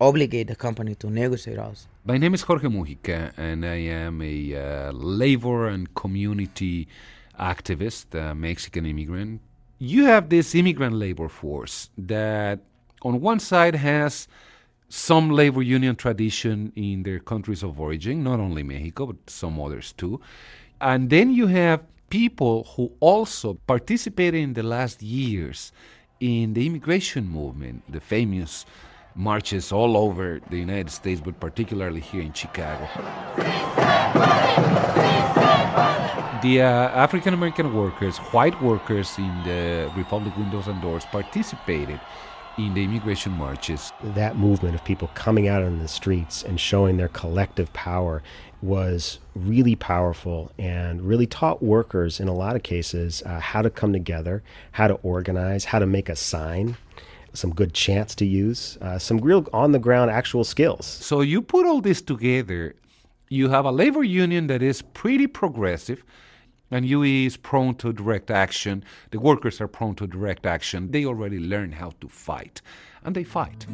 obligate 0.01 0.49
the 0.49 0.57
company 0.57 0.95
to 0.97 1.11
negotiate 1.11 1.59
us. 1.59 1.87
My 2.05 2.19
name 2.19 2.35
is 2.35 2.43
Jorge 2.43 2.69
Mujica, 2.69 3.33
and 3.37 3.67
I 3.67 3.77
am 3.77 4.23
a 4.23 4.55
uh, 4.55 4.93
labor 4.93 5.69
and 5.69 5.93
community 5.95 6.89
activist, 7.39 8.15
a 8.15 8.35
Mexican 8.35 8.87
immigrant. 8.87 9.41
You 9.79 10.05
have 10.05 10.29
this 10.29 10.55
immigrant 10.55 10.97
labor 10.97 11.29
force 11.29 11.91
that, 11.99 12.61
on 13.03 13.21
one 13.21 13.39
side, 13.39 13.75
has 13.77 14.27
some 14.89 15.31
labor 15.31 15.63
union 15.63 15.95
tradition 15.97 16.73
in 16.75 17.03
their 17.03 17.19
countries 17.19 17.63
of 17.63 17.79
origin, 17.79 18.25
not 18.25 18.41
only 18.41 18.63
Mexico, 18.63 19.07
but 19.07 19.17
some 19.27 19.61
others 19.61 19.93
too. 19.93 20.21
And 20.81 21.11
then 21.11 21.31
you 21.31 21.49
have 21.49 21.83
people 22.09 22.65
who 22.77 22.93
also 23.01 23.55
participated 23.67 24.41
in 24.41 24.55
the 24.55 24.63
last 24.63 25.03
years 25.03 25.73
in 26.21 26.55
the 26.55 26.67
immigration 26.67 27.29
movement, 27.29 27.83
the 27.91 28.01
famous 28.01 28.67
marches 29.15 29.73
all 29.73 29.97
over 29.97 30.41
the 30.51 30.59
United 30.59 30.91
States, 30.91 31.21
but 31.21 31.39
particularly 31.41 32.01
here 32.01 32.23
in 32.23 32.33
Chicago. 32.33 32.89
The 36.43 36.63
uh, 36.63 36.67
African 36.91 37.35
American 37.35 37.75
workers, 37.75 38.17
white 38.33 38.61
workers 38.63 39.19
in 39.19 39.43
the 39.43 39.91
Republic 39.97 40.37
Windows 40.37 40.69
and 40.69 40.81
Doors 40.81 41.05
participated 41.07 42.01
in 42.59 42.75
the 42.75 42.85
immigration 42.85 43.33
marches. 43.33 43.93
That 44.03 44.37
movement 44.37 44.75
of 44.75 44.85
people 44.85 45.11
coming 45.15 45.49
out 45.49 45.63
on 45.63 45.79
the 45.79 45.89
streets 45.89 46.43
and 46.43 46.61
showing 46.61 46.97
their 46.97 47.09
collective 47.09 47.73
power 47.73 48.23
was 48.61 49.19
really 49.35 49.77
powerful 49.77 50.51
and 50.59 51.03
really 51.03 51.27
taught 51.27 51.63
workers 51.63 52.19
in 52.19 52.29
a 52.29 52.35
lot 52.35 52.57
of 52.57 52.63
cases 52.63 53.23
uh, 53.25 53.39
how 53.39 53.63
to 53.63 53.71
come 53.71 53.93
together, 53.93 54.43
how 54.73 54.89
to 54.89 54.95
organize, 54.95 55.67
how 55.67 55.79
to 55.79 55.87
make 55.87 56.09
a 56.09 56.17
sign, 56.17 56.77
some 57.33 57.55
good 57.55 57.73
chants 57.73 58.15
to 58.17 58.27
use, 58.27 58.77
uh, 58.81 58.99
some 58.99 59.19
real 59.19 59.47
on 59.53 59.73
the 59.73 59.79
ground 59.79 60.11
actual 60.11 60.45
skills. 60.45 60.87
So 60.87 61.21
you 61.21 61.41
put 61.41 61.67
all 61.67 61.81
this 61.81 62.03
together, 62.03 62.75
you 63.29 63.49
have 63.51 63.65
a 63.65 63.71
labor 63.71 64.03
union 64.03 64.49
that 64.49 64.63
is 64.63 64.83
pretty 64.83 65.27
progressive. 65.27 66.05
And 66.71 66.85
UE 66.85 67.25
is 67.25 67.39
prone 67.39 67.77
to 67.77 67.95
direct 67.95 68.31
action. 68.31 68.85
The 69.11 69.19
workers 69.19 69.59
are 69.59 69.69
prone 69.69 69.95
to 69.95 70.07
direct 70.07 70.45
action. 70.45 70.91
They 70.91 71.07
already 71.07 71.39
learn 71.39 71.73
how 71.73 71.93
to 72.03 72.09
fight, 72.11 72.61
and 73.03 73.15
they 73.15 73.25
fight. 73.25 73.65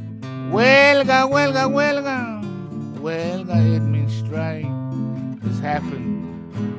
Huelga, 0.53 1.28
huelga, 1.28 1.66
huelga. 1.68 2.84
Huelga, 3.05 3.76
it 3.76 3.80
means 3.80 4.16
strike. 4.16 4.64
This 5.42 5.59
happened 5.59 6.24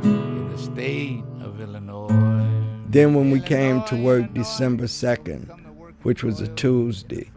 in 0.03 0.51
the 0.51 0.57
state 0.57 1.23
of 1.39 1.61
Illinois. 1.61 2.49
Then, 2.89 3.13
when 3.13 3.29
we 3.29 3.39
came 3.39 3.83
to 3.83 3.95
work 3.95 4.33
December 4.33 4.85
2nd, 4.85 5.47
which 6.01 6.23
was 6.23 6.41
a 6.41 6.47
Tuesday, 6.47 7.29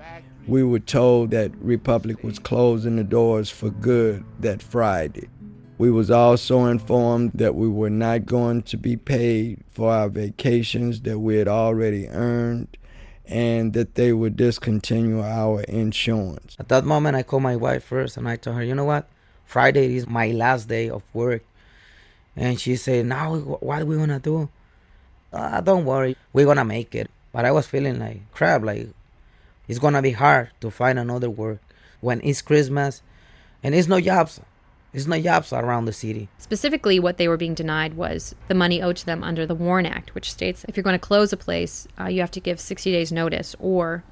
we 0.47 0.63
were 0.63 0.79
told 0.79 1.33
that 1.33 1.55
Republic 1.57 2.25
was 2.25 2.39
closing 2.39 2.97
the 2.97 3.05
doors 3.05 3.51
for 3.51 3.69
good 3.69 4.25
that 4.41 4.63
Friday. 4.63 5.29
We 5.77 5.91
was 5.91 6.11
also 6.11 6.65
informed 6.65 7.33
that 7.35 7.55
we 7.55 7.69
were 7.69 7.91
not 7.91 8.25
going 8.25 8.63
to 8.63 8.79
be 8.79 8.97
paid 8.97 9.65
for 9.69 9.93
our 9.93 10.09
vacations 10.09 11.03
that 11.03 11.19
we 11.19 11.37
had 11.37 11.47
already 11.47 12.09
earned 12.09 12.79
and 13.29 13.75
that 13.75 13.95
they 13.95 14.13
would 14.13 14.37
discontinue 14.37 15.23
our 15.23 15.61
insurance. 15.63 16.57
At 16.59 16.69
that 16.71 16.85
moment, 16.85 17.15
I 17.15 17.23
called 17.23 17.43
my 17.43 17.57
wife 17.57 17.85
first 17.85 18.17
and 18.17 18.27
I 18.27 18.37
told 18.37 18.57
her, 18.57 18.65
you 18.65 18.75
know 18.75 18.87
what? 18.87 19.07
Friday 19.45 19.97
is 19.97 20.09
my 20.09 20.29
last 20.29 20.69
day 20.69 20.89
of 20.89 21.03
work. 21.13 21.43
And 22.35 22.59
she 22.59 22.77
said, 22.77 23.07
now 23.07 23.37
what 23.37 23.83
are 23.83 23.85
we 23.85 23.97
going 23.97 24.09
to 24.09 24.19
do? 24.19 24.49
Uh, 25.33 25.61
don't 25.61 25.85
worry, 25.85 26.17
we're 26.33 26.47
going 26.47 26.57
to 26.57 26.65
make 26.65 26.95
it. 26.95 27.11
But 27.33 27.45
I 27.45 27.53
was 27.53 27.67
feeling 27.67 27.99
like 27.99 28.23
crap, 28.33 28.63
like 28.63 28.89
it's 29.69 29.79
going 29.79 29.95
to 29.95 30.03
be 30.03 30.13
hard 30.13 30.51
to 30.61 30.71
find 30.71 30.99
another 30.99 31.29
work 31.29 31.61
when 32.01 32.21
it's 32.25 32.41
Christmas 32.41 33.03
and 33.63 33.75
it's 33.75 33.89
no 33.89 34.01
jobs. 34.01 34.41
There's 34.93 35.07
no 35.07 35.21
jobs 35.21 35.53
around 35.53 35.85
the 35.85 35.93
city. 35.93 36.29
Specifically, 36.39 36.99
what 36.99 37.19
they 37.19 37.29
were 37.29 37.37
being 37.37 37.55
denied 37.55 37.95
was 37.95 38.35
the 38.49 38.55
money 38.55 38.81
owed 38.81 38.97
to 38.97 39.07
them 39.07 39.23
under 39.23 39.45
the 39.45 39.55
WARN 39.55 39.85
Act, 39.85 40.15
which 40.15 40.31
states 40.31 40.65
if 40.67 40.77
you're 40.77 40.85
going 40.85 40.99
to 40.99 40.99
close 40.99 41.33
a 41.33 41.37
place, 41.37 41.87
uh, 42.01 42.07
you 42.07 42.21
have 42.21 42.31
to 42.31 42.41
give 42.41 42.59
60 42.59 42.91
days' 42.91 43.13
notice 43.13 43.55
or 43.59 44.03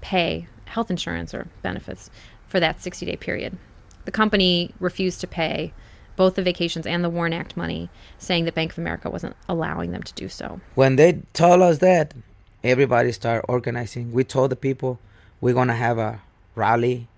pay 0.00 0.46
health 0.66 0.90
insurance 0.90 1.34
or 1.34 1.48
benefits 1.62 2.10
for 2.46 2.60
that 2.60 2.80
60 2.80 3.06
day 3.06 3.16
period. 3.16 3.58
The 4.04 4.12
company 4.12 4.72
refused 4.78 5.20
to 5.22 5.26
pay 5.26 5.72
both 6.14 6.36
the 6.36 6.42
vacations 6.42 6.86
and 6.86 7.02
the 7.02 7.10
WARN 7.10 7.32
Act 7.32 7.56
money, 7.56 7.90
saying 8.18 8.44
that 8.44 8.54
Bank 8.54 8.70
of 8.70 8.78
America 8.78 9.10
wasn't 9.10 9.34
allowing 9.48 9.90
them 9.90 10.04
to 10.04 10.14
do 10.14 10.28
so. 10.28 10.60
When 10.76 10.94
they 10.94 11.22
told 11.32 11.60
us 11.60 11.78
that, 11.78 12.14
everybody 12.62 13.10
started 13.10 13.44
organizing. 13.48 14.12
We 14.12 14.22
told 14.22 14.50
the 14.50 14.56
people 14.56 15.00
we're 15.40 15.54
going 15.54 15.68
to 15.68 15.74
have 15.74 15.98
a 15.98 16.20
rally. 16.54 17.08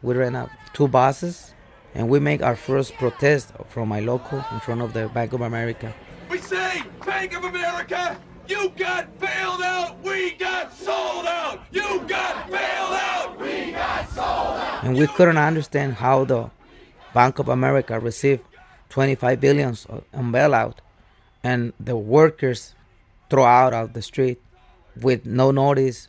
We 0.00 0.14
ran 0.14 0.34
up 0.34 0.48
two 0.72 0.88
buses 0.88 1.52
and 1.96 2.10
we 2.10 2.20
make 2.20 2.42
our 2.42 2.54
first 2.54 2.94
protest 2.96 3.52
from 3.70 3.88
my 3.88 4.00
local 4.00 4.44
in 4.52 4.60
front 4.60 4.82
of 4.82 4.92
the 4.92 5.08
Bank 5.08 5.32
of 5.32 5.40
America. 5.40 5.94
We 6.28 6.36
say, 6.38 6.82
Bank 7.06 7.34
of 7.34 7.44
America, 7.44 8.20
you 8.46 8.70
got 8.76 9.18
bailed 9.18 9.62
out, 9.62 9.96
we 10.04 10.32
got 10.32 10.74
sold 10.74 11.24
out. 11.24 11.60
You 11.72 12.04
got 12.06 12.50
bailed 12.50 12.96
out, 13.10 13.40
we 13.40 13.72
got 13.72 14.10
sold 14.10 14.58
out. 14.60 14.84
And 14.84 14.94
we 14.94 15.06
couldn't 15.06 15.38
understand 15.38 15.94
how 15.94 16.26
the 16.26 16.50
Bank 17.14 17.38
of 17.38 17.48
America 17.48 17.98
received 17.98 18.42
25 18.90 19.40
billions 19.40 19.86
on 19.88 20.32
bailout, 20.32 20.74
and 21.42 21.72
the 21.80 21.96
workers 21.96 22.74
throw 23.30 23.44
out 23.44 23.72
of 23.72 23.94
the 23.94 24.02
street 24.02 24.38
with 25.00 25.24
no 25.24 25.50
notice, 25.50 26.08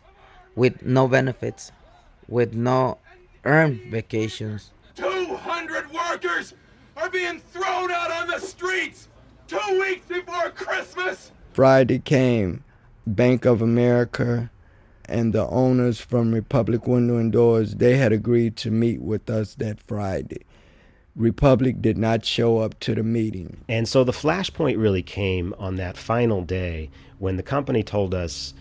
with 0.53 0.83
no 0.83 1.07
benefits, 1.07 1.71
with 2.27 2.53
no 2.53 2.97
earned 3.45 3.79
vacations 3.89 4.71
200 4.76 4.76
workers 6.24 6.53
are 6.95 7.09
being 7.09 7.39
thrown 7.39 7.91
out 7.91 8.11
on 8.11 8.28
the 8.28 8.39
streets 8.39 9.07
two 9.47 9.80
weeks 9.80 10.05
before 10.07 10.49
Christmas. 10.49 11.32
Friday 11.53 11.99
came. 11.99 12.63
Bank 13.05 13.45
of 13.45 13.61
America 13.61 14.49
and 15.05 15.32
the 15.32 15.47
owners 15.47 16.01
from 16.01 16.34
Republic 16.34 16.88
Window 16.88 17.18
and 17.18 17.32
Doors, 17.32 17.76
they 17.76 17.97
had 17.97 18.11
agreed 18.11 18.57
to 18.57 18.72
meet 18.72 19.01
with 19.01 19.30
us 19.30 19.55
that 19.55 19.80
Friday. 19.80 20.43
Republic 21.15 21.82
did 21.82 21.97
not 21.97 22.26
show 22.26 22.59
up 22.59 22.80
to 22.82 22.93
the 22.93 23.03
meeting. 23.03 23.63
And 23.70 23.88
so 23.88 24.03
the 24.03 24.11
flashpoint 24.11 24.78
really 24.78 25.03
came 25.03 25.53
on 25.57 25.76
that 25.76 25.97
final 25.97 26.41
day 26.41 26.89
when 27.20 27.38
the 27.38 27.43
company 27.43 27.84
told 27.84 28.13
us 28.13 28.53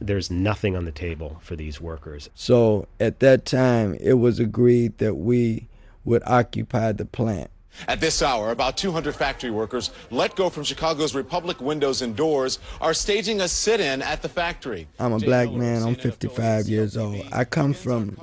there's 0.00 0.30
nothing 0.30 0.76
on 0.76 0.84
the 0.84 0.92
table 0.92 1.38
for 1.40 1.56
these 1.56 1.80
workers. 1.80 2.28
So 2.34 2.88
at 3.00 3.20
that 3.20 3.46
time, 3.46 3.94
it 4.00 4.14
was 4.14 4.38
agreed 4.38 4.98
that 4.98 5.14
we 5.14 5.68
would 6.04 6.22
occupy 6.26 6.92
the 6.92 7.04
plant. 7.04 7.50
At 7.88 8.00
this 8.00 8.22
hour, 8.22 8.50
about 8.50 8.76
200 8.76 9.14
factory 9.14 9.50
workers 9.50 9.90
let 10.10 10.36
go 10.36 10.48
from 10.48 10.62
Chicago's 10.62 11.14
Republic 11.14 11.60
Windows 11.60 12.02
and 12.02 12.14
Doors 12.14 12.58
are 12.80 12.94
staging 12.94 13.40
a 13.40 13.48
sit-in 13.48 14.00
at 14.00 14.22
the 14.22 14.28
factory. 14.28 14.86
I'm 14.98 15.12
a 15.12 15.18
black 15.18 15.50
man. 15.50 15.82
I'm 15.82 15.96
55 15.96 16.68
years 16.68 16.96
old. 16.96 17.26
I 17.32 17.44
come 17.44 17.74
from 17.74 18.16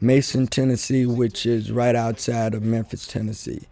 Mason, 0.00 0.46
Tennessee, 0.46 1.06
which 1.06 1.44
is 1.44 1.70
right 1.70 1.94
outside 1.94 2.54
of 2.54 2.62
Memphis, 2.62 3.06
Tennessee. 3.06 3.68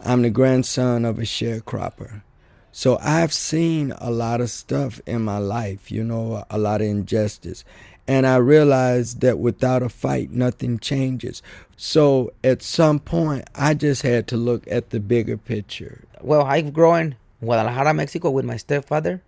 I'm 0.00 0.22
the 0.22 0.30
grandson 0.30 1.04
of 1.04 1.18
a 1.18 1.22
sharecropper. 1.22 2.22
So 2.70 2.98
I've 3.00 3.32
seen 3.32 3.92
a 3.96 4.10
lot 4.10 4.42
of 4.42 4.50
stuff 4.50 5.00
in 5.06 5.22
my 5.22 5.38
life, 5.38 5.90
you 5.90 6.04
know, 6.04 6.44
a 6.50 6.58
lot 6.58 6.82
of 6.82 6.86
injustice. 6.86 7.64
And 8.08 8.26
I 8.26 8.36
realized 8.36 9.20
that 9.22 9.38
without 9.38 9.82
a 9.82 9.88
fight, 9.88 10.30
nothing 10.30 10.78
changes. 10.78 11.42
So 11.76 12.32
at 12.44 12.62
some 12.62 13.00
point, 13.00 13.48
I 13.54 13.74
just 13.74 14.02
had 14.02 14.28
to 14.28 14.36
look 14.36 14.64
at 14.70 14.90
the 14.90 15.00
bigger 15.00 15.36
picture. 15.36 16.04
Well, 16.20 16.42
I've 16.42 16.72
grown 16.72 17.16
in 17.40 17.46
Guadalajara, 17.46 17.94
Mexico 17.94 18.30
with 18.30 18.44
my 18.44 18.56
stepfather, 18.56 19.22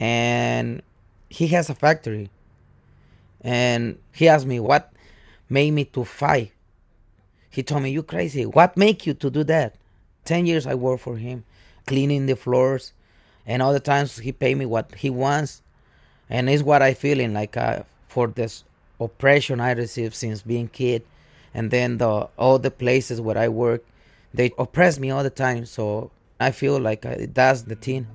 and 0.00 0.82
he 1.28 1.48
has 1.48 1.68
a 1.68 1.74
factory. 1.74 2.30
And 3.42 3.98
he 4.12 4.28
asked 4.28 4.46
me 4.46 4.60
what 4.60 4.92
made 5.48 5.72
me 5.72 5.84
to 5.84 6.04
fight. 6.04 6.52
He 7.50 7.62
told 7.62 7.82
me, 7.82 7.90
"You 7.90 8.02
crazy? 8.02 8.46
What 8.46 8.76
make 8.76 9.06
you 9.06 9.14
to 9.14 9.30
do 9.30 9.44
that?" 9.44 9.74
Ten 10.24 10.46
years 10.46 10.66
I 10.66 10.74
worked 10.74 11.02
for 11.02 11.16
him 11.16 11.44
cleaning 11.86 12.26
the 12.26 12.36
floors, 12.36 12.92
and 13.46 13.62
all 13.62 13.72
the 13.72 13.80
times 13.80 14.18
he 14.18 14.32
pay 14.32 14.54
me 14.54 14.64
what 14.64 14.94
he 14.94 15.10
wants, 15.10 15.62
and 16.30 16.48
it's 16.48 16.62
what 16.62 16.80
I 16.80 16.94
feeling 16.94 17.34
like 17.34 17.56
uh, 17.56 17.82
for 18.08 18.28
this 18.28 18.64
oppression 19.00 19.60
I 19.60 19.72
received 19.72 20.14
since 20.14 20.42
being 20.42 20.68
kid, 20.68 21.02
and 21.52 21.70
then 21.70 21.98
the 21.98 22.28
all 22.38 22.58
the 22.58 22.70
places 22.70 23.20
where 23.20 23.36
I 23.36 23.48
work, 23.48 23.84
they 24.32 24.52
oppress 24.56 24.98
me 24.98 25.10
all 25.10 25.22
the 25.22 25.30
time. 25.30 25.66
So 25.66 26.10
I 26.38 26.52
feel 26.52 26.78
like 26.78 27.04
uh, 27.04 27.16
that's 27.34 27.62
the 27.62 27.74
thing 27.74 28.06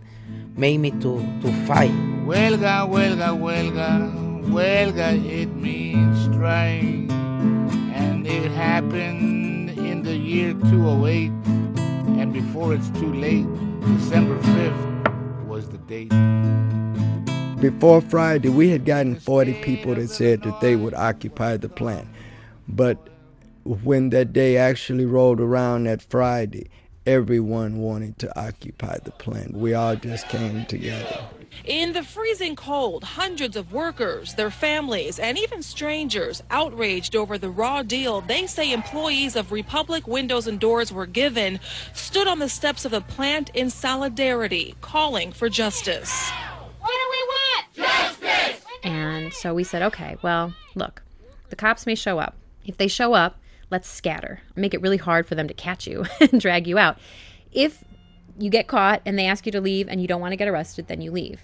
made 0.55 0.77
me 0.79 0.91
to 0.91 1.19
to 1.41 1.51
fight. 1.67 1.91
Huelga, 2.25 2.89
huelga, 2.89 3.29
huelga, 3.37 4.45
huelga. 4.49 5.09
It 5.29 5.53
means 5.55 6.23
strike, 6.23 7.11
and 7.93 8.25
it 8.25 8.49
happened 8.51 9.71
in 9.71 10.01
the 10.01 10.15
year 10.15 10.53
208 10.53 11.31
and 12.17 12.31
before 12.33 12.73
it's 12.73 12.89
too 12.91 13.13
late, 13.13 13.45
December 13.97 14.39
5th 14.39 15.45
was 15.45 15.67
the 15.69 15.77
date. 15.79 16.11
Before 17.59 18.01
Friday, 18.01 18.49
we 18.49 18.69
had 18.69 18.85
gotten 18.85 19.15
40 19.15 19.53
people 19.63 19.95
that 19.95 20.09
said 20.09 20.43
that 20.43 20.59
they 20.59 20.75
would 20.75 20.93
occupy 20.93 21.55
the 21.55 21.69
plant. 21.69 22.07
But 22.67 22.97
when 23.63 24.09
that 24.09 24.33
day 24.33 24.57
actually 24.57 25.05
rolled 25.05 25.39
around 25.39 25.85
that 25.85 26.01
Friday, 26.01 26.69
everyone 27.05 27.77
wanted 27.77 28.19
to 28.19 28.39
occupy 28.39 28.97
the 29.03 29.11
plant. 29.11 29.53
We 29.53 29.73
all 29.73 29.95
just 29.95 30.27
came 30.27 30.65
together. 30.65 31.25
In 31.63 31.93
the 31.93 32.03
freezing 32.03 32.57
cold, 32.57 33.03
hundreds 33.03 33.55
of 33.55 33.71
workers, 33.71 34.33
their 34.33 34.51
families, 34.51 35.17
and 35.17 35.37
even 35.37 35.63
strangers 35.63 36.43
outraged 36.51 37.15
over 37.15 37.37
the 37.37 37.49
raw 37.49 37.81
deal 37.81 38.19
they 38.19 38.45
say 38.47 38.73
employees 38.73 39.37
of 39.37 39.53
Republic 39.53 40.05
Windows 40.07 40.47
and 40.47 40.59
Doors 40.59 40.91
were 40.91 41.05
given 41.05 41.61
stood 41.93 42.27
on 42.27 42.39
the 42.39 42.49
steps 42.49 42.83
of 42.83 42.91
the 42.91 43.01
plant 43.01 43.49
in 43.53 43.69
solidarity, 43.69 44.75
calling 44.81 45.31
for 45.31 45.47
justice. 45.47 46.29
What 46.81 46.91
do 46.91 47.07
we 47.11 47.23
want? 47.27 47.44
And 48.85 49.33
so 49.33 49.53
we 49.53 49.63
said, 49.63 49.81
okay, 49.81 50.15
well, 50.21 50.53
look, 50.75 51.01
the 51.49 51.55
cops 51.55 51.87
may 51.87 51.95
show 51.95 52.19
up. 52.19 52.35
If 52.65 52.77
they 52.77 52.87
show 52.87 53.13
up, 53.13 53.39
let's 53.71 53.89
scatter. 53.89 54.41
Make 54.55 54.75
it 54.75 54.81
really 54.81 54.97
hard 54.97 55.27
for 55.27 55.33
them 55.33 55.47
to 55.47 55.53
catch 55.55 55.87
you 55.87 56.05
and 56.21 56.39
drag 56.39 56.67
you 56.67 56.77
out. 56.77 56.97
If 57.51 57.83
you 58.37 58.51
get 58.51 58.67
caught 58.67 59.01
and 59.03 59.17
they 59.17 59.25
ask 59.25 59.45
you 59.47 59.51
to 59.53 59.61
leave 59.61 59.89
and 59.89 59.99
you 60.01 60.07
don't 60.07 60.21
want 60.21 60.33
to 60.33 60.37
get 60.37 60.47
arrested, 60.47 60.87
then 60.87 61.01
you 61.01 61.11
leave. 61.11 61.41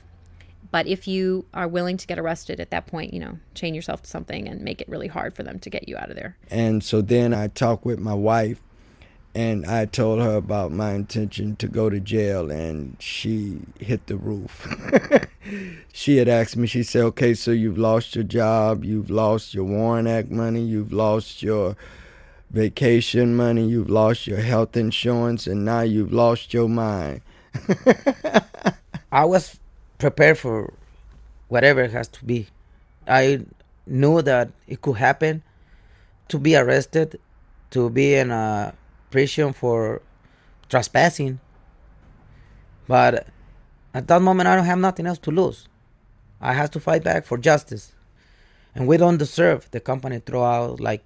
But 0.70 0.86
if 0.86 1.08
you 1.08 1.46
are 1.54 1.68
willing 1.68 1.98
to 1.98 2.08
get 2.08 2.20
arrested 2.20 2.60
at 2.60 2.70
that 2.70 2.86
point, 2.86 3.14
you 3.14 3.20
know, 3.20 3.40
chain 3.56 3.74
yourself 3.74 4.04
to 4.04 4.10
something 4.10 4.48
and 4.48 4.62
make 4.62 4.80
it 4.80 4.88
really 4.88 5.08
hard 5.08 5.34
for 5.34 5.42
them 5.42 5.58
to 5.60 5.70
get 5.70 5.90
you 5.90 5.98
out 5.98 6.10
of 6.10 6.16
there. 6.16 6.38
And 6.50 6.84
so 6.84 7.02
then 7.02 7.34
I 7.34 7.48
talked 7.48 7.86
with 7.86 8.00
my 8.00 8.14
wife 8.14 8.62
and 9.34 9.66
I 9.66 9.86
told 9.86 10.20
her 10.20 10.36
about 10.36 10.72
my 10.72 10.94
intention 10.94 11.56
to 11.58 11.68
go 11.68 11.90
to 11.90 12.00
jail 12.00 12.52
and 12.52 12.98
she 13.00 13.60
hit 13.80 14.08
the 14.08 14.18
roof. 14.18 14.68
she 15.94 16.18
had 16.18 16.28
asked 16.28 16.58
me, 16.58 16.68
she 16.68 16.84
said, 16.84 17.04
okay, 17.04 17.34
so 17.34 17.52
you've 17.52 17.78
lost 17.78 18.16
your 18.16 18.26
job, 18.26 18.84
you've 18.84 19.10
lost 19.10 19.54
your 19.54 19.64
WARN 19.64 20.08
Act 20.08 20.32
money, 20.32 20.62
you've 20.62 20.92
lost 20.92 21.42
your 21.42 21.78
vacation 22.50 23.36
money, 23.36 23.66
you've 23.66 23.90
lost 23.90 24.28
your 24.28 24.40
health 24.40 24.76
insurance, 24.76 25.48
and 25.48 25.64
now 25.64 25.82
you've 25.82 26.12
lost 26.12 26.54
your 26.54 26.68
mind. 26.68 27.22
I 29.12 29.26
was 29.26 29.60
prepared 29.98 30.38
for 30.38 30.74
whatever 31.48 31.82
it 31.82 31.92
has 31.92 32.10
to 32.10 32.26
be. 32.26 32.48
I 33.08 33.46
knew 33.88 34.22
that 34.22 34.52
it 34.68 34.82
could 34.82 34.98
happen 34.98 35.44
to 36.28 36.38
be 36.38 36.56
arrested, 36.56 37.20
to 37.72 37.90
be 37.90 38.16
in 38.16 38.32
a 38.32 38.74
prison 39.12 39.54
for 39.54 40.02
trespassing. 40.70 41.40
But 42.88 43.28
at 43.94 44.08
that 44.08 44.22
moment, 44.22 44.48
I 44.48 44.56
don't 44.56 44.66
have 44.66 44.80
nothing 44.80 45.06
else 45.06 45.20
to 45.20 45.32
lose. 45.32 45.68
I 46.40 46.54
have 46.54 46.72
to 46.72 46.80
fight 46.80 47.04
back 47.04 47.26
for 47.26 47.38
justice. 47.38 47.94
And 48.74 48.88
we 48.88 48.98
don't 48.98 49.18
deserve 49.18 49.70
the 49.72 49.80
company 49.80 50.20
throw 50.20 50.44
out 50.44 50.80
like 50.80 51.04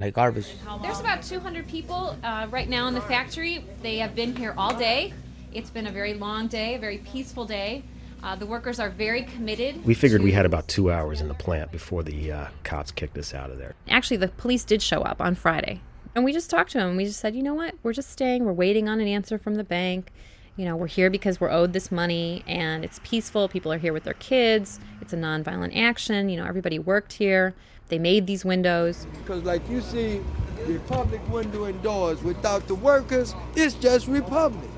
like 0.00 0.14
garbage. 0.14 0.46
There's 0.82 1.00
about 1.00 1.22
200 1.24 1.66
people 1.66 2.16
uh, 2.22 2.46
right 2.50 2.68
now 2.68 2.86
in 2.86 2.94
the 2.94 3.00
factory. 3.00 3.64
They 3.82 3.98
have 3.98 4.14
been 4.14 4.36
here 4.36 4.54
all 4.56 4.72
day. 4.72 5.12
It's 5.52 5.70
been 5.70 5.88
a 5.88 5.90
very 5.90 6.14
long 6.14 6.46
day, 6.46 6.76
a 6.76 6.78
very 6.78 6.98
peaceful 6.98 7.44
day. 7.44 7.82
Uh, 8.22 8.36
the 8.36 8.46
workers 8.46 8.78
are 8.78 8.90
very 8.90 9.22
committed. 9.22 9.84
We 9.84 9.94
figured 9.94 10.20
to... 10.20 10.24
we 10.24 10.32
had 10.32 10.46
about 10.46 10.68
two 10.68 10.90
hours 10.90 11.20
in 11.20 11.28
the 11.28 11.34
plant 11.34 11.72
before 11.72 12.02
the 12.02 12.32
uh, 12.32 12.46
cops 12.64 12.90
kicked 12.90 13.16
us 13.18 13.34
out 13.34 13.50
of 13.50 13.58
there. 13.58 13.74
Actually, 13.88 14.18
the 14.18 14.28
police 14.28 14.64
did 14.64 14.82
show 14.82 15.02
up 15.02 15.20
on 15.20 15.34
Friday. 15.34 15.80
And 16.18 16.24
we 16.24 16.32
just 16.32 16.50
talked 16.50 16.72
to 16.72 16.78
them. 16.78 16.96
We 16.96 17.04
just 17.04 17.20
said, 17.20 17.36
you 17.36 17.44
know 17.44 17.54
what? 17.54 17.76
We're 17.84 17.92
just 17.92 18.10
staying. 18.10 18.44
We're 18.44 18.52
waiting 18.52 18.88
on 18.88 18.98
an 19.00 19.06
answer 19.06 19.38
from 19.38 19.54
the 19.54 19.62
bank. 19.62 20.12
You 20.56 20.64
know, 20.64 20.74
we're 20.74 20.88
here 20.88 21.10
because 21.10 21.40
we're 21.40 21.52
owed 21.52 21.72
this 21.74 21.92
money 21.92 22.42
and 22.44 22.84
it's 22.84 22.98
peaceful. 23.04 23.46
People 23.46 23.72
are 23.72 23.78
here 23.78 23.92
with 23.92 24.02
their 24.02 24.14
kids. 24.14 24.80
It's 25.00 25.12
a 25.12 25.16
nonviolent 25.16 25.80
action. 25.80 26.28
You 26.28 26.38
know, 26.38 26.44
everybody 26.44 26.80
worked 26.80 27.12
here. 27.12 27.54
They 27.86 28.00
made 28.00 28.26
these 28.26 28.44
windows. 28.44 29.06
Because, 29.12 29.44
like 29.44 29.62
you 29.70 29.80
see, 29.80 30.20
Republic 30.66 31.20
window 31.28 31.66
and 31.66 31.80
doors 31.84 32.20
without 32.20 32.66
the 32.66 32.74
workers, 32.74 33.32
it's 33.54 33.76
just 33.76 34.08
Republic. 34.08 34.68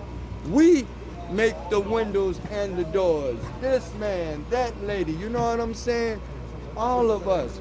We 0.50 0.86
make 1.30 1.54
the 1.70 1.80
windows 1.80 2.38
and 2.50 2.76
the 2.76 2.84
doors. 2.84 3.38
This 3.62 3.94
man, 3.94 4.44
that 4.50 4.78
lady, 4.84 5.12
you 5.12 5.30
know 5.30 5.40
what 5.40 5.58
I'm 5.58 5.72
saying? 5.72 6.20
All 6.76 7.10
of 7.10 7.28
us. 7.28 7.58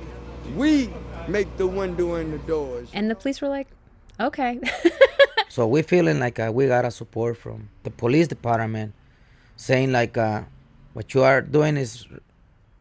We 0.53 0.89
make 1.31 1.55
the 1.57 1.67
window 1.67 2.15
and 2.15 2.33
the 2.33 2.39
doors. 2.39 2.89
And 2.93 3.09
the 3.09 3.15
police 3.15 3.41
were 3.41 3.49
like, 3.49 3.67
okay. 4.19 4.59
so 5.49 5.67
we're 5.67 5.83
feeling 5.83 6.19
like 6.19 6.39
uh, 6.39 6.51
we 6.53 6.67
got 6.67 6.85
a 6.85 6.91
support 6.91 7.37
from 7.37 7.69
the 7.83 7.89
police 7.89 8.27
department 8.27 8.93
saying 9.55 9.91
like 9.91 10.17
uh, 10.17 10.43
what 10.93 11.13
you 11.13 11.23
are 11.23 11.41
doing 11.41 11.77
is 11.77 12.07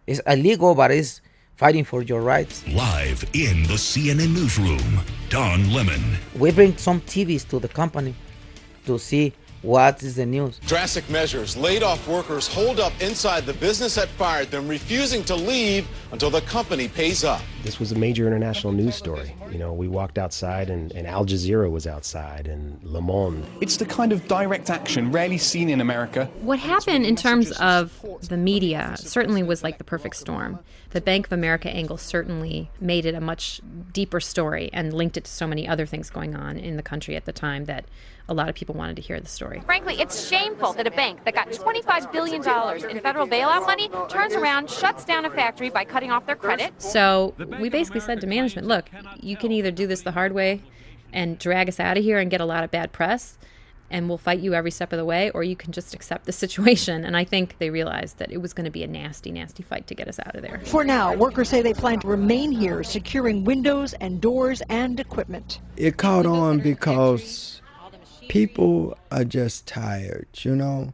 is 0.07 0.23
illegal, 0.27 0.75
but 0.75 0.91
it's 0.91 1.21
fighting 1.57 1.85
for 1.85 2.03
your 2.03 2.23
rights. 2.23 2.67
Live 2.69 3.25
in 3.35 3.63
the 3.65 3.75
CNN 3.75 4.33
newsroom, 4.33 5.01
Don 5.29 5.71
Lemon. 5.73 6.03
We 6.39 6.51
bring 6.53 6.77
some 6.79 7.01
TVs 7.03 7.47
to 7.51 7.59
the 7.59 7.69
company 7.69 8.15
to 8.87 8.99
see 8.99 9.35
what 9.63 10.03
is 10.03 10.17
the 10.17 10.27
news? 10.27 10.59
Drastic 10.67 11.09
measures. 11.11 11.57
Laid 11.57 11.83
off 11.83 12.07
workers 12.07 12.47
holed 12.47 12.79
up 12.79 12.93
inside 13.01 13.45
the 13.45 13.55
business 13.55 13.97
that 13.97 14.09
fired 14.09 14.51
them, 14.51 14.69
refusing 14.69 15.25
to 15.25 15.35
leave 15.35 15.89
until 16.13 16.31
the 16.31 16.41
company 16.43 16.89
pays 16.89 17.25
up. 17.25 17.41
This 17.63 17.81
was 17.81 17.93
a 17.93 17.99
major 17.99 18.27
international 18.27 18.73
news 18.73 18.95
story. 18.95 19.35
You 19.51 19.59
know, 19.59 19.73
we 19.73 19.89
walked 19.89 20.19
outside 20.19 20.71
and, 20.71 20.93
and 20.93 21.07
Al 21.07 21.27
Jazeera 21.27 21.71
was 21.71 21.87
outside 21.87 22.47
and 22.47 22.83
Le 22.85 23.01
Monde. 23.01 23.45
It's 23.61 23.77
the 23.77 23.85
kind 23.85 24.13
of 24.13 24.29
direct 24.29 24.71
action 24.71 25.11
rarely 25.11 25.39
seen 25.39 25.69
in 25.69 25.81
America. 25.81 26.31
What 26.41 26.59
happened 26.59 27.05
in 27.05 27.17
terms 27.17 27.51
of 27.53 28.05
the 28.29 28.37
media 28.37 28.95
certainly 28.97 29.43
was 29.43 29.63
like 29.63 29.79
the 29.79 29.85
perfect 29.85 30.17
storm. 30.17 30.61
The 30.91 31.01
Bank 31.01 31.27
of 31.27 31.33
America 31.33 31.69
angle 31.69 31.99
certainly 31.99 32.71
made 32.81 33.05
it 33.05 33.15
a 33.15 33.21
much 33.21 33.61
deeper 33.93 34.21
story 34.21 34.71
and 34.73 34.93
linked 34.93 35.17
it 35.17 35.25
to 35.25 35.31
so 35.31 35.47
many 35.47 35.69
other 35.69 35.85
things 35.85 36.09
going 36.11 36.35
on 36.35 36.57
in 36.57 36.77
the 36.77 36.83
country 36.83 37.17
at 37.17 37.25
the 37.25 37.33
time 37.33 37.67
that 37.67 37.85
a 38.29 38.35
lot 38.35 38.49
of 38.49 38.55
people 38.55 38.75
wanted 38.75 38.97
to 38.97 39.03
hear 39.03 39.19
the 39.19 39.29
story. 39.29 39.63
Frankly, 39.65 40.01
it's 40.01 40.29
shameful 40.29 40.73
that 40.75 40.87
a 40.87 40.91
bank 40.91 41.25
that 41.25 41.35
got 41.35 41.49
$25 41.51 42.13
billion 42.13 42.43
in 42.91 43.01
federal 43.01 43.27
bailout 43.27 43.67
money 43.67 43.89
turns 44.09 44.35
around, 44.35 44.71
shuts 44.71 45.05
down 45.05 45.25
a 45.25 45.31
factory 45.31 45.71
by 45.71 45.85
cutting 45.85 46.11
off 46.11 46.27
their 46.27 46.37
credit. 46.37 46.81
So 46.81 47.35
we 47.59 47.69
basically 47.69 48.01
said 48.01 48.21
to 48.21 48.27
management, 48.27 48.67
look, 48.67 48.91
you 49.21 49.37
can 49.37 49.53
either 49.53 49.71
do 49.71 49.87
this 49.87 50.03
the 50.03 50.13
hard 50.13 50.33
way 50.33 50.63
and 51.13 51.39
drag 51.39 51.69
us 51.69 51.81
out 51.81 51.97
of 51.97 52.05
here 52.05 52.19
and 52.19 52.31
get 52.31 52.41
a 52.41 52.45
lot 52.45 52.65
of 52.65 52.71
bad 52.71 52.93
press 52.93 53.39
and 53.91 54.09
we'll 54.09 54.19
fight 54.19 54.41
you 54.41 54.55
every 54.55 54.71
step 54.71 54.93
of 54.93 54.99
the 54.99 55.05
way, 55.05 55.31
or 55.31 55.43
you 55.43 55.57
can 55.57 55.73
just 55.73 55.95
accept 55.95 56.27
the 56.27 56.33
situation. 56.45 57.05
And 57.05 57.17
I 57.17 57.25
think 57.25 57.57
they 57.59 57.71
realized 57.71 58.19
that 58.19 58.31
it 58.31 58.39
was 58.39 58.53
going 58.53 58.65
to 58.65 58.71
be 58.71 58.83
a 58.83 58.87
nasty, 58.87 59.33
nasty 59.33 59.63
fight 59.63 59.87
to 59.87 59.95
get 59.95 60.09
us 60.09 60.19
out 60.19 60.35
of 60.35 60.43
there. 60.43 60.61
For 60.65 60.85
now, 60.85 61.15
workers 61.15 61.49
say 61.49 61.63
they 61.63 61.75
plan 61.75 62.01
to 62.01 62.07
remain 62.09 62.53
here, 62.53 62.83
securing 62.83 63.45
windows 63.45 63.95
and 63.95 64.21
doors 64.21 64.63
and 64.69 65.01
equipment. 65.01 65.61
It 65.77 65.97
caught 65.97 66.27
on 66.27 66.59
because 66.59 67.63
people 68.29 68.97
are 69.11 69.25
just 69.25 69.67
tired, 69.67 70.27
you 70.39 70.55
know? 70.55 70.93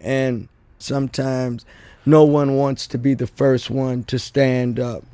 And 0.00 0.48
sometimes 0.78 1.64
no 2.06 2.24
one 2.24 2.56
wants 2.56 2.86
to 2.88 2.98
be 2.98 3.14
the 3.14 3.26
first 3.26 3.70
one 3.70 4.04
to 4.04 4.18
stand 4.18 4.78
up. 4.78 5.04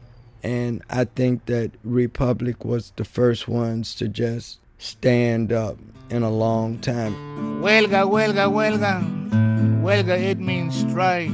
And 0.43 0.83
I 0.89 1.05
think 1.05 1.47
that 1.47 1.73
Republic 1.85 2.65
was 2.65 2.93
the 2.97 3.05
first 3.05 3.47
ones 3.47 3.95
to 3.97 4.09
just 4.09 4.59
stand 4.79 5.53
up 5.53 5.77
in 6.09 6.23
a 6.23 6.31
long 6.31 6.79
time. 6.79 7.15
Huelga, 7.63 8.09
huelga, 8.09 8.49
huelga. 8.51 9.31
Huelga, 9.83 10.19
it 10.19 10.39
means 10.39 10.79
strike. 10.81 11.31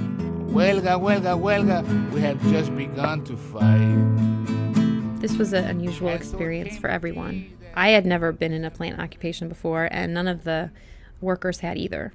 Huelga, 0.51 1.01
huelga, 1.01 1.39
huelga. 1.41 2.13
We 2.13 2.21
have 2.21 2.41
just 2.51 2.75
begun 2.77 3.25
to 3.25 3.37
fight. 3.37 5.21
This 5.21 5.37
was 5.39 5.53
an 5.53 5.65
unusual 5.65 6.11
experience 6.11 6.77
for 6.77 6.89
everyone. 6.89 7.56
I 7.77 7.91
had 7.91 8.07
never 8.07 8.33
been 8.33 8.53
in 8.53 8.65
a 8.65 8.71
plant 8.71 8.99
occupation 8.99 9.49
before, 9.49 9.89
and 9.93 10.15
none 10.15 10.27
of 10.27 10.45
the 10.45 10.71
workers 11.21 11.61
had 11.61 11.77
either. 11.77 12.13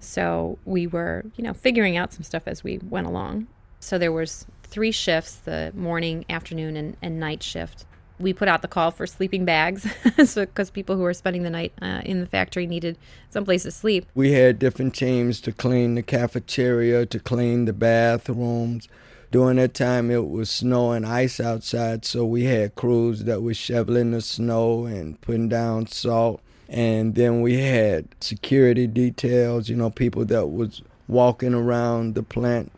So 0.00 0.58
we 0.64 0.86
were, 0.86 1.24
you 1.36 1.44
know, 1.44 1.52
figuring 1.52 1.96
out 1.96 2.12
some 2.12 2.22
stuff 2.22 2.44
as 2.46 2.64
we 2.64 2.78
went 2.78 3.06
along. 3.06 3.46
So 3.78 3.98
there 3.98 4.10
was 4.10 4.46
three 4.62 4.90
shifts, 4.90 5.36
the 5.36 5.70
morning, 5.74 6.24
afternoon, 6.28 6.76
and, 6.76 6.96
and 7.02 7.20
night 7.20 7.42
shift. 7.42 7.84
We 8.18 8.32
put 8.32 8.48
out 8.48 8.62
the 8.62 8.68
call 8.68 8.90
for 8.90 9.06
sleeping 9.06 9.44
bags 9.44 9.86
so 10.24 10.46
because 10.46 10.70
people 10.70 10.96
who 10.96 11.02
were 11.02 11.14
spending 11.14 11.42
the 11.42 11.50
night 11.50 11.72
uh, 11.82 12.02
in 12.04 12.20
the 12.20 12.26
factory 12.26 12.66
needed 12.66 12.96
someplace 13.30 13.64
to 13.64 13.70
sleep. 13.70 14.06
We 14.14 14.32
had 14.32 14.58
different 14.58 14.94
teams 14.94 15.40
to 15.42 15.52
clean 15.52 15.94
the 15.94 16.02
cafeteria, 16.02 17.04
to 17.06 17.18
clean 17.18 17.64
the 17.64 17.72
bathrooms. 17.72 18.88
During 19.32 19.56
that 19.56 19.72
time, 19.72 20.10
it 20.10 20.28
was 20.28 20.50
snow 20.50 20.92
and 20.92 21.06
ice 21.06 21.40
outside, 21.40 22.04
so 22.04 22.22
we 22.22 22.44
had 22.44 22.74
crews 22.74 23.24
that 23.24 23.40
were 23.40 23.54
shoveling 23.54 24.10
the 24.10 24.20
snow 24.20 24.84
and 24.84 25.18
putting 25.22 25.48
down 25.48 25.86
salt. 25.86 26.42
And 26.68 27.14
then 27.14 27.40
we 27.40 27.56
had 27.56 28.08
security 28.20 28.86
details, 28.86 29.70
you 29.70 29.76
know, 29.76 29.88
people 29.88 30.26
that 30.26 30.48
was 30.48 30.82
walking 31.08 31.54
around 31.54 32.14
the 32.14 32.22
plant 32.22 32.72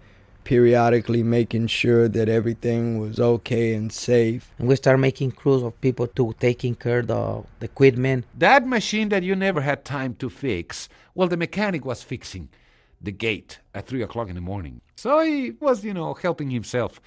periodically 0.44 1.24
making 1.24 1.66
sure 1.66 2.07
that 2.07 2.28
everything 2.28 3.00
was 3.00 3.18
okay 3.18 3.74
and 3.74 3.92
safe. 3.92 4.52
And 4.57 4.68
we 4.68 4.76
start 4.76 5.00
making 5.00 5.32
crews 5.32 5.64
of 5.64 5.80
people 5.80 6.07
to 6.07 6.36
taking 6.38 6.76
care 6.76 7.00
of 7.00 7.09
the, 7.09 7.42
the 7.59 7.64
equipment. 7.64 8.26
That 8.38 8.64
machine 8.64 9.09
that 9.09 9.24
you 9.24 9.34
never 9.34 9.61
had 9.61 9.84
time 9.84 10.14
to 10.20 10.30
fix, 10.30 10.88
well, 11.16 11.26
the 11.26 11.36
mechanic 11.36 11.84
was 11.84 12.05
fixing 12.05 12.48
the 13.05 13.12
gate 13.12 13.61
at 13.74 13.86
3 13.86 14.02
o'clock 14.02 14.28
in 14.28 14.34
the 14.34 14.40
morning. 14.40 14.80
So 14.96 15.20
he 15.20 15.52
was, 15.61 15.84
you 15.84 15.94
know, 15.94 16.14
helping 16.14 16.50
himself 16.50 17.00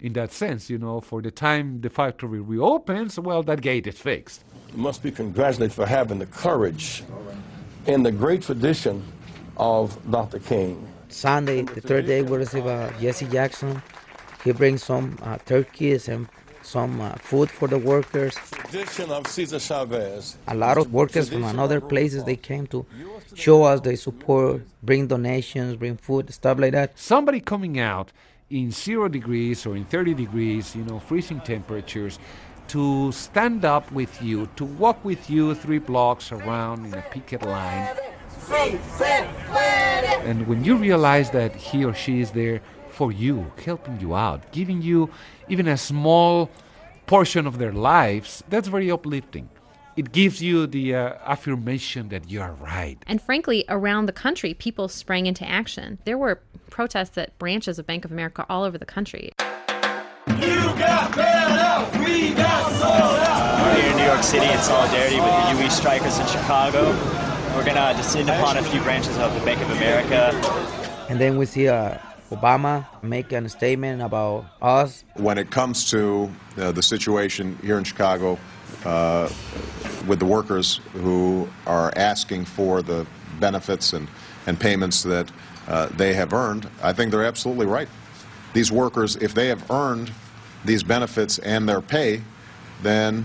in 0.00 0.12
that 0.12 0.32
sense, 0.32 0.68
you 0.68 0.78
know, 0.78 1.00
for 1.00 1.22
the 1.22 1.30
time 1.30 1.80
the 1.80 1.90
factory 1.90 2.40
reopens, 2.40 3.18
well, 3.18 3.42
that 3.44 3.62
gate 3.62 3.86
is 3.86 3.98
fixed. 3.98 4.44
You 4.72 4.78
must 4.78 5.02
be 5.02 5.10
congratulated 5.10 5.74
for 5.74 5.86
having 5.86 6.18
the 6.18 6.26
courage 6.26 7.02
in 7.86 8.02
the 8.02 8.12
great 8.12 8.42
tradition 8.42 9.02
of 9.56 9.98
Dr. 10.10 10.38
King. 10.38 10.86
Sunday, 11.08 11.62
the 11.62 11.80
third 11.80 12.06
day, 12.06 12.22
we 12.22 12.36
receive 12.36 12.66
uh, 12.66 12.90
Jesse 13.00 13.26
Jackson. 13.26 13.80
He 14.44 14.52
brings 14.52 14.82
some 14.82 15.16
uh, 15.22 15.38
turkeys 15.46 16.08
and 16.08 16.28
some 16.66 17.00
uh, 17.00 17.14
food 17.16 17.50
for 17.50 17.68
the 17.68 17.78
workers. 17.78 18.34
Tradition 18.50 19.10
of 19.10 19.26
Cesar 19.28 19.60
Chavez. 19.60 20.36
A 20.48 20.54
lot 20.54 20.76
of 20.78 20.92
workers 20.92 21.28
from 21.28 21.44
another 21.44 21.80
places 21.80 22.24
they 22.24 22.36
came 22.36 22.66
to 22.68 22.84
show 23.34 23.62
us 23.62 23.80
their 23.80 23.96
support, 23.96 24.62
bring 24.82 25.06
donations, 25.06 25.76
bring 25.76 25.96
food, 25.96 26.32
stuff 26.34 26.58
like 26.58 26.72
that. 26.72 26.98
Somebody 26.98 27.40
coming 27.40 27.78
out 27.78 28.12
in 28.50 28.72
zero 28.72 29.08
degrees 29.08 29.64
or 29.64 29.76
in 29.76 29.84
30 29.84 30.14
degrees, 30.14 30.74
you 30.74 30.84
know, 30.84 30.98
freezing 30.98 31.40
temperatures, 31.40 32.18
to 32.68 33.12
stand 33.12 33.64
up 33.64 33.90
with 33.92 34.20
you, 34.20 34.48
to 34.56 34.64
walk 34.64 35.04
with 35.04 35.30
you 35.30 35.54
three 35.54 35.78
blocks 35.78 36.32
around 36.32 36.86
in 36.86 36.94
a 36.94 37.02
picket 37.02 37.42
line. 37.42 37.96
And 40.24 40.46
when 40.48 40.64
you 40.64 40.76
realize 40.76 41.30
that 41.30 41.54
he 41.54 41.84
or 41.84 41.94
she 41.94 42.20
is 42.20 42.32
there 42.32 42.60
for 42.96 43.12
you, 43.12 43.52
helping 43.62 44.00
you 44.00 44.14
out, 44.14 44.50
giving 44.52 44.80
you 44.80 45.10
even 45.48 45.68
a 45.68 45.76
small 45.76 46.50
portion 47.06 47.46
of 47.46 47.58
their 47.58 47.72
lives, 47.72 48.42
that's 48.48 48.68
very 48.68 48.90
uplifting. 48.90 49.50
It 49.96 50.12
gives 50.12 50.42
you 50.42 50.66
the 50.66 50.94
uh, 50.94 51.14
affirmation 51.24 52.08
that 52.08 52.30
you 52.30 52.40
are 52.40 52.52
right. 52.54 52.98
And 53.06 53.20
frankly, 53.20 53.64
around 53.68 54.06
the 54.06 54.12
country, 54.12 54.54
people 54.54 54.88
sprang 54.88 55.26
into 55.26 55.46
action. 55.46 55.98
There 56.04 56.18
were 56.18 56.40
protests 56.70 57.16
at 57.18 57.38
branches 57.38 57.78
of 57.78 57.86
Bank 57.86 58.04
of 58.06 58.12
America 58.12 58.46
all 58.48 58.64
over 58.64 58.78
the 58.78 58.86
country. 58.86 59.32
You 60.28 60.56
got 60.76 61.14
bailed 61.14 61.58
out, 61.68 61.92
we 62.00 62.32
got 62.32 62.72
sold 62.72 63.20
out. 63.28 63.62
We're 63.62 63.82
here 63.82 63.90
in 63.90 63.96
New 63.98 64.04
York 64.04 64.22
City 64.22 64.46
in 64.46 64.58
solidarity 64.58 65.16
with 65.16 65.58
the 65.58 65.64
UE 65.64 65.70
strikers 65.70 66.18
in 66.18 66.26
Chicago. 66.26 66.92
We're 67.54 67.64
going 67.64 67.76
to 67.76 67.94
descend 67.96 68.28
upon 68.28 68.56
a 68.56 68.62
few 68.62 68.80
branches 68.80 69.16
of 69.18 69.32
the 69.34 69.40
Bank 69.46 69.60
of 69.60 69.70
America. 69.70 70.32
And 71.08 71.20
then 71.20 71.38
we 71.38 71.46
see 71.46 71.68
uh, 71.68 71.98
Obama 72.30 72.86
make 73.02 73.32
a 73.32 73.48
statement 73.48 74.02
about 74.02 74.46
us. 74.60 75.04
When 75.14 75.38
it 75.38 75.50
comes 75.50 75.90
to 75.90 76.30
uh, 76.58 76.72
the 76.72 76.82
situation 76.82 77.58
here 77.62 77.78
in 77.78 77.84
Chicago 77.84 78.38
uh, 78.84 79.28
with 80.06 80.18
the 80.18 80.26
workers 80.26 80.80
who 80.92 81.48
are 81.66 81.92
asking 81.96 82.44
for 82.44 82.82
the 82.82 83.06
benefits 83.38 83.92
and, 83.92 84.08
and 84.46 84.58
payments 84.58 85.02
that 85.04 85.30
uh, 85.68 85.86
they 85.96 86.14
have 86.14 86.32
earned, 86.32 86.68
I 86.82 86.92
think 86.92 87.10
they're 87.10 87.24
absolutely 87.24 87.66
right. 87.66 87.88
These 88.54 88.72
workers, 88.72 89.16
if 89.16 89.34
they 89.34 89.48
have 89.48 89.70
earned 89.70 90.10
these 90.64 90.82
benefits 90.82 91.38
and 91.38 91.68
their 91.68 91.80
pay, 91.80 92.22
then 92.82 93.24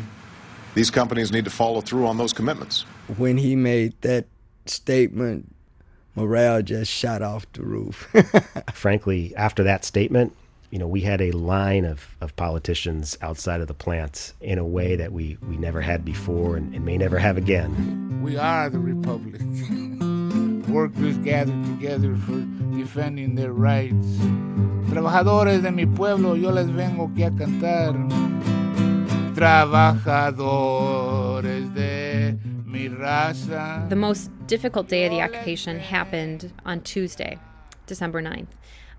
these 0.75 0.91
companies 0.91 1.31
need 1.31 1.45
to 1.45 1.51
follow 1.51 1.81
through 1.81 2.05
on 2.05 2.17
those 2.17 2.33
commitments. 2.33 2.85
When 3.17 3.37
he 3.37 3.55
made 3.55 3.99
that 4.01 4.27
statement, 4.65 5.53
morale 6.15 6.61
just 6.61 6.91
shot 6.91 7.21
off 7.21 7.51
the 7.53 7.63
roof. 7.63 8.13
Frankly, 8.73 9.33
after 9.35 9.63
that 9.63 9.85
statement, 9.85 10.35
you 10.71 10.79
know, 10.79 10.87
we 10.87 11.01
had 11.01 11.21
a 11.21 11.31
line 11.31 11.85
of, 11.85 12.15
of 12.21 12.35
politicians 12.37 13.17
outside 13.21 13.61
of 13.61 13.67
the 13.67 13.73
plants 13.73 14.33
in 14.39 14.57
a 14.57 14.65
way 14.65 14.95
that 14.95 15.11
we, 15.11 15.37
we 15.47 15.57
never 15.57 15.81
had 15.81 16.05
before 16.05 16.55
and, 16.55 16.73
and 16.73 16.85
may 16.85 16.97
never 16.97 17.19
have 17.19 17.37
again. 17.37 18.21
We 18.23 18.37
are 18.37 18.69
the 18.69 18.79
Republic. 18.79 19.41
Workers 20.69 21.17
gathered 21.17 21.61
together 21.65 22.15
for 22.15 22.39
defending 22.73 23.35
their 23.35 23.51
rights. 23.51 24.07
Trabajadores 24.89 25.61
de 25.61 25.71
mi 25.71 25.85
pueblo, 25.85 26.35
yo 26.35 26.51
les 26.51 26.67
vengo 26.67 27.09
aquí 27.09 27.23
a 27.23 27.31
cantar. 27.31 27.93
Trabajadores 29.35 31.73
de 31.73 31.81
mi 31.81 31.91
raza. 31.91 32.00
The 33.89 33.95
most 33.95 34.31
difficult 34.47 34.87
day 34.87 35.05
of 35.05 35.11
the 35.11 35.21
occupation 35.21 35.79
happened 35.79 36.51
on 36.65 36.81
Tuesday, 36.81 37.37
December 37.85 38.21
9th. 38.21 38.47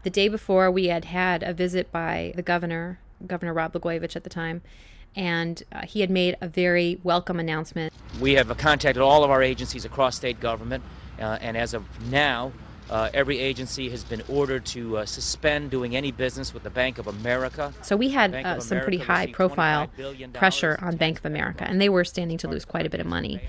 The 0.04 0.10
day 0.10 0.28
before, 0.28 0.70
we 0.70 0.86
had 0.86 1.06
had 1.06 1.42
a 1.42 1.52
visit 1.52 1.90
by 1.90 2.32
the 2.36 2.42
governor, 2.42 3.00
Governor 3.26 3.52
Rod 3.54 3.72
Blagojevich 3.72 4.14
at 4.14 4.24
the 4.24 4.30
time, 4.30 4.62
and 5.16 5.62
uh, 5.72 5.82
he 5.82 6.00
had 6.00 6.10
made 6.10 6.36
a 6.40 6.48
very 6.48 6.98
welcome 7.02 7.38
announcement. 7.40 7.92
We 8.20 8.34
have 8.34 8.56
contacted 8.56 9.02
all 9.02 9.24
of 9.24 9.30
our 9.30 9.42
agencies 9.42 9.84
across 9.84 10.16
state 10.16 10.40
government, 10.40 10.82
uh, 11.20 11.38
and 11.40 11.56
as 11.56 11.74
of 11.74 11.84
now, 12.10 12.52
uh, 12.90 13.10
every 13.14 13.38
agency 13.38 13.88
has 13.88 14.04
been 14.04 14.22
ordered 14.28 14.64
to 14.66 14.98
uh, 14.98 15.06
suspend 15.06 15.70
doing 15.70 15.96
any 15.96 16.12
business 16.12 16.52
with 16.52 16.62
the 16.62 16.70
Bank 16.70 16.98
of 16.98 17.06
America. 17.06 17.72
So 17.82 17.96
we 17.96 18.10
had 18.10 18.34
uh, 18.34 18.56
of 18.56 18.62
some 18.62 18.80
pretty 18.80 18.98
high 18.98 19.26
profile 19.32 19.90
pressure 20.34 20.78
on 20.82 20.96
Bank 20.96 21.18
of 21.18 21.24
America, 21.24 21.64
and 21.64 21.80
they 21.80 21.88
were 21.88 22.04
standing 22.04 22.38
to 22.38 22.48
lose 22.48 22.64
quite 22.64 22.86
a 22.86 22.90
bit 22.90 23.00
of 23.00 23.06
money. 23.06 23.40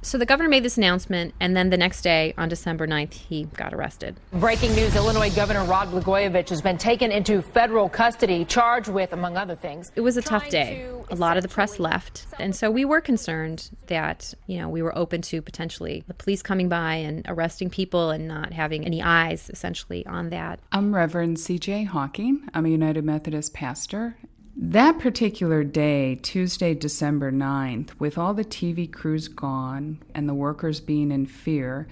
So 0.00 0.16
the 0.16 0.26
governor 0.26 0.48
made 0.48 0.62
this 0.62 0.76
announcement, 0.76 1.34
and 1.40 1.56
then 1.56 1.70
the 1.70 1.76
next 1.76 2.02
day, 2.02 2.32
on 2.38 2.48
December 2.48 2.86
9th, 2.86 3.14
he 3.14 3.44
got 3.44 3.74
arrested. 3.74 4.16
Breaking 4.32 4.72
news 4.76 4.94
Illinois 4.94 5.34
Governor 5.34 5.64
Rod 5.64 5.88
Blagojevich 5.88 6.48
has 6.50 6.62
been 6.62 6.78
taken 6.78 7.10
into 7.10 7.42
federal 7.42 7.88
custody, 7.88 8.44
charged 8.44 8.88
with, 8.88 9.12
among 9.12 9.36
other 9.36 9.56
things, 9.56 9.90
It 9.96 10.02
was 10.02 10.16
a 10.16 10.22
tough 10.22 10.48
day. 10.50 10.88
A 11.10 11.16
lot 11.16 11.36
of 11.36 11.42
the 11.42 11.48
press 11.48 11.80
left, 11.80 12.26
and 12.38 12.54
so 12.54 12.70
we 12.70 12.84
were 12.84 13.00
concerned 13.00 13.70
that, 13.88 14.34
you 14.46 14.58
know, 14.58 14.68
we 14.68 14.82
were 14.82 14.96
open 14.96 15.20
to 15.22 15.42
potentially 15.42 16.04
the 16.06 16.14
police 16.14 16.42
coming 16.42 16.68
by 16.68 16.94
and 16.94 17.24
arresting 17.26 17.68
people 17.68 18.10
and 18.10 18.28
not 18.28 18.52
having 18.52 18.84
any 18.84 19.02
eyes, 19.02 19.50
essentially, 19.50 20.06
on 20.06 20.30
that. 20.30 20.60
I'm 20.70 20.94
Reverend 20.94 21.40
C.J. 21.40 21.84
Hawking. 21.84 22.48
I'm 22.54 22.66
a 22.66 22.68
United 22.68 23.04
Methodist 23.04 23.52
pastor. 23.52 24.16
That 24.60 24.98
particular 24.98 25.62
day, 25.62 26.16
Tuesday, 26.16 26.74
December 26.74 27.30
9th, 27.30 27.90
with 28.00 28.18
all 28.18 28.34
the 28.34 28.44
TV 28.44 28.92
crews 28.92 29.28
gone 29.28 30.02
and 30.16 30.28
the 30.28 30.34
workers 30.34 30.80
being 30.80 31.12
in 31.12 31.26
fear, 31.26 31.86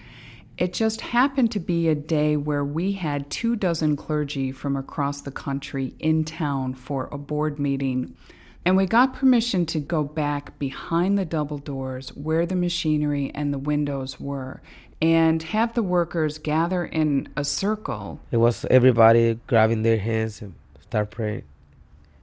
it 0.58 0.72
just 0.72 1.00
happened 1.00 1.52
to 1.52 1.60
be 1.60 1.88
a 1.88 1.94
day 1.94 2.36
where 2.36 2.64
we 2.64 2.92
had 2.92 3.30
two 3.30 3.54
dozen 3.54 3.94
clergy 3.94 4.50
from 4.50 4.74
across 4.74 5.20
the 5.20 5.30
country 5.30 5.94
in 6.00 6.24
town 6.24 6.74
for 6.74 7.08
a 7.12 7.18
board 7.18 7.60
meeting. 7.60 8.16
And 8.64 8.76
we 8.76 8.86
got 8.86 9.14
permission 9.14 9.64
to 9.66 9.78
go 9.78 10.02
back 10.02 10.58
behind 10.58 11.16
the 11.16 11.24
double 11.24 11.58
doors 11.58 12.08
where 12.16 12.46
the 12.46 12.56
machinery 12.56 13.30
and 13.32 13.54
the 13.54 13.60
windows 13.60 14.18
were 14.18 14.60
and 15.00 15.40
have 15.40 15.74
the 15.74 15.84
workers 15.84 16.38
gather 16.38 16.84
in 16.84 17.28
a 17.36 17.44
circle. 17.44 18.18
It 18.32 18.38
was 18.38 18.64
everybody 18.68 19.38
grabbing 19.46 19.84
their 19.84 19.98
hands 19.98 20.42
and 20.42 20.54
start 20.80 21.12
praying. 21.12 21.44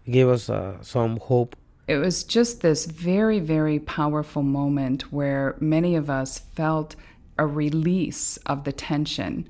Gave 0.10 0.28
us 0.28 0.49
uh, 0.49 0.82
some 0.82 1.18
hope. 1.18 1.56
It 1.88 1.97
was 1.97 2.24
just 2.24 2.62
this 2.62 2.86
very, 2.86 3.39
very 3.39 3.80
powerful 3.80 4.43
moment 4.43 5.12
where 5.12 5.56
many 5.60 5.95
of 5.95 6.10
us 6.10 6.39
felt 6.39 6.95
a 7.38 7.45
release 7.45 8.38
of 8.45 8.64
the 8.64 8.72
tension, 8.72 9.47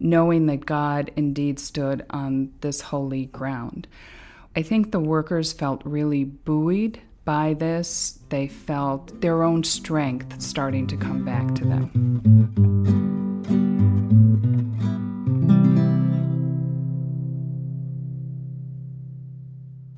knowing 0.00 0.46
that 0.46 0.66
God 0.66 1.10
indeed 1.16 1.58
stood 1.58 2.04
on 2.10 2.52
this 2.60 2.80
holy 2.80 3.26
ground. 3.26 3.86
I 4.56 4.62
think 4.62 4.90
the 4.90 5.00
workers 5.00 5.52
felt 5.52 5.82
really 5.84 6.24
buoyed 6.24 7.00
by 7.24 7.54
this. 7.54 8.20
They 8.30 8.48
felt 8.48 9.20
their 9.20 9.42
own 9.42 9.64
strength 9.64 10.40
starting 10.40 10.86
to 10.86 10.96
come 10.96 11.24
back 11.24 11.54
to 11.56 11.64
them. 11.64 13.05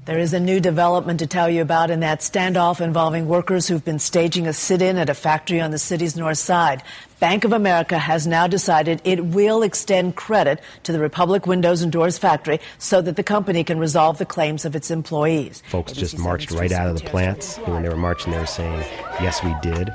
There 0.08 0.18
is 0.18 0.32
a 0.32 0.40
new 0.40 0.58
development 0.58 1.18
to 1.18 1.26
tell 1.26 1.50
you 1.50 1.60
about 1.60 1.90
in 1.90 2.00
that 2.00 2.20
standoff 2.20 2.80
involving 2.80 3.28
workers 3.28 3.68
who've 3.68 3.84
been 3.84 3.98
staging 3.98 4.46
a 4.46 4.54
sit 4.54 4.80
in 4.80 4.96
at 4.96 5.10
a 5.10 5.14
factory 5.14 5.60
on 5.60 5.70
the 5.70 5.78
city's 5.78 6.16
north 6.16 6.38
side. 6.38 6.82
Bank 7.20 7.44
of 7.44 7.52
America 7.52 7.98
has 7.98 8.26
now 8.26 8.46
decided 8.46 9.02
it 9.04 9.22
will 9.22 9.62
extend 9.62 10.16
credit 10.16 10.62
to 10.84 10.92
the 10.92 10.98
Republic 10.98 11.46
Windows 11.46 11.82
and 11.82 11.92
Doors 11.92 12.16
factory 12.16 12.58
so 12.78 13.02
that 13.02 13.16
the 13.16 13.22
company 13.22 13.62
can 13.62 13.78
resolve 13.78 14.16
the 14.16 14.24
claims 14.24 14.64
of 14.64 14.74
its 14.74 14.90
employees. 14.90 15.62
Folks 15.68 15.92
just 15.92 16.18
marched 16.18 16.52
right 16.52 16.72
out 16.72 16.88
of 16.88 16.98
the 16.98 17.04
plants. 17.04 17.58
And 17.58 17.74
when 17.74 17.82
they 17.82 17.90
were 17.90 17.94
marching, 17.94 18.32
they 18.32 18.38
were 18.38 18.46
saying, 18.46 18.80
Yes, 19.20 19.44
we 19.44 19.54
did. 19.60 19.90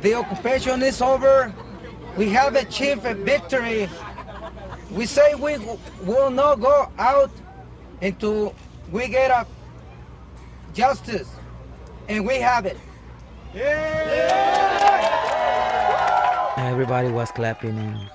The 0.00 0.14
occupation 0.14 0.82
is 0.82 1.02
over. 1.02 1.52
We 2.16 2.30
have 2.30 2.56
achieved 2.56 3.04
a 3.04 3.14
victory. 3.14 3.86
We 4.94 5.06
say 5.06 5.34
we 5.34 5.58
will 6.04 6.30
not 6.30 6.60
go 6.60 6.88
out 6.98 7.30
until 8.00 8.54
we 8.92 9.08
get 9.08 9.32
a 9.32 9.44
justice, 10.72 11.28
and 12.08 12.24
we 12.24 12.36
have 12.36 12.64
it. 12.64 12.76
Everybody 16.56 17.08
was 17.08 17.32
clapping 17.32 17.76
and 17.76 18.08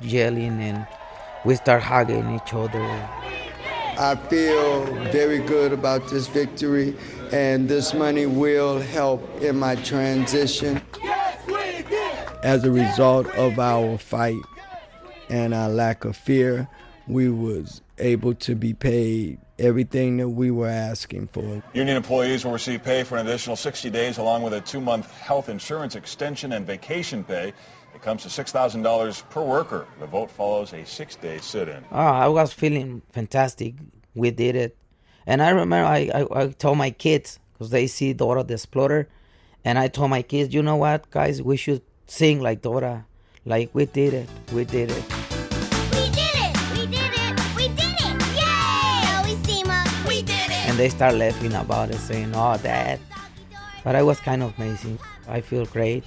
yelling, 0.00 0.60
and 0.60 0.84
we 1.44 1.54
start 1.54 1.84
hugging 1.84 2.34
each 2.34 2.52
other. 2.52 2.82
I 3.98 4.16
feel 4.28 4.84
very 5.12 5.38
good 5.38 5.72
about 5.72 6.08
this 6.08 6.26
victory, 6.26 6.96
and 7.32 7.68
this 7.68 7.94
money 7.94 8.26
will 8.26 8.80
help 8.80 9.22
in 9.40 9.56
my 9.58 9.76
transition. 9.76 10.82
As 12.42 12.64
a 12.64 12.70
result 12.70 13.28
of 13.36 13.60
our 13.60 13.96
fight 13.96 14.34
and 15.28 15.54
our 15.54 15.68
lack 15.68 16.04
of 16.04 16.16
fear, 16.16 16.68
we 17.06 17.28
was 17.28 17.82
able 17.98 18.34
to 18.34 18.54
be 18.54 18.74
paid 18.74 19.38
everything 19.58 20.18
that 20.18 20.28
we 20.28 20.50
were 20.50 20.68
asking 20.68 21.28
for. 21.28 21.62
Union 21.72 21.96
employees 21.96 22.44
will 22.44 22.52
receive 22.52 22.82
pay 22.82 23.02
for 23.04 23.16
an 23.16 23.26
additional 23.26 23.56
60 23.56 23.90
days 23.90 24.18
along 24.18 24.42
with 24.42 24.52
a 24.52 24.60
two-month 24.60 25.10
health 25.12 25.48
insurance 25.48 25.94
extension 25.94 26.52
and 26.52 26.66
vacation 26.66 27.24
pay. 27.24 27.52
It 27.94 28.02
comes 28.02 28.22
to 28.24 28.28
$6,000 28.28 29.30
per 29.30 29.42
worker. 29.42 29.86
The 30.00 30.06
vote 30.06 30.30
follows 30.30 30.72
a 30.74 30.84
six-day 30.84 31.38
sit-in. 31.38 31.84
Oh, 31.90 31.96
I 31.96 32.28
was 32.28 32.52
feeling 32.52 33.00
fantastic. 33.12 33.74
We 34.14 34.30
did 34.30 34.56
it. 34.56 34.76
And 35.26 35.42
I 35.42 35.50
remember 35.50 35.76
I, 35.76 36.10
I, 36.14 36.42
I 36.42 36.48
told 36.48 36.76
my 36.78 36.90
kids, 36.90 37.38
because 37.54 37.70
they 37.70 37.86
see 37.86 38.12
Dora 38.12 38.44
the 38.44 38.54
Explorer, 38.54 39.08
and 39.64 39.78
I 39.78 39.88
told 39.88 40.10
my 40.10 40.22
kids, 40.22 40.52
you 40.52 40.62
know 40.62 40.76
what, 40.76 41.10
guys, 41.10 41.42
we 41.42 41.56
should 41.56 41.82
sing 42.06 42.40
like 42.40 42.62
Dora. 42.62 43.06
Like, 43.48 43.70
we 43.74 43.86
did 43.86 44.12
it. 44.12 44.28
We 44.52 44.64
did 44.64 44.90
it. 44.90 45.04
We 45.92 46.10
did 46.10 46.34
it. 46.34 46.56
We 46.74 46.86
did 46.90 47.12
it. 47.14 47.38
We 47.54 47.68
did 47.68 47.94
it. 47.94 48.18
Yay! 48.34 49.22
We, 49.22 49.36
we 50.08 50.22
did 50.22 50.50
it. 50.50 50.68
And 50.68 50.76
they 50.76 50.88
start 50.88 51.14
laughing 51.14 51.54
about 51.54 51.90
it, 51.90 51.98
saying, 51.98 52.32
oh, 52.34 52.58
Dad. 52.60 52.98
But 53.84 53.94
I 53.94 54.02
was 54.02 54.18
kind 54.18 54.42
of 54.42 54.52
amazing. 54.58 54.98
I 55.28 55.42
feel 55.42 55.64
great 55.64 56.02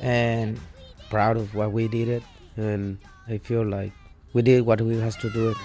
and 0.00 0.58
proud 1.10 1.36
of 1.36 1.54
what 1.54 1.72
we 1.72 1.88
did 1.88 2.08
it. 2.08 2.22
And 2.56 2.96
I 3.28 3.36
feel 3.36 3.66
like 3.66 3.92
we 4.32 4.40
did 4.40 4.64
what 4.64 4.80
we 4.80 4.98
has 4.98 5.14
to 5.16 5.28
do 5.28 5.50
it. 5.50 5.56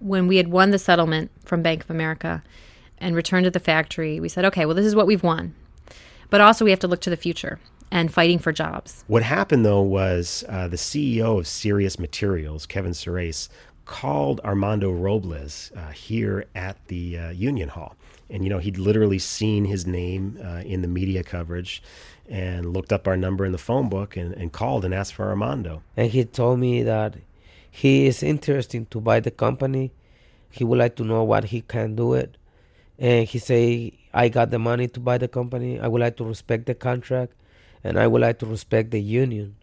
when 0.00 0.28
we 0.28 0.36
had 0.36 0.46
won 0.48 0.70
the 0.70 0.78
settlement 0.78 1.32
from 1.44 1.62
Bank 1.62 1.82
of 1.82 1.90
America 1.90 2.40
and 2.98 3.14
returned 3.14 3.44
to 3.44 3.50
the 3.50 3.60
factory, 3.60 4.20
we 4.20 4.28
said, 4.28 4.44
okay, 4.44 4.66
well, 4.66 4.74
this 4.74 4.86
is 4.86 4.94
what 4.94 5.06
we've 5.06 5.22
won. 5.22 5.54
But 6.30 6.40
also, 6.40 6.64
we 6.64 6.70
have 6.70 6.80
to 6.80 6.88
look 6.88 7.00
to 7.02 7.10
the 7.10 7.16
future 7.16 7.58
and 7.90 8.12
fighting 8.12 8.38
for 8.38 8.52
jobs. 8.52 9.04
What 9.06 9.22
happened, 9.22 9.64
though, 9.64 9.82
was 9.82 10.44
uh, 10.48 10.68
the 10.68 10.76
CEO 10.76 11.38
of 11.38 11.46
Serious 11.46 11.98
Materials, 11.98 12.66
Kevin 12.66 12.92
Surace, 12.92 13.48
called 13.84 14.40
Armando 14.40 14.90
Robles 14.90 15.70
uh, 15.76 15.90
here 15.90 16.46
at 16.54 16.76
the 16.88 17.18
uh, 17.18 17.30
Union 17.30 17.68
Hall. 17.68 17.96
And, 18.28 18.42
you 18.42 18.50
know, 18.50 18.58
he'd 18.58 18.78
literally 18.78 19.20
seen 19.20 19.64
his 19.64 19.86
name 19.86 20.40
uh, 20.44 20.62
in 20.66 20.82
the 20.82 20.88
media 20.88 21.22
coverage 21.22 21.80
and 22.28 22.72
looked 22.72 22.92
up 22.92 23.06
our 23.06 23.16
number 23.16 23.44
in 23.44 23.52
the 23.52 23.58
phone 23.58 23.88
book 23.88 24.16
and, 24.16 24.34
and 24.34 24.52
called 24.52 24.84
and 24.84 24.92
asked 24.92 25.14
for 25.14 25.28
Armando. 25.28 25.82
And 25.96 26.10
he 26.10 26.24
told 26.24 26.58
me 26.58 26.82
that 26.82 27.16
he 27.70 28.06
is 28.06 28.22
interested 28.22 28.90
to 28.90 29.00
buy 29.00 29.20
the 29.20 29.30
company. 29.30 29.92
He 30.50 30.64
would 30.64 30.78
like 30.78 30.96
to 30.96 31.04
know 31.04 31.22
what 31.22 31.44
he 31.44 31.60
can 31.60 31.94
do 31.94 32.14
it. 32.14 32.36
And 32.98 33.28
he 33.28 33.38
say, 33.38 33.92
I 34.14 34.28
got 34.28 34.50
the 34.50 34.58
money 34.58 34.88
to 34.88 35.00
buy 35.00 35.18
the 35.18 35.28
company. 35.28 35.78
I 35.78 35.88
would 35.88 36.00
like 36.00 36.16
to 36.16 36.24
respect 36.24 36.66
the 36.66 36.74
contract 36.74 37.32
and 37.84 37.98
I 37.98 38.06
would 38.06 38.22
like 38.22 38.38
to 38.40 38.46
respect 38.46 38.90
the 38.90 39.00
union. 39.00 39.56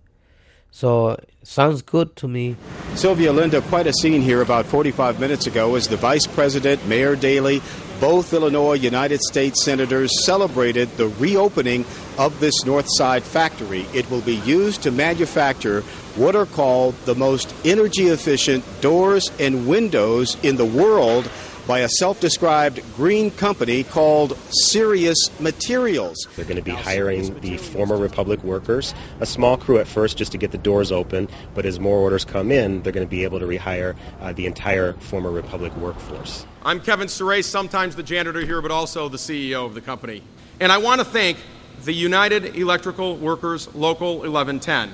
So 0.71 1.19
sounds 1.43 1.83
good 1.83 2.15
to 2.15 2.27
me. 2.27 2.55
Sylvia 2.95 3.31
Linda, 3.31 3.61
quite 3.61 3.85
a 3.85 3.93
scene 3.93 4.21
here 4.21 4.41
about 4.41 4.65
45 4.65 5.19
minutes 5.19 5.45
ago 5.45 5.75
as 5.75 5.87
the 5.87 5.97
Vice 5.97 6.25
President, 6.25 6.83
Mayor 6.87 7.15
Daley, 7.15 7.61
both 7.99 8.33
Illinois 8.33 8.73
United 8.73 9.21
States 9.21 9.63
senators 9.63 10.25
celebrated 10.25 10.89
the 10.97 11.09
reopening 11.09 11.85
of 12.17 12.39
this 12.39 12.65
North 12.65 12.87
Side 12.89 13.23
factory. 13.23 13.85
It 13.93 14.09
will 14.09 14.21
be 14.21 14.37
used 14.37 14.81
to 14.83 14.91
manufacture 14.91 15.81
what 16.15 16.35
are 16.35 16.47
called 16.47 16.95
the 17.05 17.15
most 17.15 17.53
energy 17.63 18.07
efficient 18.07 18.63
doors 18.81 19.31
and 19.39 19.67
windows 19.67 20.37
in 20.43 20.55
the 20.57 20.65
world 20.65 21.29
by 21.67 21.79
a 21.79 21.89
self 21.89 22.19
described 22.19 22.81
green 22.95 23.31
company 23.31 23.83
called 23.83 24.37
Serious 24.49 25.29
Materials. 25.39 26.27
They're 26.35 26.45
going 26.45 26.57
to 26.57 26.63
be 26.63 26.71
hiring 26.71 27.39
the 27.39 27.57
former 27.57 27.97
Republic 27.97 28.43
workers, 28.43 28.93
a 29.19 29.25
small 29.25 29.57
crew 29.57 29.79
at 29.79 29.87
first 29.87 30.17
just 30.17 30.31
to 30.33 30.37
get 30.37 30.51
the 30.51 30.57
doors 30.57 30.91
open, 30.91 31.29
but 31.53 31.65
as 31.65 31.79
more 31.79 31.97
orders 31.97 32.25
come 32.25 32.51
in, 32.51 32.81
they're 32.81 32.91
going 32.91 33.05
to 33.05 33.09
be 33.09 33.23
able 33.23 33.39
to 33.39 33.45
rehire 33.45 33.95
uh, 34.19 34.33
the 34.33 34.45
entire 34.45 34.93
former 34.93 35.31
Republic 35.31 35.75
workforce. 35.77 36.45
I'm 36.63 36.81
Kevin 36.81 37.07
Surace, 37.07 37.45
sometimes 37.45 37.95
the 37.95 38.03
janitor 38.03 38.41
here, 38.41 38.61
but 38.61 38.71
also 38.71 39.09
the 39.09 39.17
CEO 39.17 39.65
of 39.65 39.73
the 39.73 39.81
company. 39.81 40.21
And 40.59 40.71
I 40.71 40.77
want 40.77 40.99
to 40.99 41.05
thank 41.05 41.37
the 41.83 41.93
United 41.93 42.57
Electrical 42.57 43.15
Workers 43.17 43.73
Local 43.73 44.19
1110, 44.19 44.91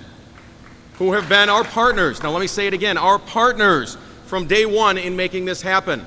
who 0.98 1.14
have 1.14 1.28
been 1.30 1.50
our 1.50 1.64
partners. 1.64 2.22
Now, 2.24 2.32
let 2.32 2.42
me 2.42 2.48
say 2.48 2.68
it 2.68 2.74
again 2.74 2.98
our 2.98 3.20
partners 3.20 3.98
from 4.26 4.48
day 4.48 4.66
one 4.66 4.98
in 4.98 5.16
making 5.16 5.46
this 5.46 5.62
happen. 5.62 6.06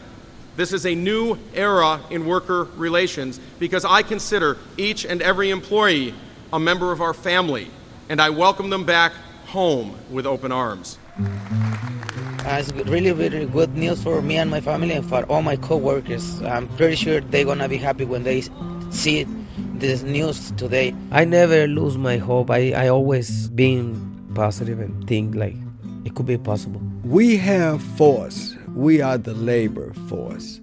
This 0.55 0.75
is 0.75 0.85
a 0.85 0.95
new 0.95 1.39
era 1.55 2.01
in 2.11 2.27
worker 2.27 2.65
relations 2.77 3.41
because 3.59 3.87
I 3.87 4.03
consider 4.03 4.59
each 4.77 5.07
and 5.07 5.23
every 5.23 5.49
employee 5.49 6.15
a 6.53 6.61
member 6.61 6.93
of 6.93 7.01
our 7.01 7.15
family, 7.15 7.71
and 8.11 8.21
I 8.21 8.29
welcome 8.29 8.69
them 8.69 8.85
back 8.85 9.13
home 9.47 9.97
with 10.11 10.27
open 10.27 10.53
arms. 10.53 10.99
Uh, 11.19 12.59
it's 12.61 12.71
really, 12.73 13.13
really 13.13 13.47
good 13.47 13.75
news 13.75 14.03
for 14.03 14.21
me 14.21 14.37
and 14.37 14.51
my 14.51 14.61
family 14.61 14.93
and 14.93 15.09
for 15.09 15.25
all 15.25 15.41
my 15.41 15.57
co-workers. 15.57 16.43
I'm 16.43 16.69
pretty 16.77 16.97
sure 16.97 17.21
they're 17.21 17.47
gonna 17.47 17.69
be 17.69 17.79
happy 17.79 18.05
when 18.05 18.25
they 18.25 18.43
see 18.91 19.27
this 19.57 20.03
news 20.03 20.51
today. 20.53 20.95
I 21.11 21.25
never 21.25 21.67
lose 21.67 21.97
my 21.97 22.19
hope. 22.19 22.51
I, 22.51 22.73
I 22.73 22.89
always 22.89 23.49
being 23.49 23.97
positive 24.35 24.81
and 24.81 25.07
think 25.09 25.35
like 25.35 25.57
it 26.05 26.15
could 26.15 26.27
be 26.27 26.37
possible. 26.37 26.83
We 27.05 27.39
have 27.39 27.83
force. 27.83 28.52
We 28.75 29.01
are 29.01 29.19
the 29.19 29.35
labor 29.35 29.93
force. 30.09 30.61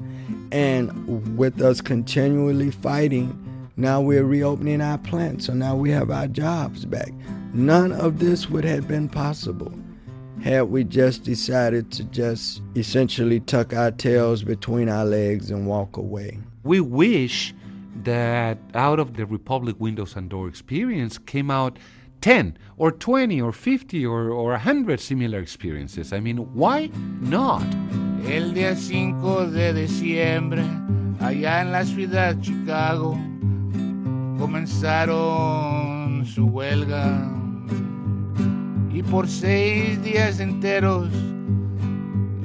And 0.52 1.38
with 1.38 1.62
us 1.62 1.82
continually 1.82 2.72
fighting, 2.72 3.36
now 3.78 4.02
we're 4.02 4.26
reopening 4.26 4.82
our 4.82 4.98
plants. 4.98 5.46
So 5.46 5.54
now 5.54 5.76
we 5.76 5.92
have 5.92 6.12
our 6.12 6.28
jobs 6.28 6.86
back. 6.86 7.12
None 7.54 7.92
of 7.92 8.20
this 8.20 8.50
would 8.50 8.66
have 8.66 8.88
been 8.88 9.10
possible 9.10 9.74
had 10.42 10.64
we 10.64 10.84
just 10.84 11.24
decided 11.24 11.92
to 11.92 12.04
just 12.06 12.62
essentially 12.76 13.40
tuck 13.42 13.74
our 13.74 13.92
tails 13.92 14.44
between 14.44 14.88
our 14.88 15.06
legs 15.06 15.52
and 15.52 15.68
walk 15.68 15.98
away. 15.98 16.40
We 16.64 16.80
wish 16.80 17.54
that 18.04 18.58
out 18.74 19.00
of 19.00 19.16
the 19.16 19.26
Republic 19.26 19.76
Windows 19.80 20.16
and 20.16 20.30
Door 20.30 20.48
experience 20.48 21.18
came 21.18 21.52
out 21.52 21.78
10 22.22 22.58
or 22.78 22.92
20 22.92 23.42
or 23.42 23.52
50 23.52 24.06
or, 24.06 24.30
or 24.30 24.52
100 24.52 25.00
similar 25.00 25.40
experiences. 25.40 26.14
I 26.14 26.20
mean, 26.20 26.38
why 26.54 26.92
not? 27.22 27.64
El 28.26 28.54
día 28.54 28.76
5 28.76 29.48
de 29.48 29.74
diciembre, 29.74 30.64
allá 31.20 31.62
en 31.62 31.72
la 31.72 31.84
ciudad 31.86 32.36
de 32.36 32.42
Chicago, 32.42 33.18
comenzaron 34.38 36.26
su 36.26 36.46
huelga. 36.46 37.32
Y 38.94 39.04
por 39.04 39.28
seis 39.28 40.02
días 40.04 40.40
enteros, 40.40 41.10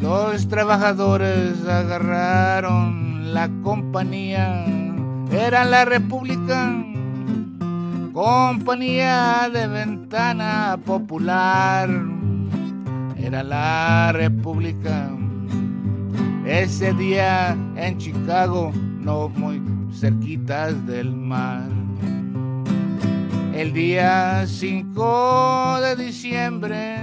los 0.01 0.49
trabajadores 0.49 1.67
agarraron 1.67 3.35
la 3.35 3.49
compañía. 3.63 4.65
Era 5.33 5.65
la 5.65 5.85
República, 5.85 6.73
compañía 8.15 9.51
de 9.53 9.67
ventana 9.67 10.79
popular. 10.87 11.91
Era 13.19 13.43
la 13.43 14.13
República. 14.13 15.11
Ese 16.47 16.95
día 16.95 17.57
en 17.75 17.99
Chicago, 17.99 18.71
no 19.01 19.29
muy 19.31 19.61
cerquitas 19.93 20.87
del 20.87 21.15
mar. 21.17 21.69
El 23.53 23.73
día 23.73 24.45
5 24.47 25.79
de 25.81 25.97
diciembre, 25.97 26.97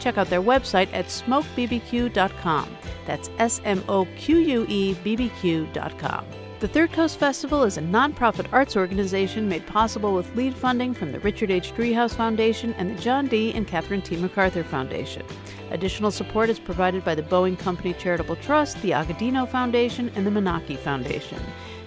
Check 0.00 0.18
out 0.18 0.30
their 0.30 0.42
website 0.42 0.88
at 0.92 1.06
smoquebbq.com. 1.06 2.76
That's 3.06 3.30
S 3.38 3.60
M 3.64 3.84
O 3.88 4.06
Q 4.16 4.38
U 4.38 4.66
E 4.68 4.94
B 4.94 5.16
B 5.16 5.30
Q.com. 5.40 6.24
The 6.62 6.68
Third 6.68 6.92
Coast 6.92 7.18
Festival 7.18 7.64
is 7.64 7.76
a 7.76 7.82
nonprofit 7.82 8.46
arts 8.52 8.76
organization 8.76 9.48
made 9.48 9.66
possible 9.66 10.14
with 10.14 10.32
lead 10.36 10.54
funding 10.54 10.94
from 10.94 11.10
the 11.10 11.18
Richard 11.18 11.50
H. 11.50 11.74
Driehaus 11.74 12.14
Foundation 12.14 12.72
and 12.74 12.88
the 12.88 13.02
John 13.02 13.26
D. 13.26 13.52
and 13.52 13.66
Catherine 13.66 14.00
T. 14.00 14.14
MacArthur 14.16 14.62
Foundation. 14.62 15.26
Additional 15.72 16.12
support 16.12 16.48
is 16.50 16.60
provided 16.60 17.04
by 17.04 17.16
the 17.16 17.22
Boeing 17.24 17.58
Company 17.58 17.94
Charitable 17.94 18.36
Trust, 18.36 18.80
the 18.80 18.92
Agudino 18.92 19.48
Foundation, 19.48 20.12
and 20.14 20.24
the 20.24 20.30
Menaki 20.30 20.78
Foundation. 20.78 21.40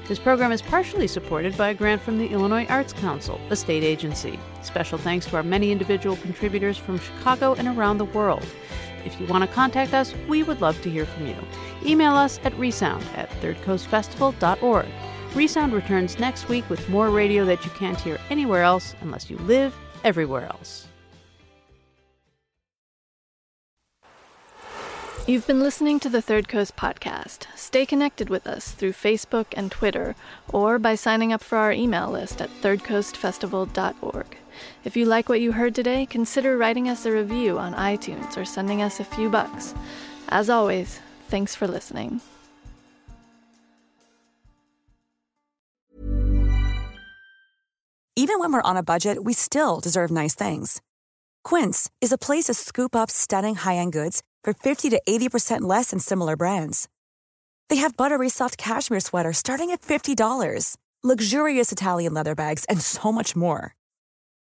This 0.10 0.20
program 0.20 0.52
is 0.52 0.62
partially 0.62 1.08
supported 1.08 1.56
by 1.56 1.70
a 1.70 1.74
grant 1.74 2.02
from 2.02 2.18
the 2.18 2.28
Illinois 2.28 2.66
Arts 2.68 2.92
Council, 2.92 3.40
a 3.52 3.56
state 3.56 3.82
agency. 3.82 4.38
Special 4.62 4.98
thanks 4.98 5.26
to 5.28 5.38
our 5.38 5.44
many 5.44 5.72
individual 5.72 6.18
contributors 6.18 6.78
from 6.78 7.00
Chicago 7.00 7.54
and 7.54 7.70
around 7.70 7.98
the 7.98 8.04
world. 8.04 8.46
If 9.06 9.20
you 9.20 9.28
want 9.28 9.44
to 9.44 9.56
contact 9.56 9.94
us, 9.94 10.14
we 10.28 10.44
would 10.44 10.62
love 10.62 10.82
to 10.82 10.90
hear 10.90 11.06
from 11.06 11.28
you. 11.28 11.36
Email 11.86 12.16
us 12.16 12.40
at 12.44 12.58
resound 12.58 13.04
at 13.16 13.30
thirdcoastfestival.org. 13.42 14.88
Resound 15.36 15.74
returns 15.74 16.18
next 16.20 16.50
week 16.50 16.70
with 16.70 16.90
more 16.90 17.10
radio 17.10 17.46
that 17.46 17.64
you 17.64 17.72
can't 17.72 18.00
hear 18.00 18.18
anywhere 18.30 18.64
else 18.64 18.96
unless 19.02 19.30
you 19.30 19.38
live 19.40 19.76
everywhere 20.04 20.46
else. 20.46 20.88
You've 25.28 25.48
been 25.48 25.60
listening 25.60 26.00
to 26.02 26.10
the 26.10 26.22
Third 26.22 26.48
Coast 26.48 26.76
podcast. 26.76 27.48
Stay 27.56 27.84
connected 27.84 28.30
with 28.30 28.46
us 28.46 28.70
through 28.70 28.92
Facebook 28.92 29.48
and 29.54 29.72
Twitter 29.72 30.16
or 30.50 30.78
by 30.78 30.94
signing 30.94 31.34
up 31.34 31.42
for 31.42 31.58
our 31.58 31.72
email 31.72 32.12
list 32.12 32.44
at 32.44 32.52
thirdcoastfestival.org. 32.62 34.38
If 34.86 34.96
you 34.96 35.06
like 35.06 35.30
what 35.30 35.42
you 35.42 35.52
heard 35.52 35.74
today, 35.74 36.06
consider 36.06 36.58
writing 36.58 36.90
us 36.90 37.08
a 37.08 37.12
review 37.12 37.58
on 37.58 37.74
iTunes 37.74 38.38
or 38.38 38.46
sending 38.46 38.84
us 38.84 39.00
a 39.00 39.04
few 39.04 39.32
bucks. 39.32 39.74
As 40.30 40.48
always, 40.48 41.00
thanks 41.28 41.56
for 41.56 41.68
listening. 41.68 42.22
Even 48.16 48.40
when 48.40 48.54
we're 48.54 48.62
on 48.62 48.78
a 48.78 48.84
budget, 48.84 49.24
we 49.24 49.34
still 49.34 49.80
deserve 49.80 50.12
nice 50.12 50.36
things. 50.36 50.82
Quince 51.44 51.90
is 52.00 52.12
a 52.12 52.18
place 52.18 52.46
to 52.46 52.54
scoop 52.54 52.96
up 52.96 53.10
stunning 53.10 53.56
high 53.56 53.78
end 53.78 53.92
goods 53.92 54.22
for 54.44 54.54
50 54.54 54.92
to 54.92 55.02
80% 55.10 55.62
less 55.62 55.90
than 55.90 56.00
similar 56.00 56.38
brands. 56.38 56.88
They 57.70 57.78
have 57.78 57.98
buttery 57.98 58.30
soft 58.30 58.60
cashmere 58.60 59.00
sweaters 59.00 59.40
starting 59.40 59.72
at 59.72 59.82
$50, 59.82 60.78
luxurious 61.04 61.72
Italian 61.72 62.14
leather 62.14 62.36
bags, 62.36 62.66
and 62.66 62.80
so 62.80 63.12
much 63.12 63.36
more. 63.36 63.76